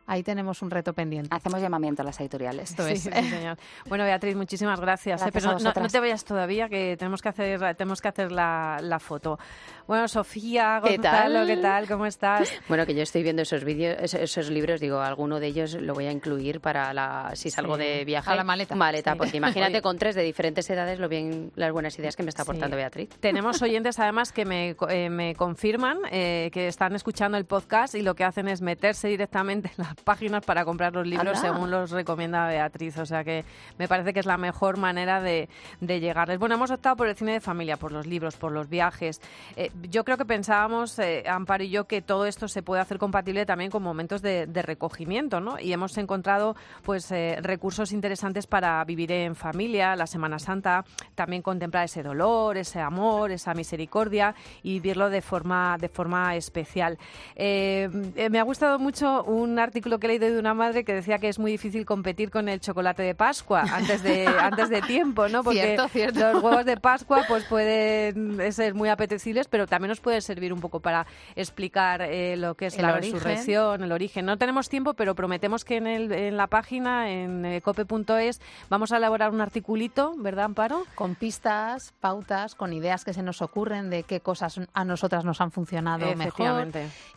Ahí 0.06 0.22
tenemos 0.22 0.62
un 0.62 0.70
reto 0.70 0.92
pendiente. 0.92 1.28
Hacemos 1.34 1.60
llamamiento 1.60 2.02
a 2.02 2.04
las 2.04 2.18
editoriales. 2.20 2.70
Esto 2.70 2.86
es. 2.86 3.02
señor. 3.02 3.56
Bueno, 3.88 4.04
Beatriz, 4.04 4.36
muchísimas 4.36 4.80
gracias. 4.80 5.22
¿eh? 5.22 5.30
pero 5.32 5.58
no, 5.58 5.72
te 5.72 6.00
vayas 6.00 6.24
todavía, 6.24 6.68
que 6.68 6.96
tenemos 6.96 7.20
que 7.20 7.28
hacer, 7.28 7.60
tenemos 7.76 8.00
que 8.00 8.08
hacer 8.08 8.32
la, 8.32 8.78
la 8.80 8.98
foto. 8.98 9.38
Bueno, 9.86 10.08
Sofía, 10.08 10.80
¿qué 10.84 10.98
tal? 10.98 11.46
¿Qué 11.46 11.56
tal? 11.56 11.88
¿Cómo 11.88 12.06
estás? 12.06 12.52
Bueno, 12.68 12.86
que 12.86 12.94
yo 12.94 13.02
estoy 13.02 13.22
viendo 13.22 13.42
esos 13.42 13.64
vídeos, 13.64 14.14
esos, 14.14 14.48
libros, 14.48 14.80
digo, 14.80 15.00
alguno 15.00 15.40
de 15.40 15.48
ellos 15.48 15.74
lo 15.74 15.94
voy 15.94 16.06
a 16.06 16.12
incluir 16.12 16.60
para 16.60 16.94
la, 16.94 17.32
si 17.34 17.50
salgo 17.50 17.76
de 17.76 18.04
viaje. 18.04 18.30
A 18.30 18.34
la 18.34 18.44
maleta. 18.44 18.74
Maleta, 18.74 19.14
porque 19.16 19.36
imagínate 19.42 19.82
con 19.82 19.98
tres 19.98 20.14
de 20.14 20.22
diferentes 20.22 20.68
edades 20.70 20.98
lo 20.98 21.08
bien, 21.08 21.52
las 21.56 21.72
buenas 21.72 21.98
ideas 21.98 22.16
que 22.16 22.22
me 22.22 22.30
está 22.30 22.42
aportando 22.42 22.76
Beatriz. 22.76 23.10
Tenemos 23.20 23.60
oyentes 23.60 23.98
además 23.98 24.32
que 24.32 24.44
me, 24.44 24.76
eh, 24.88 25.10
me 25.10 25.34
confirman 25.34 25.98
eh, 26.10 26.50
que 26.52 26.68
están 26.68 26.94
escuchando 26.94 27.36
el 27.36 27.44
podcast 27.44 27.94
y 27.94 28.02
lo 28.02 28.14
que 28.14 28.24
hacen 28.24 28.48
es 28.48 28.62
meterse 28.62 29.08
directamente 29.08 29.70
en 29.76 29.84
las 29.84 29.91
páginas 30.04 30.44
para 30.44 30.64
comprar 30.64 30.94
los 30.94 31.06
libros 31.06 31.38
según 31.38 31.70
los 31.70 31.90
recomienda 31.90 32.46
Beatriz. 32.46 32.98
O 32.98 33.06
sea 33.06 33.24
que 33.24 33.44
me 33.78 33.88
parece 33.88 34.12
que 34.12 34.20
es 34.20 34.26
la 34.26 34.38
mejor 34.38 34.76
manera 34.76 35.20
de, 35.20 35.48
de 35.80 36.00
llegarles. 36.00 36.38
Bueno, 36.38 36.54
hemos 36.54 36.70
optado 36.70 36.96
por 36.96 37.08
el 37.08 37.16
cine 37.16 37.32
de 37.32 37.40
familia, 37.40 37.76
por 37.76 37.92
los 37.92 38.06
libros, 38.06 38.36
por 38.36 38.52
los 38.52 38.68
viajes. 38.68 39.20
Eh, 39.56 39.70
yo 39.90 40.04
creo 40.04 40.16
que 40.16 40.24
pensábamos, 40.24 40.98
eh, 40.98 41.24
Amparo 41.26 41.64
y 41.64 41.70
yo, 41.70 41.84
que 41.84 42.02
todo 42.02 42.26
esto 42.26 42.48
se 42.48 42.62
puede 42.62 42.80
hacer 42.80 42.98
compatible 42.98 43.46
también 43.46 43.70
con 43.70 43.82
momentos 43.82 44.22
de, 44.22 44.46
recogimiento, 44.62 45.40
¿no? 45.40 45.58
Y 45.58 45.72
hemos 45.72 45.98
encontrado 45.98 46.54
pues 46.82 47.10
eh, 47.10 47.38
recursos 47.42 47.90
interesantes 47.90 48.46
para 48.46 48.84
vivir 48.84 49.10
en 49.10 49.34
familia, 49.34 49.96
la 49.96 50.06
Semana 50.06 50.38
Santa, 50.38 50.84
también 51.16 51.42
contemplar 51.42 51.84
ese 51.84 52.02
dolor, 52.02 52.56
ese 52.56 52.80
amor, 52.80 53.32
esa 53.32 53.54
misericordia 53.54 54.34
y 54.62 54.74
vivirlo 54.74 55.10
de 55.10 55.20
forma, 55.20 55.76
de 55.80 55.88
forma 55.88 56.36
especial. 56.36 56.96
me 57.36 58.38
ha 58.38 58.42
gustado 58.44 58.78
mucho 58.78 59.24
un 59.24 59.58
artículo 59.58 59.81
que 59.82 60.06
he 60.06 60.08
leído 60.08 60.32
de 60.32 60.38
una 60.38 60.54
madre 60.54 60.84
que 60.84 60.94
decía 60.94 61.18
que 61.18 61.28
es 61.28 61.38
muy 61.38 61.52
difícil 61.52 61.84
competir 61.84 62.30
con 62.30 62.48
el 62.48 62.60
chocolate 62.60 63.02
de 63.02 63.14
Pascua 63.14 63.62
antes 63.70 64.02
de, 64.02 64.26
antes 64.40 64.68
de 64.68 64.82
tiempo, 64.82 65.28
¿no? 65.28 65.42
Porque 65.42 65.76
los 65.76 66.42
huevos 66.42 66.64
de 66.64 66.76
Pascua 66.76 67.24
pues 67.28 67.44
pueden 67.44 68.52
ser 68.52 68.74
muy 68.74 68.88
apetecibles, 68.88 69.48
pero 69.48 69.66
también 69.66 69.88
nos 69.90 70.00
puede 70.00 70.20
servir 70.20 70.52
un 70.52 70.60
poco 70.60 70.80
para 70.80 71.06
explicar 71.36 72.02
eh, 72.02 72.36
lo 72.36 72.54
que 72.54 72.66
es 72.66 72.78
la 72.78 72.92
resurrección, 72.92 73.82
el 73.82 73.92
origen. 73.92 74.26
No 74.26 74.38
tenemos 74.38 74.68
tiempo, 74.68 74.94
pero 74.94 75.14
prometemos 75.14 75.64
que 75.64 75.76
en, 75.76 75.86
el, 75.86 76.12
en 76.12 76.36
la 76.36 76.46
página, 76.46 77.10
en 77.10 77.44
eh, 77.44 77.60
cope.es, 77.60 78.40
vamos 78.68 78.92
a 78.92 78.96
elaborar 78.96 79.30
un 79.30 79.40
articulito, 79.40 80.14
¿verdad, 80.16 80.46
Amparo? 80.46 80.84
Con 80.94 81.14
pistas, 81.14 81.92
pautas, 82.00 82.54
con 82.54 82.72
ideas 82.72 83.04
que 83.04 83.12
se 83.12 83.22
nos 83.22 83.42
ocurren 83.42 83.90
de 83.90 84.02
qué 84.02 84.20
cosas 84.20 84.60
a 84.72 84.84
nosotras 84.84 85.24
nos 85.24 85.40
han 85.40 85.50
funcionado 85.50 86.14
mejor. 86.16 86.68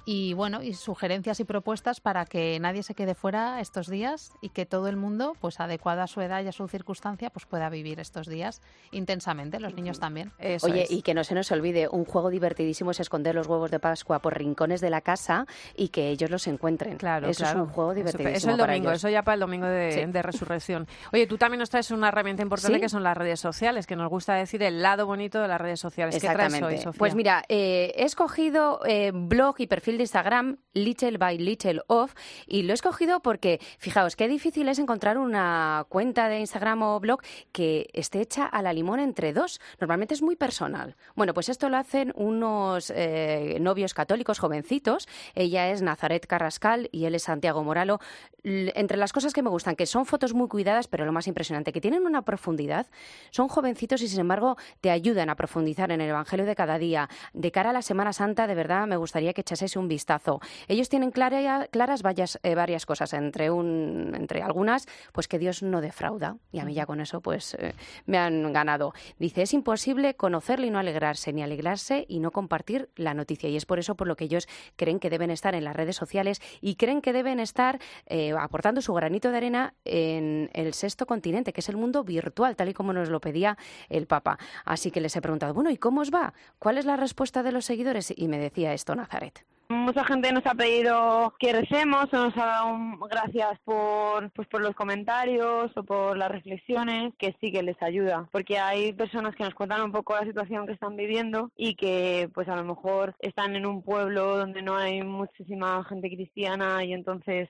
Y 0.06 0.34
bueno, 0.34 0.62
y 0.62 0.74
sugerencias 0.74 1.40
y 1.40 1.44
propuestas 1.44 2.00
para 2.00 2.26
que 2.26 2.55
nadie 2.60 2.84
se 2.84 2.96
quede 2.96 3.16
fuera 3.16 3.60
estos 3.62 3.88
días 3.88 4.32
y 4.42 4.50
que 4.50 4.66
todo 4.66 4.88
el 4.88 4.96
mundo, 4.96 5.36
pues 5.40 5.60
adecuado 5.60 6.02
a 6.02 6.08
su 6.08 6.22
edad 6.22 6.44
y 6.44 6.48
a 6.48 6.52
su 6.52 6.68
circunstancia, 6.68 7.30
pues 7.30 7.46
pueda 7.46 7.70
vivir 7.70 8.00
estos 8.00 8.28
días 8.28 8.62
intensamente, 8.92 9.60
los 9.60 9.74
niños 9.74 10.00
también. 10.00 10.32
Oye, 10.62 10.86
y 10.90 11.02
que 11.02 11.14
no 11.14 11.24
se 11.24 11.36
nos 11.36 11.52
olvide, 11.52 11.88
un 11.88 12.06
juego 12.06 12.30
divertidísimo 12.30 12.92
es 12.92 13.00
esconder 13.00 13.36
los 13.36 13.48
huevos 13.48 13.72
de 13.72 13.80
Pascua 13.80 14.20
por 14.20 14.38
rincones 14.38 14.82
de 14.82 14.90
la 14.90 15.02
casa 15.02 15.46
y 15.76 15.90
que 15.90 16.10
ellos 16.10 16.30
los 16.30 16.48
encuentren. 16.48 16.98
Claro, 16.98 17.28
eso 17.28 17.46
es 17.46 17.56
un 17.56 17.68
juego 17.68 17.94
divertidísimo. 17.94 18.36
Eso, 18.36 18.52
el 18.52 18.58
domingo, 18.58 18.92
eso 18.92 19.10
ya 19.10 19.24
para 19.24 19.36
el 19.36 19.40
domingo 19.42 19.68
de, 19.68 20.22
resurrección. 20.22 20.88
Oye, 21.14 21.28
tú 21.28 21.38
también 21.38 21.60
nos 21.60 21.70
traes 21.70 21.92
una 21.92 22.08
herramienta 22.08 22.42
importante 22.42 22.80
que 22.80 22.90
son 22.90 23.04
las 23.04 23.16
redes 23.16 23.40
sociales, 23.40 23.86
que 23.86 23.96
nos 23.96 24.10
gusta 24.10 24.34
decir 24.34 24.64
el 24.64 24.82
lado 24.82 25.06
bonito 25.06 25.42
de 25.42 25.48
las 25.48 25.60
redes 25.60 25.80
sociales. 25.80 26.20
¿Qué 26.20 26.28
traes 26.28 26.62
hoy, 26.62 26.78
Sofía? 26.78 26.98
Pues 26.98 27.16
mira, 27.16 27.44
eh, 27.50 27.94
he 27.96 28.06
escogido 28.06 28.80
eh, 28.86 29.12
blog 29.14 29.56
y 29.60 29.68
perfil 29.68 29.98
de 29.98 30.04
Instagram 30.04 30.58
Little 30.74 31.18
by 31.18 31.38
Little 31.38 31.82
Off 31.88 32.14
y 32.48 32.64
lo 32.64 32.72
he 32.72 32.74
escogido 32.74 33.22
porque, 33.22 33.60
fijaos, 33.78 34.16
qué 34.16 34.28
difícil 34.28 34.68
es 34.70 34.80
encontrar 34.80 35.18
una 35.18 35.86
cuenta 35.90 36.30
de 36.30 36.40
Instagram 36.40 36.82
o 36.84 37.00
blog 37.00 37.22
que 37.52 37.90
esté 37.94 38.22
hecha 38.22 38.46
a 38.46 38.62
la 38.62 38.74
limón 38.74 39.00
entre 39.00 39.34
dos. 39.34 39.60
Normalmente 39.80 40.14
es 40.14 40.22
muy 40.22 40.36
personal. 40.36 40.96
Bueno, 41.16 41.34
pues 41.34 41.50
esto 41.50 41.70
lo 41.70 41.78
hacen 41.78 42.14
unos 42.16 42.92
eh, 42.96 43.58
novios 43.60 43.94
católicos 43.94 44.40
jovencitos. 44.40 45.08
Ella 45.34 45.70
es 45.70 45.82
Nazaret 45.82 46.26
Carrascal 46.26 46.90
y 46.92 47.06
él 47.06 47.16
es 47.16 47.24
Santiago 47.24 47.64
Moralo. 47.64 48.00
Entre 48.44 48.98
las 48.98 49.12
cosas 49.12 49.34
que 49.34 49.42
me 49.42 49.50
gustan, 49.50 49.76
que 49.76 49.86
son 49.88 50.06
fotos 50.06 50.34
muy 50.34 50.48
cuidadas, 50.48 50.88
pero 50.88 51.06
lo 51.06 51.12
más 51.12 51.28
impresionante, 51.28 51.72
que 51.72 51.82
tienen 51.82 52.06
una 52.06 52.22
profundidad. 52.22 52.88
Son 53.32 53.48
jovencitos 53.48 54.02
y, 54.04 54.08
sin 54.08 54.20
embargo, 54.20 54.56
te 54.82 54.92
ayudan 54.92 55.30
a 55.30 55.36
profundizar 55.36 55.92
en 55.92 56.02
el 56.02 56.10
Evangelio 56.10 56.46
de 56.46 56.56
cada 56.56 56.78
día. 56.78 57.10
De 57.34 57.52
cara 57.52 57.72
a 57.72 57.74
la 57.74 57.82
Semana 57.82 58.14
Santa, 58.14 58.46
de 58.46 58.56
verdad, 58.56 58.86
me 58.86 58.98
gustaría 58.98 59.34
que 59.34 59.42
echaseis 59.42 59.76
un 59.76 59.88
vistazo. 59.88 60.42
Ellos 60.68 60.90
tienen 60.90 61.12
claras 61.12 62.04
varias, 62.36 62.40
eh, 62.44 62.56
varias 62.56 62.86
cosas, 62.86 63.14
entre, 63.14 63.52
un, 63.52 64.14
entre 64.16 64.42
algunas, 64.42 64.88
pues 65.12 65.28
que 65.28 65.40
Dios 65.40 65.64
no 65.64 65.82
defrauda. 65.82 66.38
Y 66.52 66.60
a 66.60 66.66
mí 66.66 66.74
ya 66.74 66.86
con 66.86 67.02
eso, 67.02 67.22
pues 67.22 67.56
eh, 67.56 67.74
me 68.06 68.18
han 68.18 68.54
ganado. 68.54 68.94
Dice, 69.20 69.42
es 69.42 69.54
imposible 69.54 70.16
conocerle 70.16 70.68
y 70.68 70.72
no 70.72 70.80
alegrarse, 70.80 71.34
ni 71.34 71.44
alegrarse 71.44 72.06
y 72.08 72.20
no 72.20 72.32
compartir 72.32 72.90
la 72.96 73.14
noticia. 73.14 73.50
Y 73.50 73.56
es 73.56 73.66
por 73.66 73.80
eso 73.80 73.96
por 73.96 74.08
lo 74.08 74.16
que 74.16 74.26
ellos 74.26 74.48
creen 74.76 75.00
que 75.00 75.10
deben 75.10 75.32
estar 75.32 75.56
en 75.56 75.64
las 75.64 75.76
redes 75.76 75.96
sociales 75.96 76.42
y 76.62 76.76
creen 76.76 77.02
que 77.02 77.14
deben 77.14 77.40
estar 77.40 77.80
eh, 78.08 78.34
aportando 78.38 78.82
su 78.82 78.94
granito 78.94 79.32
de 79.32 79.38
arena 79.38 79.74
en 79.86 80.50
el 80.54 80.74
sexto 80.74 81.06
continente, 81.06 81.54
que 81.54 81.62
es 81.62 81.70
el 81.70 81.78
mundo 81.78 82.04
virtual, 82.04 82.56
tal 82.56 82.70
y 82.70 82.74
como 82.74 82.94
nos 82.94 83.10
lo 83.10 83.22
pedía 83.22 83.58
el 83.90 84.08
Papa. 84.08 84.38
Así 84.66 84.92
que 84.92 85.02
les 85.02 85.16
he 85.16 85.22
preguntado, 85.22 85.54
bueno, 85.54 85.70
¿y 85.70 85.78
cómo 85.78 86.02
os 86.02 86.12
va? 86.12 86.34
¿Cuál 86.60 86.78
es 86.78 86.86
la 86.86 86.98
respuesta 86.98 87.44
de 87.44 87.52
los 87.52 87.66
seguidores? 87.66 88.14
Y 88.16 88.28
me 88.28 88.38
decía 88.38 88.74
esto 88.74 88.96
Nazaret. 88.96 89.46
Mucha 89.68 90.06
gente 90.06 90.32
nos 90.32 90.46
ha 90.46 90.54
pedido 90.54 91.34
que 91.40 91.52
recemos, 91.52 92.14
o 92.14 92.18
nos 92.18 92.38
ha 92.38 92.46
dado 92.46 92.78
gracias 93.10 93.60
por, 93.64 94.30
pues 94.32 94.48
por 94.48 94.62
los 94.62 94.76
comentarios 94.76 95.76
o 95.76 95.84
por 95.84 96.16
las 96.18 96.30
reflexiones, 96.30 97.14
que 97.18 97.36
sí 97.42 97.52
que 97.52 97.64
les 97.64 97.82
ayuda, 97.82 98.30
porque 98.32 98.60
hay 98.60 98.94
personas 98.94 99.36
que 99.36 99.44
nos 99.44 99.56
cuentan 99.56 99.82
un 99.82 99.92
poco 99.92 100.16
la 100.16 100.26
situación 100.26 100.68
que 100.68 100.74
están 100.74 100.96
viviendo 100.96 101.52
y 101.58 101.76
que 101.76 102.30
pues 102.36 102.48
a 102.48 102.56
lo 102.56 102.64
mejor 102.64 103.16
están 103.20 103.56
en 103.56 103.66
un 103.66 103.82
pueblo 103.82 104.38
donde 104.38 104.62
no 104.62 104.76
hay 104.78 105.02
muchísima 105.02 105.84
gente 105.86 106.10
cristiana 106.10 106.84
y 106.84 106.94
entonces 106.94 107.50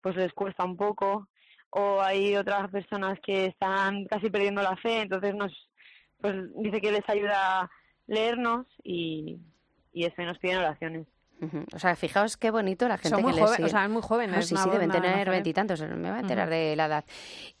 pues 0.00 0.14
les 0.14 0.32
cuesta 0.34 0.64
un 0.64 0.76
poco 0.76 1.26
o 1.70 2.00
hay 2.00 2.36
otras 2.36 2.70
personas 2.70 3.18
que 3.20 3.46
están 3.46 4.06
casi 4.06 4.30
perdiendo 4.30 4.62
la 4.62 4.76
fe, 4.76 5.02
entonces 5.02 5.34
nos 5.34 5.52
pues 6.20 6.36
dice 6.56 6.80
que 6.80 6.92
les 6.92 7.08
ayuda 7.08 7.68
leernos 8.06 8.66
y, 8.84 9.38
y 9.92 10.04
eso, 10.04 10.22
y 10.22 10.24
nos 10.24 10.38
piden 10.38 10.58
oraciones. 10.58 11.06
O 11.74 11.78
sea, 11.78 11.94
fijaos 11.94 12.36
qué 12.36 12.50
bonito 12.50 12.88
la 12.88 12.98
gente 12.98 13.10
Son 13.10 13.22
muy 13.22 13.32
que 13.32 13.40
joven, 13.40 13.64
O 13.64 13.68
sea, 13.68 13.88
muy 13.88 14.02
jóvenes. 14.02 14.46
sí, 14.46 14.56
sí, 14.56 14.70
deben 14.70 14.90
tener 14.90 15.30
veintitantos, 15.30 15.80
me 15.80 16.10
voy 16.10 16.18
a 16.18 16.20
enterar 16.20 16.50
de 16.50 16.74
la 16.76 16.86
edad. 16.86 17.04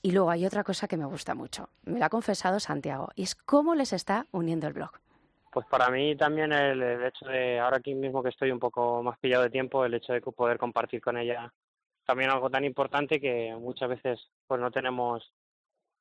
Y 0.02 0.10
luego 0.12 0.30
hay 0.30 0.44
otra 0.46 0.64
cosa 0.64 0.88
que 0.88 0.96
me 0.96 1.04
gusta 1.04 1.34
mucho. 1.34 1.68
Me 1.84 1.98
lo 1.98 2.04
ha 2.04 2.08
confesado 2.08 2.58
Santiago, 2.60 3.10
y 3.14 3.22
es 3.22 3.34
cómo 3.34 3.74
les 3.74 3.92
está 3.92 4.26
uniendo 4.32 4.66
el 4.66 4.72
blog. 4.72 4.90
Pues 5.52 5.66
para 5.66 5.90
mí 5.90 6.14
también 6.16 6.52
el, 6.52 6.82
hecho 7.04 7.26
de, 7.26 7.58
ahora 7.58 7.78
aquí 7.78 7.94
mismo 7.94 8.22
que 8.22 8.28
estoy 8.28 8.50
un 8.50 8.58
poco 8.58 9.02
más 9.02 9.18
pillado 9.18 9.44
de 9.44 9.50
tiempo, 9.50 9.84
el 9.84 9.94
hecho 9.94 10.12
de 10.12 10.20
poder 10.20 10.58
compartir 10.58 11.00
con 11.00 11.16
ella 11.16 11.52
también 12.08 12.30
algo 12.30 12.48
tan 12.48 12.64
importante 12.64 13.20
que 13.20 13.54
muchas 13.60 13.90
veces 13.90 14.18
pues 14.46 14.58
no 14.58 14.70
tenemos 14.70 15.30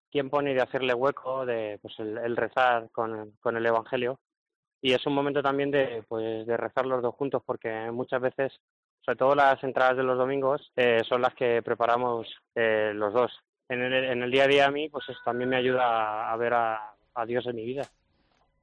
tiempo 0.09 0.41
ni 0.41 0.53
de 0.53 0.61
hacerle 0.61 0.93
hueco 0.93 1.45
de 1.45 1.79
pues 1.81 1.99
el, 1.99 2.37
rezar 2.37 2.89
con, 2.91 3.31
con 3.41 3.57
el 3.57 3.65
Evangelio 3.65 4.17
y 4.81 4.93
es 4.93 5.05
un 5.05 5.13
momento 5.13 5.41
también 5.41 5.71
de, 5.71 6.03
pues, 6.07 6.45
de 6.45 6.57
rezar 6.57 6.85
los 6.85 7.01
dos 7.01 7.15
juntos 7.15 7.41
porque 7.45 7.91
muchas 7.91 8.21
veces, 8.21 8.53
sobre 9.01 9.17
todo 9.17 9.35
las 9.35 9.63
entradas 9.63 9.97
de 9.97 10.03
los 10.03 10.17
domingos, 10.17 10.71
eh, 10.75 11.01
son 11.07 11.21
las 11.21 11.33
que 11.33 11.61
preparamos 11.61 12.27
eh, 12.55 12.91
los 12.93 13.13
dos. 13.13 13.31
En 13.69 13.81
el, 13.81 13.93
en 13.93 14.23
el 14.23 14.31
día 14.31 14.43
a 14.43 14.47
día 14.47 14.65
a 14.67 14.71
mí, 14.71 14.89
pues 14.89 15.05
también 15.25 15.49
me 15.49 15.57
ayuda 15.57 16.31
a, 16.31 16.37
ver 16.37 16.53
a 16.53 17.25
Dios 17.25 17.45
en 17.47 17.55
mi 17.55 17.65
vida. 17.65 17.89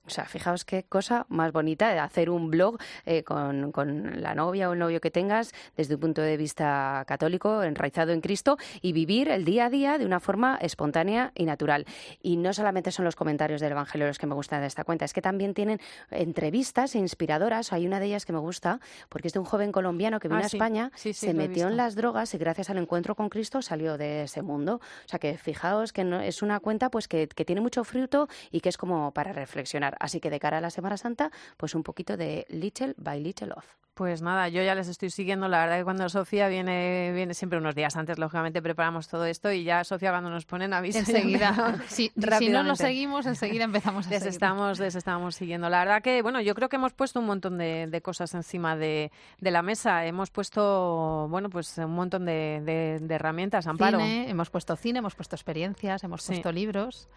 O 0.07 0.11
sea, 0.11 0.27
fijaos 0.27 0.65
qué 0.65 0.83
cosa 0.83 1.27
más 1.29 1.53
bonita 1.53 1.91
de 1.91 1.99
hacer 1.99 2.29
un 2.29 2.51
blog 2.51 2.79
eh, 3.07 3.23
con, 3.23 3.73
con, 3.73 4.21
la 4.21 4.35
novia 4.35 4.69
o 4.69 4.75
el 4.75 4.79
novio 4.79 5.01
que 5.01 5.11
tengas 5.11 5.53
desde 5.77 5.95
un 5.95 6.01
punto 6.01 6.21
de 6.21 6.37
vista 6.37 7.05
católico, 7.07 7.63
enraizado 7.63 8.13
en 8.13 8.21
Cristo, 8.21 8.59
y 8.83 8.93
vivir 8.93 9.29
el 9.29 9.45
día 9.45 9.67
a 9.67 9.71
día 9.71 9.99
de 9.99 10.05
una 10.05 10.21
forma 10.21 10.59
espontánea 10.61 11.33
y 11.35 11.45
natural. 11.45 11.87
Y 12.23 12.37
no 12.37 12.53
solamente 12.53 12.91
son 12.93 13.05
los 13.05 13.17
comentarios 13.17 13.61
del 13.61 13.73
Evangelio 13.73 14.07
los 14.07 14.19
que 14.19 14.27
me 14.27 14.35
gustan 14.35 14.61
de 14.61 14.67
esta 14.67 14.85
cuenta, 14.85 15.05
es 15.05 15.13
que 15.13 15.23
también 15.23 15.55
tienen 15.55 15.81
entrevistas 16.11 16.95
inspiradoras. 16.95 17.73
Hay 17.73 17.87
una 17.87 17.99
de 18.01 18.07
ellas 18.07 18.27
que 18.27 18.33
me 18.33 18.39
gusta 18.39 18.81
porque 19.09 19.29
es 19.29 19.35
de 19.35 19.41
un 19.41 19.47
joven 19.47 19.73
colombiano 19.73 20.21
que 20.21 20.29
vino 20.29 20.41
ah, 20.41 20.45
a 20.45 20.47
España, 20.47 20.91
se 20.95 21.35
metió 21.35 21.69
en 21.69 21.77
las 21.77 21.95
drogas 21.95 22.35
y 22.35 22.39
gracias 22.39 22.71
al 22.71 22.79
encuentro 22.79 23.15
con 23.15 23.29
Cristo 23.29 23.63
salió 23.63 23.97
de 23.97 24.25
ese 24.25 24.43
mundo. 24.43 24.81
O 25.05 25.09
sea 25.09 25.19
que 25.19 25.39
fijaos 25.39 25.93
que 25.93 26.05
no, 26.05 26.21
es 26.21 26.43
una 26.43 26.61
cuenta 26.61 26.91
pues 26.91 27.09
que, 27.09 27.27
que 27.29 27.45
tiene 27.45 27.61
mucho 27.61 27.85
fruto 27.85 28.29
y 28.51 28.61
que 28.61 28.69
es 28.69 28.77
como 28.77 29.13
para 29.13 29.33
reflexionar. 29.33 29.94
Así 30.01 30.21
que 30.21 30.31
de 30.31 30.41
cara 30.41 30.59
a 30.59 30.61
la 30.61 30.71
Semana 30.71 30.97
Santa, 30.97 31.31
pues 31.57 31.75
un 31.75 31.83
poquito 31.83 32.17
de 32.17 32.47
Little 32.49 32.95
by 32.97 33.21
Little 33.21 33.53
Off. 33.53 33.67
Pues 33.95 34.23
nada, 34.23 34.49
yo 34.49 34.61
ya 34.61 34.75
les 34.75 34.89
estoy 34.89 35.09
siguiendo. 35.11 35.47
La 35.47 35.61
verdad 35.61 35.79
que 35.79 35.85
cuando 35.85 36.09
Sofía 36.09 36.49
viene, 36.49 37.13
viene 37.15 37.33
siempre 37.33 37.61
unos 37.61 37.77
días 37.77 37.95
antes, 37.95 38.19
lógicamente 38.19 38.61
preparamos 38.61 39.07
todo 39.07 39.25
esto 39.25 39.53
y 39.53 39.63
ya 39.63 39.85
Sofía 39.85 40.11
cuando 40.11 40.31
nos 40.31 40.47
ponen 40.47 40.73
aviso. 40.73 40.99
Enseguida, 40.99 41.79
si, 41.87 42.11
si, 42.39 42.49
no 42.49 42.65
lo 42.65 42.75
seguimos, 42.75 43.25
enseguida 43.27 43.63
empezamos 43.63 44.09
a 44.09 44.11
les 44.11 44.27
estamos, 44.27 44.81
les 44.81 44.97
estamos 44.97 45.37
siguiendo. 45.37 45.69
La 45.69 45.79
verdad 45.79 46.03
que, 46.03 46.23
bueno, 46.23 46.41
yo 46.41 46.57
creo 46.57 46.69
que 46.69 46.75
hemos 46.75 46.93
puesto 46.93 47.21
un 47.21 47.27
montón 47.27 47.57
de, 47.57 48.01
cosas 48.03 48.35
encima 48.35 48.75
de, 48.75 49.13
la 49.39 49.63
mesa. 49.63 50.05
Hemos 50.05 50.31
puesto, 50.31 51.29
bueno, 51.31 51.49
pues 51.49 51.79
un 51.79 51.95
montón 51.95 52.25
de, 52.25 53.01
herramientas, 53.09 53.69
Amparo. 53.69 54.01
hemos 54.01 54.51
puesto 54.51 54.75
cine, 54.75 54.99
hemos 54.99 55.15
puesto 55.15 55.37
experiencias, 55.37 56.03
hemos 56.03 56.27
puesto 56.27 56.51
libros. 56.51 57.09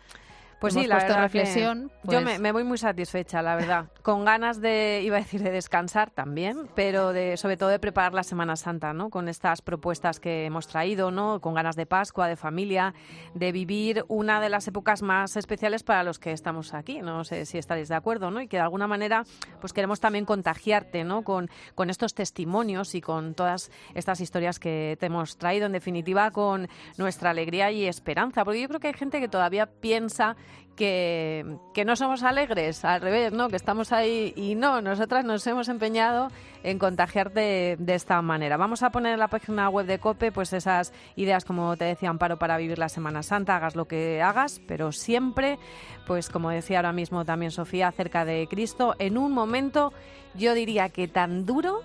Pues 0.60 0.74
sí, 0.74 0.88
la 0.88 1.00
reflexión. 1.00 1.92
Yo 2.04 2.24
pues 2.24 2.40
me, 2.40 2.52
voy 2.52 2.64
muy 2.64 2.80
satisfecha, 2.80 3.44
la 3.44 3.56
verdad. 3.56 3.86
Con 4.02 4.26
ganas 4.26 4.60
de, 4.60 5.02
iba 5.04 5.18
a 5.18 5.20
decir, 5.20 5.44
de 5.44 5.52
descansar 5.52 6.10
también, 6.10 6.68
pero 6.74 7.14
de, 7.14 7.38
sobre 7.38 7.58
todo 7.58 7.70
de 7.70 7.78
preparar 7.78 8.14
la 8.14 8.24
Semana 8.24 8.56
Santa, 8.56 8.92
¿no? 8.92 9.10
Con 9.10 9.30
estas 9.30 9.62
propuestas 9.62 10.20
que 10.20 10.46
hemos 10.46 10.68
traído, 10.68 11.12
¿no? 11.12 11.42
Con 11.42 11.54
ganas 11.54 11.76
de 11.76 11.86
Pascua, 11.86 12.28
de 12.28 12.36
familia, 12.36 12.96
de 13.36 13.52
vivir 13.52 14.04
una 14.08 14.42
de 14.42 14.50
las 14.50 14.68
épocas 14.68 15.04
más 15.04 15.38
especiales 15.38 15.84
para 15.84 16.04
los 16.04 16.18
que 16.18 16.32
estamos 16.32 16.74
aquí. 16.74 17.02
No 17.02 17.24
sé 17.24 17.46
si 17.46 17.60
estaréis 17.60 17.90
de 17.90 17.96
acuerdo, 17.96 18.32
¿no? 18.32 18.42
Y 18.42 18.48
que 18.48 18.58
de 18.58 18.64
alguna 18.64 18.88
manera, 18.88 19.26
pues 19.62 19.74
queremos 19.74 20.00
también 20.00 20.26
contagiarte, 20.26 21.04
¿no? 21.04 21.24
Con, 21.24 21.50
con 21.76 21.92
estos 21.92 22.16
testimonios 22.16 22.96
y 22.96 23.02
con 23.02 23.36
todas 23.36 23.70
estas 23.94 24.22
historias 24.22 24.58
que 24.58 24.98
te 25.00 25.06
hemos 25.06 25.38
traído, 25.38 25.68
en 25.68 25.74
definitiva, 25.74 26.32
con 26.32 26.68
nuestra 26.98 27.30
alegría 27.30 27.72
y 27.72 27.86
esperanza. 27.86 28.44
Porque 28.44 28.62
yo 28.62 28.68
creo 28.68 28.80
que 28.80 28.88
hay 28.88 28.94
gente 28.94 29.20
que 29.20 29.28
todavía 29.28 29.68
piensa 29.68 30.36
que, 30.78 31.84
no 31.86 31.96
somos 31.96 32.24
alegres, 32.24 32.86
al 32.86 33.02
revés, 33.02 33.34
¿no? 33.34 33.50
Que 33.50 33.56
estamos 33.56 33.92
ahí 33.92 34.32
y 34.36 34.56
no, 34.56 34.80
nosotras 34.80 35.26
nos 35.26 35.46
hemos 35.48 35.68
empeñado 35.70 36.30
en 36.64 36.78
contagiarte 36.78 37.76
de, 37.80 37.96
esta 37.96 38.22
manera. 38.22 38.58
Vamos 38.58 38.84
a 38.84 38.92
poner 38.92 39.14
en 39.14 39.20
la 39.20 39.28
página 39.28 39.70
web 39.70 39.88
de 39.88 40.00
COPE 40.00 40.32
pues 40.32 40.54
esas 40.54 40.94
ideas, 41.16 41.46
como 41.46 41.76
te 41.76 41.86
decía 41.86 42.10
Amparo, 42.10 42.38
para 42.38 42.58
vivir 42.58 42.78
la 42.78 42.90
Semana 42.90 43.24
Santa, 43.24 43.56
hagas 43.56 43.76
lo 43.76 43.86
que 43.86 44.22
hagas, 44.22 44.62
pero 44.68 44.92
siempre, 44.92 45.58
pues 46.06 46.30
como 46.30 46.52
decía 46.52 46.78
ahora 46.78 46.94
mismo 46.94 47.26
también 47.26 47.52
Sofía, 47.52 47.88
acerca 47.88 48.24
de 48.24 48.48
Cristo, 48.48 48.96
en 49.00 49.18
un 49.18 49.34
momento 49.34 49.94
yo 50.36 50.54
diría 50.54 50.90
que 50.90 51.08
tan 51.08 51.46
duro 51.46 51.82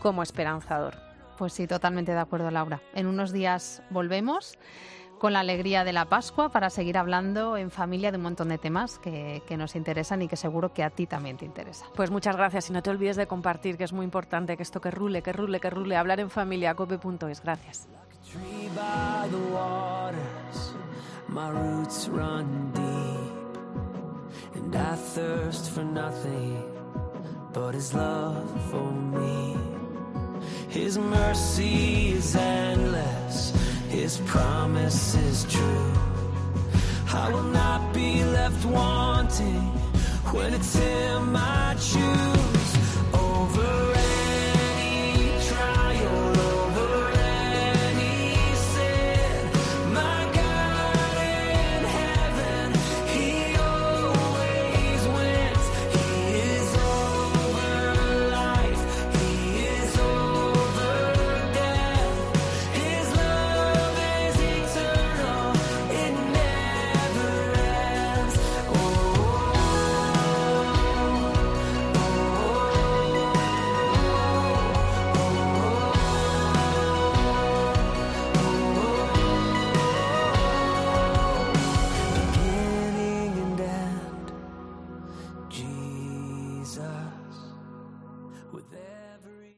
como 0.00 0.22
esperanzador. 0.22 0.96
Pues 1.38 1.52
sí, 1.52 1.66
totalmente 1.66 2.12
de 2.12 2.18
acuerdo, 2.18 2.50
Laura. 2.50 2.80
En 2.94 3.06
unos 3.06 3.32
días 3.32 3.82
volvemos 3.90 4.58
con 5.22 5.32
la 5.32 5.38
alegría 5.38 5.84
de 5.84 5.92
la 5.92 6.06
Pascua 6.06 6.48
para 6.48 6.68
seguir 6.68 6.98
hablando 6.98 7.56
en 7.56 7.70
familia 7.70 8.10
de 8.10 8.16
un 8.16 8.24
montón 8.24 8.48
de 8.48 8.58
temas 8.58 8.98
que, 8.98 9.40
nos 9.56 9.76
interesan 9.76 10.20
y 10.20 10.26
que 10.26 10.34
seguro 10.34 10.72
que 10.72 10.82
a 10.82 10.90
ti 10.90 11.06
también 11.06 11.36
te 11.36 11.44
interesa. 11.44 11.86
Pues 11.94 12.10
muchas 12.10 12.36
gracias 12.36 12.70
y 12.70 12.72
no 12.72 12.82
te 12.82 12.90
olvides 12.90 13.14
de 13.14 13.28
compartir, 13.28 13.76
que 13.76 13.84
es 13.84 13.92
muy 13.92 14.02
importante, 14.02 14.56
que 14.56 14.64
esto 14.64 14.80
que 14.80 14.90
rule, 14.90 15.22
que 15.22 15.32
rule, 15.32 15.60
que 15.60 15.70
rule, 15.70 15.96
hablar 15.96 16.18
en 16.18 16.28
familia, 16.28 16.74
cope.es. 16.74 17.40
Gracias. 17.40 17.86
His 30.74 30.96
His 33.92 34.16
promise 34.24 35.14
is 35.16 35.44
true. 35.44 35.92
I 37.12 37.30
will 37.30 37.42
not 37.42 37.92
be 37.92 38.24
left 38.24 38.64
wanting 38.64 39.60
when 40.32 40.54
it's 40.54 40.74
Him 40.74 41.36
I 41.36 41.74
choose 41.78 43.12
over. 43.12 44.01